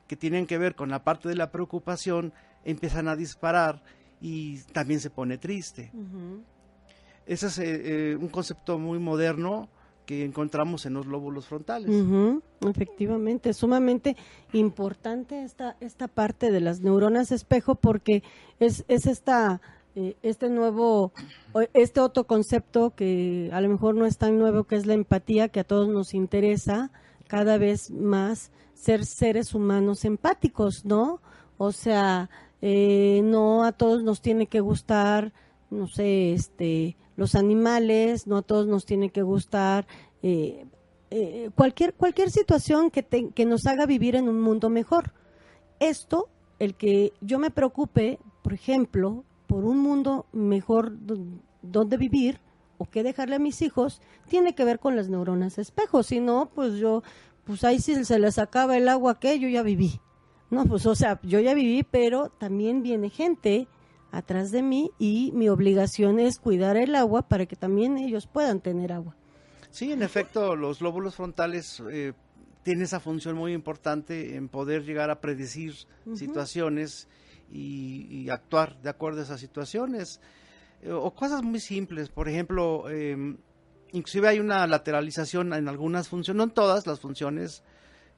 que 0.06 0.16
tienen 0.16 0.46
que 0.46 0.58
ver 0.58 0.74
con 0.74 0.90
la 0.90 1.04
parte 1.04 1.28
de 1.28 1.36
la 1.36 1.50
preocupación, 1.50 2.32
empiezan 2.64 3.08
a 3.08 3.16
disparar 3.16 3.82
y 4.20 4.58
también 4.72 5.00
se 5.00 5.10
pone 5.10 5.38
triste. 5.38 5.90
Ese 7.24 7.46
es 7.46 7.58
eh, 7.58 7.64
eh, 8.12 8.16
un 8.16 8.28
concepto 8.28 8.78
muy 8.78 8.98
moderno 8.98 9.70
que 10.06 10.24
encontramos 10.24 10.86
en 10.86 10.94
los 10.94 11.06
lóbulos 11.06 11.46
frontales. 11.46 11.90
Efectivamente, 12.68 13.52
sumamente 13.52 14.16
importante 14.52 15.42
esta, 15.42 15.76
esta 15.80 16.08
parte 16.08 16.50
de 16.50 16.60
las 16.60 16.80
neuronas 16.80 17.32
espejo 17.32 17.74
porque 17.76 18.22
es, 18.58 18.84
es 18.88 19.06
esta 19.06 19.60
eh, 19.94 20.16
este 20.22 20.48
nuevo, 20.48 21.12
este 21.74 22.00
otro 22.00 22.24
concepto 22.24 22.94
que 22.94 23.50
a 23.52 23.60
lo 23.60 23.68
mejor 23.68 23.94
no 23.94 24.06
es 24.06 24.16
tan 24.16 24.38
nuevo, 24.38 24.64
que 24.64 24.76
es 24.76 24.86
la 24.86 24.94
empatía, 24.94 25.48
que 25.48 25.60
a 25.60 25.64
todos 25.64 25.88
nos 25.88 26.14
interesa 26.14 26.90
cada 27.28 27.58
vez 27.58 27.90
más 27.90 28.52
ser 28.72 29.04
seres 29.04 29.54
humanos 29.54 30.06
empáticos, 30.06 30.86
¿no? 30.86 31.20
O 31.58 31.72
sea, 31.72 32.30
eh, 32.62 33.20
no 33.22 33.64
a 33.64 33.72
todos 33.72 34.02
nos 34.02 34.22
tiene 34.22 34.46
que 34.46 34.60
gustar, 34.60 35.34
no 35.70 35.86
sé, 35.86 36.32
este, 36.32 36.96
los 37.16 37.34
animales, 37.34 38.26
no 38.26 38.38
a 38.38 38.42
todos 38.42 38.66
nos 38.66 38.86
tiene 38.86 39.10
que 39.10 39.22
gustar 39.22 39.86
eh, 40.22 41.50
cualquier, 41.54 41.92
cualquier 41.94 42.30
situación 42.30 42.90
que, 42.90 43.04
que 43.04 43.44
nos 43.44 43.66
haga 43.66 43.84
vivir 43.84 44.16
en 44.16 44.28
un 44.28 44.40
mundo 44.40 44.70
mejor. 44.70 45.12
Esto, 45.78 46.28
el 46.58 46.74
que 46.74 47.12
yo 47.20 47.38
me 47.38 47.50
preocupe, 47.50 48.18
por 48.42 48.54
ejemplo, 48.54 49.24
por 49.46 49.64
un 49.64 49.78
mundo 49.78 50.26
mejor 50.32 50.96
donde 51.60 51.96
vivir 51.98 52.40
o 52.78 52.86
qué 52.86 53.02
dejarle 53.02 53.36
a 53.36 53.38
mis 53.38 53.60
hijos, 53.60 54.00
tiene 54.28 54.54
que 54.54 54.64
ver 54.64 54.78
con 54.78 54.96
las 54.96 55.08
neuronas 55.08 55.58
espejo. 55.58 56.02
Si 56.02 56.20
no, 56.20 56.50
pues 56.54 56.74
yo, 56.74 57.02
pues 57.44 57.62
ahí 57.64 57.78
si 57.78 58.04
se 58.04 58.18
les 58.18 58.38
acaba 58.38 58.76
el 58.76 58.88
agua 58.88 59.20
que 59.20 59.38
yo 59.38 59.48
ya 59.48 59.62
viví. 59.62 60.00
No, 60.50 60.64
pues 60.64 60.86
o 60.86 60.94
sea, 60.94 61.20
yo 61.22 61.40
ya 61.40 61.52
viví, 61.52 61.82
pero 61.82 62.30
también 62.30 62.82
viene 62.82 63.10
gente 63.10 63.68
atrás 64.12 64.52
de 64.52 64.62
mí 64.62 64.90
y 64.98 65.32
mi 65.34 65.48
obligación 65.48 66.20
es 66.20 66.38
cuidar 66.38 66.76
el 66.76 66.94
agua 66.94 67.22
para 67.22 67.46
que 67.46 67.56
también 67.56 67.98
ellos 67.98 68.28
puedan 68.28 68.60
tener 68.60 68.92
agua. 68.92 69.16
Sí, 69.70 69.90
en 69.90 70.02
efecto, 70.02 70.54
los 70.54 70.80
lóbulos 70.80 71.16
frontales 71.16 71.82
eh, 71.90 72.12
tienen 72.62 72.84
esa 72.84 73.00
función 73.00 73.36
muy 73.36 73.54
importante 73.54 74.36
en 74.36 74.48
poder 74.48 74.84
llegar 74.84 75.10
a 75.10 75.20
predecir 75.20 75.74
situaciones 76.14 77.08
y, 77.50 78.28
actuar 78.30 78.80
de 78.80 78.90
acuerdo 78.90 79.20
a 79.20 79.24
esas 79.24 79.40
situaciones. 79.40 80.20
Eh, 80.82 80.92
o 80.92 81.12
cosas 81.14 81.42
muy 81.42 81.60
simples, 81.60 82.08
por 82.08 82.28
ejemplo, 82.28 82.88
em, 82.90 83.38
inclusive 83.92 84.28
hay 84.28 84.40
una 84.40 84.66
lateralización 84.66 85.52
en 85.52 85.68
algunas 85.68 86.08
funciones, 86.08 86.38
no 86.38 86.44
en 86.44 86.50
todas 86.50 86.86
las 86.86 87.00
funciones, 87.00 87.62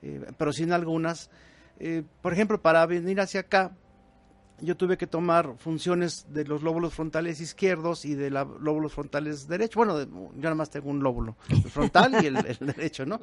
eh, 0.03 0.25
pero 0.37 0.53
sí 0.53 0.65
en 0.65 0.73
algunas. 0.73 1.31
Eh, 1.79 2.05
por 2.23 2.33
ejemplo, 2.33 2.61
para 2.61 2.87
venir 2.87 3.21
hacia 3.21 3.41
acá, 3.41 3.77
yo 4.61 4.77
tuve 4.77 4.97
que 4.97 5.07
tomar 5.07 5.55
funciones 5.59 6.27
de 6.33 6.45
los 6.45 6.63
lóbulos 6.63 6.95
frontales 6.95 7.41
izquierdos 7.41 8.05
y 8.05 8.15
de 8.15 8.31
los 8.31 8.61
lóbulos 8.61 8.93
frontales 8.93 9.49
derechos. 9.49 9.77
Bueno, 9.77 10.01
yo 10.01 10.43
nada 10.43 10.55
más 10.55 10.71
tengo 10.71 10.91
un 10.91 11.03
lóbulo, 11.03 11.37
el 11.49 11.71
frontal 11.71 12.23
y 12.23 12.27
el, 12.27 12.37
el 12.37 12.59
derecho, 12.59 13.05
¿no? 13.05 13.21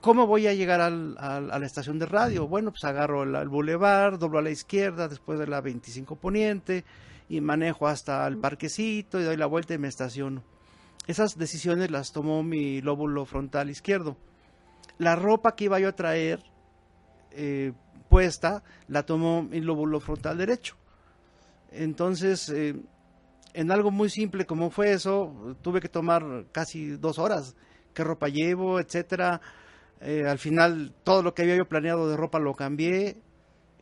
¿Cómo 0.00 0.26
voy 0.26 0.46
a 0.46 0.54
llegar 0.54 0.80
al, 0.80 1.16
a 1.18 1.40
la 1.40 1.66
estación 1.66 1.98
de 1.98 2.06
radio? 2.06 2.48
Bueno, 2.48 2.70
pues 2.70 2.84
agarro 2.84 3.24
el, 3.24 3.34
el 3.34 3.48
bulevar, 3.48 4.18
doblo 4.18 4.38
a 4.38 4.42
la 4.42 4.50
izquierda 4.50 5.08
después 5.08 5.38
de 5.38 5.46
la 5.46 5.60
25 5.60 6.16
Poniente 6.16 6.84
y 7.28 7.42
manejo 7.42 7.86
hasta 7.86 8.26
el 8.26 8.38
parquecito 8.38 9.20
y 9.20 9.24
doy 9.24 9.36
la 9.36 9.44
vuelta 9.44 9.74
y 9.74 9.78
me 9.78 9.88
estaciono. 9.88 10.42
Esas 11.06 11.36
decisiones 11.36 11.90
las 11.90 12.12
tomó 12.12 12.42
mi 12.42 12.80
lóbulo 12.80 13.26
frontal 13.26 13.68
izquierdo. 13.68 14.16
La 14.96 15.16
ropa 15.16 15.54
que 15.54 15.64
iba 15.64 15.78
yo 15.78 15.88
a 15.88 15.92
traer 15.96 16.42
eh, 17.32 17.72
puesta 18.10 18.62
la 18.88 19.04
tomó 19.04 19.42
mi 19.42 19.60
lóbulo 19.60 20.00
frontal 20.00 20.36
derecho. 20.36 20.76
Entonces, 21.70 22.50
eh, 22.50 22.74
en 23.54 23.70
algo 23.70 23.90
muy 23.90 24.10
simple 24.10 24.44
como 24.44 24.68
fue 24.68 24.92
eso, 24.92 25.56
tuve 25.62 25.80
que 25.80 25.88
tomar 25.88 26.44
casi 26.52 26.90
dos 26.90 27.18
horas. 27.18 27.54
¿Qué 27.94 28.04
ropa 28.04 28.28
llevo, 28.28 28.80
etcétera? 28.80 29.40
Eh, 30.00 30.24
al 30.26 30.38
final 30.38 30.92
todo 31.04 31.22
lo 31.22 31.34
que 31.34 31.42
había 31.42 31.56
yo 31.56 31.68
planeado 31.68 32.08
de 32.08 32.16
ropa 32.16 32.38
lo 32.38 32.54
cambié 32.54 33.22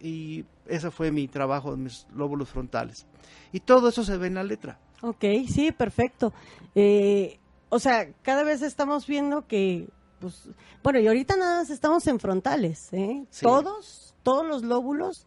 y 0.01 0.45
ese 0.67 0.91
fue 0.91 1.11
mi 1.11 1.27
trabajo 1.29 1.71
de 1.73 1.79
mis 1.79 2.07
lóbulos 2.15 2.51
frontales. 2.51 3.07
Y 3.53 3.61
todo 3.61 3.89
eso 3.89 4.05
se 4.05 4.17
ve 4.19 4.27
en 4.27 4.35
la 4.35 4.45
letra. 4.45 4.79
Ok, 5.01 5.25
sí, 5.49 5.73
perfecto. 5.73 6.33
Eh, 6.75 7.39
o 7.71 7.79
sea, 7.79 8.13
cada 8.23 8.43
vez 8.43 8.63
estamos 8.63 9.07
viendo 9.07 9.47
que, 9.47 9.89
pues, 10.21 10.51
bueno, 10.83 10.99
y 10.99 11.07
ahorita 11.07 11.37
nada 11.37 11.61
más 11.61 11.71
estamos 11.71 12.07
en 12.07 12.19
frontales, 12.19 12.93
¿eh? 12.93 13.25
Todos, 13.41 14.08
todos 14.23 14.47
los 14.47 14.63
lóbulos, 14.63 15.27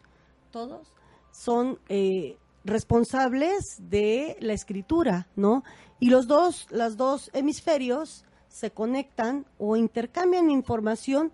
todos 0.52 0.94
son 1.32 1.80
eh, 1.90 2.38
responsables 2.64 3.78
de 3.90 4.38
la 4.40 4.54
escritura, 4.54 5.28
¿no? 5.36 5.64
Y 6.00 6.10
los 6.10 6.28
dos, 6.28 6.68
los 6.72 6.98
dos 6.98 7.30
hemisferios 7.34 8.26
se 8.48 8.72
conectan 8.72 9.46
o 9.58 9.76
intercambian 9.76 10.50
información 10.52 11.32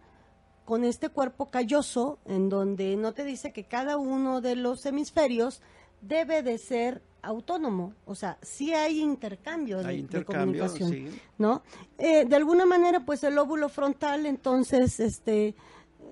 con 0.65 0.83
este 0.83 1.09
cuerpo 1.09 1.49
calloso, 1.49 2.19
en 2.25 2.49
donde 2.49 2.95
no 2.97 3.13
te 3.13 3.23
dice 3.23 3.53
que 3.53 3.63
cada 3.63 3.97
uno 3.97 4.41
de 4.41 4.55
los 4.55 4.85
hemisferios 4.85 5.61
debe 6.01 6.43
de 6.43 6.57
ser 6.57 7.01
autónomo, 7.21 7.93
o 8.05 8.15
sea, 8.15 8.37
sí 8.41 8.73
hay 8.73 9.01
intercambio, 9.01 9.81
de, 9.81 10.25
comunicación, 10.25 11.09
¿no? 11.37 11.61
Eh, 11.97 12.25
de 12.25 12.35
alguna 12.35 12.65
manera, 12.65 13.05
pues 13.05 13.23
el 13.23 13.35
lóbulo 13.35 13.69
frontal, 13.69 14.25
entonces, 14.25 14.99
este, 14.99 15.55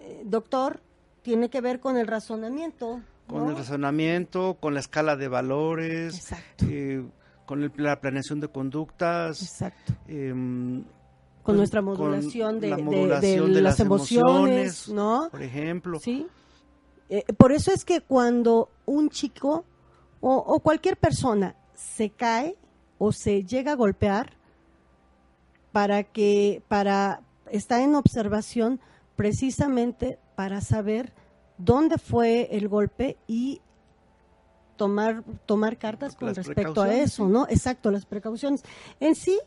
eh, 0.01 0.21
doctor, 0.25 0.81
tiene 1.25 1.49
que 1.49 1.59
ver 1.59 1.79
con 1.79 1.97
el 1.97 2.05
razonamiento. 2.05 3.01
Con 3.25 3.49
el 3.49 3.57
razonamiento, 3.57 4.57
con 4.59 4.75
la 4.75 4.79
escala 4.79 5.15
de 5.15 5.27
valores, 5.27 6.31
eh, 6.69 7.03
con 7.47 7.71
la 7.77 7.99
planeación 7.99 8.39
de 8.39 8.47
conductas, 8.47 9.41
Exacto. 9.41 9.93
Em, 10.07 10.83
con 11.41 11.57
nuestra 11.57 11.81
modulación, 11.81 12.59
de, 12.59 12.69
las, 12.69 13.79
emociones, 13.79 14.87
¿no? 14.87 15.29
Por 15.31 15.41
ejemplo. 15.41 15.99
Sí. 15.99 16.27
Eh, 17.09 17.23
por 17.37 17.51
eso 17.51 17.71
es 17.71 17.85
que 17.85 18.01
cuando 18.01 18.69
un 18.85 19.09
chico 19.09 19.65
o, 20.21 20.59
cualquier 20.59 20.95
persona 20.95 21.55
se 21.73 22.11
cae 22.11 22.55
o 22.99 23.11
se 23.11 23.43
llega 23.43 23.71
a 23.71 23.75
golpear, 23.75 24.33
para 25.71 26.03
que, 26.03 26.61
para, 26.67 27.21
estar 27.49 27.81
en 27.81 27.95
observación 27.95 28.79
precisamente 29.15 30.19
para 30.35 30.61
saber 30.61 31.13
dónde 31.57 31.97
fue 31.97 32.49
el 32.51 32.67
golpe 32.67 33.17
y 33.27 33.61
tomar, 34.75 35.23
tomar 35.45 35.77
cartas 35.77 36.15
con 36.15 36.33
respecto 36.33 36.81
a 36.81 36.93
eso, 36.93 37.27
¿no? 37.27 37.47
Exacto, 37.49 37.91
las 37.91 38.05
precauciones. 38.05 38.63
En 38.99 39.15
sí, 39.15 39.39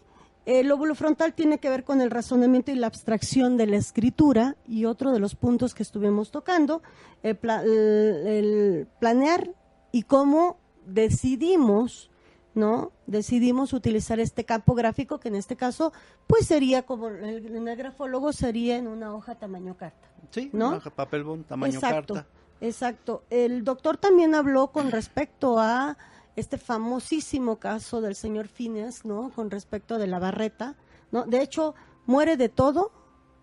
el 0.47 0.69
lóbulo 0.69 0.95
frontal 0.95 1.35
tiene 1.35 1.59
que 1.59 1.69
ver 1.69 1.85
con 1.85 2.01
el 2.01 2.11
razonamiento 2.11 2.71
y 2.71 2.77
la 2.77 2.87
abstracción 2.87 3.59
de 3.59 3.67
la 3.67 3.77
escritura 3.77 4.57
y 4.67 4.87
otro 4.87 5.13
de 5.13 5.19
los 5.19 5.35
puntos 5.35 5.75
que 5.75 5.83
estuvimos 5.83 6.31
tocando, 6.31 6.83
el, 7.23 8.87
planear 8.99 9.51
y 9.93 10.05
cómo 10.05 10.57
decidimos, 10.87 12.11
¿no? 12.59 12.91
Decidimos 13.07 13.73
utilizar 13.73 14.19
este 14.19 14.45
campo 14.45 14.75
gráfico 14.75 15.21
que 15.21 15.29
en 15.29 15.37
este 15.37 15.57
caso, 15.57 15.93
pues 16.27 16.47
sería 16.47 16.83
como 16.83 17.07
el, 17.09 17.57
el 17.57 17.77
grafólogo 17.77 18.33
sería 18.33 18.77
en 18.77 18.89
una 18.89 19.15
hoja 19.15 19.37
tamaño 19.37 19.77
carta. 19.77 20.09
Sí, 20.31 20.51
¿no? 20.53 20.75
hoja 20.75 20.91
papel 20.91 21.23
bond 21.23 21.47
tamaño 21.47 21.73
exacto, 21.73 22.15
carta. 22.15 22.31
Exacto. 22.61 23.23
El 23.31 23.63
doctor 23.63 23.97
también 23.97 24.35
habló 24.35 24.73
con 24.73 24.91
respecto 24.91 25.61
a 25.61 25.97
este 26.35 26.59
famosísimo 26.59 27.61
caso 27.61 28.01
del 28.01 28.17
señor 28.17 28.49
Fines, 28.49 29.05
¿no? 29.05 29.31
Con 29.31 29.51
respecto 29.51 29.97
de 29.97 30.09
la 30.09 30.19
barreta, 30.19 30.75
¿no? 31.13 31.25
De 31.27 31.41
hecho, 31.41 31.77
muere 32.07 32.37
de 32.37 32.49
todo, 32.49 32.91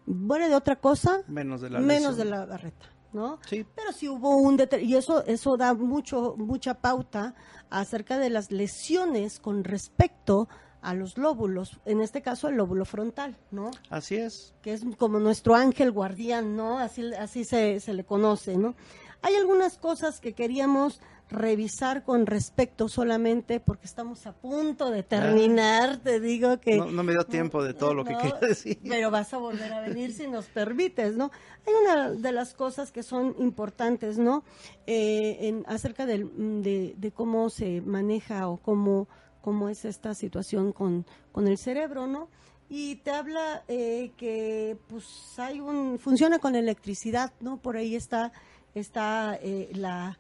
muere 0.06 0.50
de 0.50 0.56
otra 0.56 0.76
cosa, 0.76 1.22
menos 1.28 1.62
de 1.62 1.70
la, 1.70 1.80
menos 1.80 2.18
de 2.18 2.26
la 2.26 2.46
barreta, 2.46 2.88
¿no? 3.16 3.40
Sí. 3.48 3.66
Pero 3.76 3.92
si 3.94 4.08
hubo 4.08 4.36
un 4.38 4.62
y 4.82 4.96
eso 4.96 5.26
eso 5.26 5.58
da 5.58 5.74
mucho 5.74 6.36
mucha 6.38 6.76
pauta 6.76 7.34
acerca 7.70 8.20
de 8.20 8.30
las 8.30 8.52
lesiones 8.52 9.40
con 9.40 9.64
respecto 9.64 10.48
a 10.82 10.94
los 10.94 11.18
lóbulos, 11.18 11.80
en 11.86 12.02
este 12.02 12.22
caso 12.22 12.48
el 12.48 12.58
lóbulo 12.58 12.86
frontal, 12.86 13.36
¿no? 13.50 13.72
Así 13.90 14.18
es. 14.18 14.54
Que 14.62 14.74
es 14.74 14.84
como 15.00 15.20
nuestro 15.20 15.56
ángel 15.56 15.92
guardián, 15.92 16.56
¿no? 16.56 16.78
Así, 16.78 17.12
así 17.16 17.44
se, 17.44 17.80
se 17.80 17.94
le 17.96 18.04
conoce, 18.04 18.56
¿no? 18.56 18.76
Hay 19.24 19.34
algunas 19.34 19.80
cosas 19.80 20.20
que 20.20 20.34
queríamos 20.34 21.02
revisar 21.30 22.04
con 22.04 22.26
respecto 22.26 22.88
solamente 22.88 23.60
porque 23.60 23.86
estamos 23.86 24.28
a 24.28 24.34
punto 24.34 24.92
de 24.92 25.04
terminar, 25.04 25.98
te 25.98 26.20
digo 26.20 26.60
que... 26.60 26.78
No, 26.78 27.04
me 27.04 27.14
dio 27.14 27.24
tiempo 27.26 27.64
de 27.64 27.74
todo 27.74 27.94
lo 27.94 28.06
que 28.06 28.16
quería 28.16 28.40
decir. 28.40 28.80
Pero 28.88 29.12
vas 29.12 29.34
a 29.34 29.38
volver 29.38 29.74
a 29.74 29.82
venir 29.82 30.14
si 30.14 30.28
nos 30.28 30.46
permites, 30.46 31.18
¿no? 31.18 31.32
Hay 31.66 31.74
una 31.74 32.12
de 32.12 32.32
las 32.32 32.54
cosas 32.54 32.92
que 32.92 33.04
son 33.04 33.36
importantes, 33.40 34.18
¿no? 34.18 34.44
Eh, 34.86 35.38
en, 35.42 35.64
acerca 35.68 36.06
de, 36.06 36.26
de, 36.26 37.12
cómo 37.12 37.50
se 37.50 37.82
maneja 37.82 38.48
o 38.48 38.58
cómo, 38.58 39.08
cómo 39.42 39.70
es 39.70 39.86
esta 39.86 40.14
situación 40.14 40.72
con, 40.74 41.06
con 41.32 41.48
el 41.48 41.58
cerebro, 41.58 42.08
¿no? 42.08 42.30
y 42.68 42.96
te 42.96 43.12
habla 43.12 43.64
eh, 43.68 44.12
que 44.18 44.76
pues 44.88 45.38
hay 45.38 45.60
un 45.60 46.00
funciona 46.00 46.40
con 46.40 46.56
electricidad 46.56 47.32
no 47.40 47.58
por 47.58 47.78
ahí 47.78 47.96
está 47.96 48.32
está 48.74 49.38
eh, 49.40 49.70
la 49.74 50.18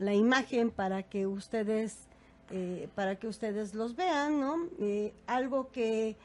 la 0.00 0.14
imagen 0.14 0.70
para 0.70 1.04
que 1.04 1.26
ustedes 1.26 2.08
eh, 2.52 2.88
para 2.96 3.14
que 3.14 3.28
ustedes 3.28 3.74
los 3.74 3.94
vean, 3.94 4.40
¿no? 4.40 4.56
Eh, 4.80 5.12
algo 5.28 5.70
que 5.70 6.16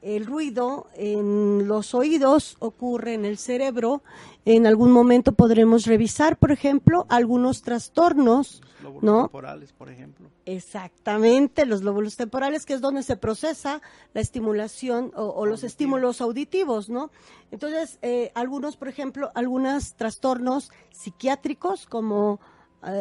el 0.00 0.26
ruido 0.26 0.86
en 0.94 1.66
los 1.66 1.92
oídos 1.92 2.56
ocurre 2.60 3.14
en 3.14 3.24
el 3.24 3.36
cerebro. 3.36 4.02
En 4.44 4.68
algún 4.68 4.92
momento 4.92 5.32
podremos 5.32 5.86
revisar, 5.86 6.36
por 6.36 6.52
ejemplo, 6.52 7.04
algunos 7.08 7.62
trastornos, 7.62 8.60
los 8.60 8.82
lóbulos 8.82 9.02
¿no? 9.02 9.22
temporales, 9.22 9.72
por 9.72 9.90
ejemplo. 9.90 10.28
Exactamente, 10.46 11.66
los 11.66 11.82
lóbulos 11.82 12.16
temporales, 12.16 12.64
que 12.64 12.74
es 12.74 12.80
donde 12.80 13.02
se 13.02 13.16
procesa 13.16 13.82
la 14.14 14.20
estimulación 14.20 15.12
o, 15.16 15.46
los 15.46 15.64
estímulos 15.64 16.20
auditivos, 16.20 16.90
¿no? 16.90 17.10
Entonces, 17.50 17.98
eh, 18.02 18.30
algunos, 18.34 18.76
por 18.76 18.86
ejemplo, 18.86 19.32
algunos 19.34 19.94
trastornos 19.94 20.70
psiquiátricos 20.90 21.86
como 21.86 22.38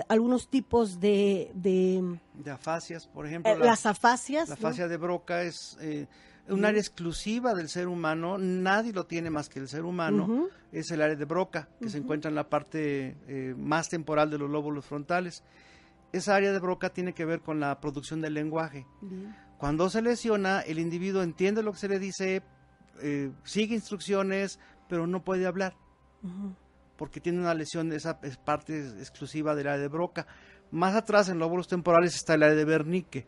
algunos 0.08 0.48
tipos 0.48 1.00
de, 1.00 1.52
de, 1.56 2.52
afasias, 2.52 3.08
por 3.08 3.26
ejemplo. 3.26 3.52
Eh, 3.52 3.58
las 3.58 3.86
afasias. 3.86 4.48
La 4.48 4.56
afasia 4.56 4.88
de 4.88 4.98
Broca 4.98 5.42
es 5.42 5.78
eh, 5.82 6.08
un 6.48 6.66
área 6.66 6.80
exclusiva 6.80 7.56
del 7.56 7.68
ser 7.68 7.88
humano, 7.88 8.38
nadie 8.38 8.94
lo 8.94 9.06
tiene 9.06 9.30
más 9.30 9.50
que 9.50 9.60
el 9.60 9.68
ser 9.68 9.84
humano, 9.84 10.50
es 10.72 10.92
el 10.92 11.02
área 11.02 11.16
de 11.16 11.26
Broca, 11.26 11.68
que 11.80 11.90
se 11.90 11.98
encuentra 11.98 12.30
en 12.30 12.36
la 12.36 12.48
parte 12.48 13.18
eh, 13.28 13.56
más 13.58 13.90
temporal 13.90 14.30
de 14.30 14.38
los 14.38 14.50
lóbulos 14.50 14.86
frontales. 14.86 15.44
Esa 16.12 16.36
área 16.36 16.52
de 16.52 16.60
Broca 16.60 16.90
tiene 16.90 17.14
que 17.14 17.26
ver 17.26 17.42
con 17.42 17.60
la 17.60 17.80
producción 17.80 18.22
del 18.22 18.34
lenguaje. 18.34 18.86
Cuando 19.58 19.90
se 19.90 20.02
lesiona, 20.02 20.62
el 20.62 20.78
individuo 20.78 21.24
entiende 21.24 21.64
lo 21.64 21.72
que 21.72 21.80
se 21.80 21.88
le 21.88 22.00
dice, 22.00 22.44
sigue 23.44 23.76
instrucciones, 23.76 24.60
pero 24.90 25.08
no 25.08 25.24
puede 25.24 25.46
hablar 25.46 25.76
porque 27.02 27.20
tiene 27.20 27.40
una 27.40 27.56
lesión, 27.56 27.92
esa 27.94 28.20
es 28.22 28.38
parte 28.38 28.78
exclusiva 29.00 29.56
del 29.56 29.70
área 29.70 29.82
de 29.82 29.88
Broca. 29.88 30.28
Más 30.70 30.94
atrás, 30.94 31.30
en 31.30 31.40
lóbulos 31.40 31.68
temporales, 31.68 32.14
está 32.14 32.36
el 32.36 32.44
área 32.44 32.56
de 32.56 32.64
Wernicke. 32.64 33.26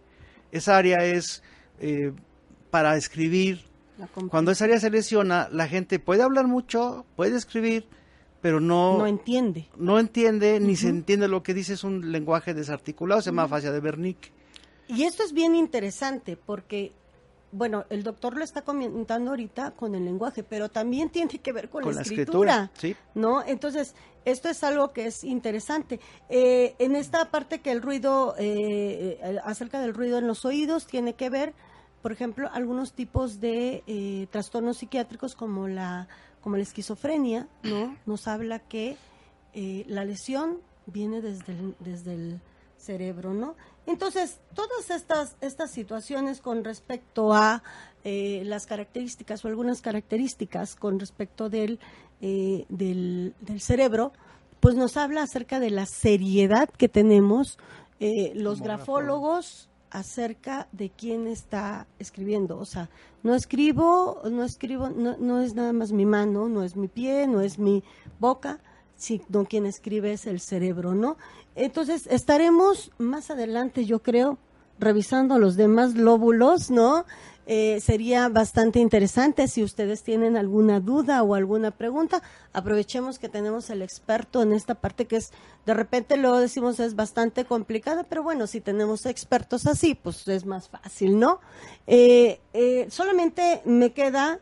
Esa 0.51 0.77
área 0.77 1.03
es 1.03 1.41
eh, 1.79 2.13
para 2.69 2.95
escribir. 2.97 3.63
Cuando 4.29 4.51
esa 4.51 4.65
área 4.65 4.79
se 4.79 4.91
lesiona, 4.91 5.49
la 5.51 5.67
gente 5.67 5.97
puede 5.97 6.21
hablar 6.21 6.45
mucho, 6.45 7.07
puede 7.15 7.35
escribir, 7.35 7.87
pero 8.41 8.59
no... 8.59 8.99
No 8.99 9.07
entiende. 9.07 9.67
No 9.75 9.97
entiende, 9.97 10.59
ni 10.59 10.75
se 10.75 10.89
entiende 10.89 11.27
lo 11.27 11.41
que 11.41 11.55
dice, 11.55 11.73
es 11.73 11.83
un 11.83 12.11
lenguaje 12.11 12.53
desarticulado, 12.53 13.23
se 13.23 13.31
llama 13.31 13.47
fascia 13.47 13.71
de 13.71 13.79
Wernicke. 13.79 14.31
Y 14.87 15.01
esto 15.01 15.23
es 15.23 15.33
bien 15.33 15.55
interesante 15.55 16.37
porque 16.37 16.91
bueno, 17.53 17.85
el 17.91 18.03
doctor 18.03 18.35
lo 18.35 18.43
está 18.43 18.63
comentando 18.63 19.29
ahorita 19.29 19.71
con 19.71 19.93
el 19.93 20.03
lenguaje, 20.03 20.43
pero 20.43 20.69
también 20.69 21.09
tiene 21.09 21.37
que 21.37 21.53
ver 21.53 21.69
con, 21.69 21.83
la, 21.93 22.01
escritura, 22.01 22.71
¿no? 23.13 23.43
Entonces, 23.45 23.93
esto 24.25 24.49
es 24.49 24.63
algo 24.63 24.91
que 24.91 25.05
es 25.05 25.23
interesante. 25.23 25.99
Eh, 26.29 26.75
en 26.79 26.95
esta 26.95 27.29
parte 27.29 27.61
que 27.61 27.71
el 27.71 27.83
ruido, 27.83 28.35
eh, 28.39 29.19
eh, 29.21 29.39
acerca 29.45 29.79
del 29.79 29.93
ruido 29.93 30.17
en 30.17 30.25
los 30.25 30.45
oídos, 30.45 30.87
tiene 30.87 31.13
que 31.13 31.29
ver, 31.29 31.53
por 32.01 32.11
ejemplo, 32.11 32.49
algunos 32.51 32.93
tipos 32.93 33.39
de 33.39 34.27
trastornos 34.31 34.77
psiquiátricos 34.77 35.35
como 35.35 35.67
la, 35.67 36.07
como 36.41 36.57
la 36.57 36.63
esquizofrenia, 36.63 37.47
¿no? 37.61 37.95
Nos 38.07 38.27
habla 38.27 38.59
que 38.59 38.97
la 39.53 40.03
lesión 40.05 40.57
viene 40.87 41.21
desde 41.21 41.55
desde 41.79 42.13
el 42.15 42.41
cerebro, 42.77 43.33
¿no? 43.33 43.55
Entonces, 43.85 44.39
todas 44.53 44.89
estas, 44.89 45.35
estas 45.41 45.71
situaciones 45.71 46.39
con 46.39 46.63
respecto 46.63 47.33
a 47.33 47.63
eh, 48.03 48.43
las 48.45 48.65
características 48.65 49.43
o 49.43 49.47
algunas 49.47 49.81
características 49.81 50.75
con 50.75 50.99
respecto 50.99 51.49
del, 51.49 51.79
eh, 52.21 52.65
del, 52.69 53.33
cerebro, 53.59 54.13
pues 54.59 54.75
nos 54.75 54.95
habla 54.95 55.23
acerca 55.23 55.59
de 55.59 55.69
la 55.69 55.85
seriedad 55.85 56.69
que 56.69 56.87
tenemos 56.87 57.57
eh, 57.99 58.31
los 58.35 58.61
grafólogos 58.61 59.69
acerca 59.89 60.67
de 60.71 60.89
quién 60.89 61.27
está 61.27 61.85
escribiendo. 61.99 62.57
O 62.57 62.65
sea, 62.65 62.89
no 63.21 63.35
escribo, 63.35 64.21
no 64.29 64.43
escribo, 64.43 64.89
no, 64.89 65.17
no 65.17 65.41
es 65.41 65.55
nada 65.55 65.71
más 65.71 65.91
mi 65.91 66.05
mano, 66.05 66.49
no 66.49 66.63
es 66.63 66.75
mi 66.75 66.87
pie, 66.87 67.27
no 67.27 67.41
es 67.41 67.59
mi 67.59 67.83
boca, 68.19 68.59
sino 68.95 69.45
quien 69.45 69.65
escribe 69.65 70.13
es 70.13 70.25
el 70.25 70.39
cerebro, 70.39 70.93
¿no? 70.93 71.17
Entonces, 71.55 72.07
estaremos 72.07 72.91
más 72.97 73.29
adelante, 73.29 73.85
yo 73.85 74.01
creo, 74.01 74.37
revisando 74.79 75.37
los 75.39 75.55
demás 75.55 75.95
lóbulos, 75.95 76.71
¿no? 76.71 77.05
Eh, 77.45 77.81
sería 77.81 78.29
bastante 78.29 78.79
interesante 78.79 79.49
si 79.49 79.63
ustedes 79.63 80.01
tienen 80.03 80.37
alguna 80.37 80.79
duda 80.79 81.21
o 81.23 81.35
alguna 81.35 81.71
pregunta. 81.71 82.23
Aprovechemos 82.53 83.19
que 83.19 83.27
tenemos 83.27 83.69
el 83.69 83.81
experto 83.81 84.41
en 84.41 84.53
esta 84.53 84.75
parte 84.75 85.05
que 85.07 85.17
es, 85.17 85.33
de 85.65 85.73
repente 85.73 86.15
lo 86.15 86.37
decimos 86.37 86.79
es 86.79 86.95
bastante 86.95 87.43
complicada, 87.43 88.03
pero 88.03 88.23
bueno, 88.23 88.47
si 88.47 88.61
tenemos 88.61 89.05
expertos 89.05 89.67
así, 89.67 89.93
pues 89.93 90.25
es 90.29 90.45
más 90.45 90.69
fácil, 90.69 91.19
¿no? 91.19 91.41
Eh, 91.85 92.39
eh, 92.53 92.87
solamente 92.89 93.61
me 93.65 93.91
queda, 93.91 94.39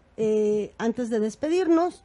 antes 0.78 1.10
de 1.10 1.20
despedirnos, 1.20 2.04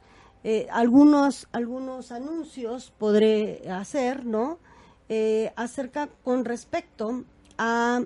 algunos, 0.71 1.47
algunos 1.51 2.11
anuncios 2.11 2.93
podré 2.97 3.69
hacer, 3.69 4.25
¿no? 4.25 4.59
eh, 5.09 5.51
acerca 5.55 6.09
con 6.23 6.45
respecto 6.45 7.23
a 7.57 8.03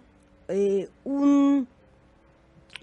eh, 0.47 0.89
un, 1.03 1.67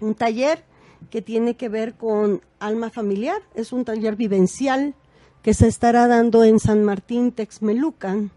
un 0.01 0.15
taller 0.15 0.63
que 1.09 1.21
tiene 1.21 1.55
que 1.55 1.69
ver 1.69 1.93
con 1.93 2.41
alma 2.59 2.89
familiar. 2.89 3.41
Es 3.55 3.71
un 3.71 3.85
taller 3.85 4.15
vivencial 4.15 4.93
que 5.41 5.53
se 5.53 5.67
estará 5.67 6.07
dando 6.07 6.43
en 6.43 6.59
San 6.59 6.83
Martín, 6.83 7.31
Texmelucan, 7.31 8.31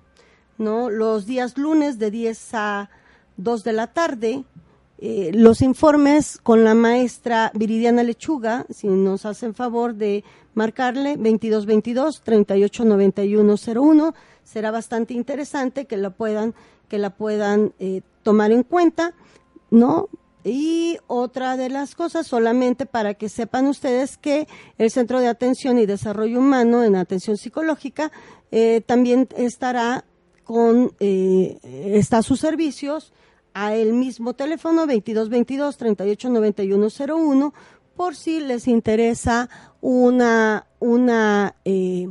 ¿no? 0.59 0.89
Los 0.89 1.27
días 1.27 1.59
lunes 1.59 1.99
de 1.99 2.11
10 2.11 2.55
a 2.55 2.91
2 3.37 3.65
de 3.65 3.73
la 3.73 3.89
tarde. 3.89 4.45
Eh, 5.05 5.33
los 5.35 5.63
informes 5.63 6.39
con 6.41 6.63
la 6.63 6.75
maestra 6.75 7.51
Viridiana 7.55 8.05
Lechuga, 8.05 8.67
si 8.71 8.87
nos 8.87 9.27
hacen 9.27 9.53
favor 9.53 9.97
de 9.97 10.23
marcarle 10.55 11.17
2222 11.17 12.21
389101 12.23 14.15
será 14.45 14.71
bastante 14.71 15.13
interesante 15.15 15.87
que 15.87 15.97
la 15.97 16.11
puedan, 16.11 16.55
que 16.89 16.99
la 16.99 17.11
puedan 17.11 17.73
eh, 17.81 18.03
tomar 18.23 18.53
en 18.53 18.63
cuenta, 18.63 19.13
¿no? 19.71 20.09
Y 20.45 20.99
otra 21.09 21.57
de 21.57 21.69
las 21.69 21.97
cosas, 21.97 22.29
solamente 22.29 22.87
para 22.87 23.15
que 23.15 23.29
sepan 23.29 23.67
ustedes 23.67 24.19
que 24.19 24.47
el 24.79 24.93
Centro 24.93 25.19
de 25.19 25.27
Atención 25.27 25.79
y 25.79 25.87
Desarrollo 25.87 26.39
Humano 26.39 26.85
en 26.85 26.95
Atención 26.95 27.37
Psicológica 27.37 28.13
eh, 28.53 28.83
también 28.87 29.29
estará 29.37 30.05
con, 30.45 30.93
eh, 31.01 31.59
está 31.63 32.19
a 32.19 32.23
sus 32.23 32.39
servicios 32.39 33.13
a 33.55 33.75
el 33.75 33.93
mismo 33.93 34.35
teléfono 34.35 34.87
2222 34.87 35.77
389101 35.77 37.55
por 37.97 38.17
si 38.17 38.41
les 38.41 38.69
interesa 38.69 39.49
una, 39.81 40.67
una 40.79 41.55
eh, 41.65 42.09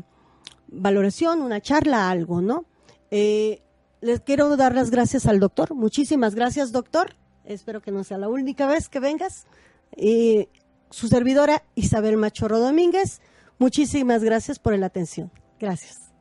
valoración, 0.67 1.41
una 1.41 1.61
charla, 1.61 2.09
algo, 2.09 2.41
¿no? 2.41 2.65
Eh, 3.09 3.61
les 4.01 4.21
quiero 4.21 4.55
dar 4.57 4.73
las 4.73 4.89
gracias 4.91 5.25
al 5.25 5.39
doctor. 5.39 5.73
Muchísimas 5.75 6.35
gracias, 6.35 6.71
doctor. 6.71 7.15
Espero 7.45 7.81
que 7.81 7.91
no 7.91 8.03
sea 8.03 8.17
la 8.17 8.29
única 8.29 8.67
vez 8.67 8.89
que 8.89 8.99
vengas. 8.99 9.45
Eh, 9.93 10.49
su 10.89 11.07
servidora 11.07 11.63
Isabel 11.75 12.17
Machorro 12.17 12.59
Domínguez, 12.59 13.21
muchísimas 13.57 14.23
gracias 14.23 14.59
por 14.59 14.77
la 14.77 14.87
atención. 14.87 15.31
Gracias. 15.59 16.11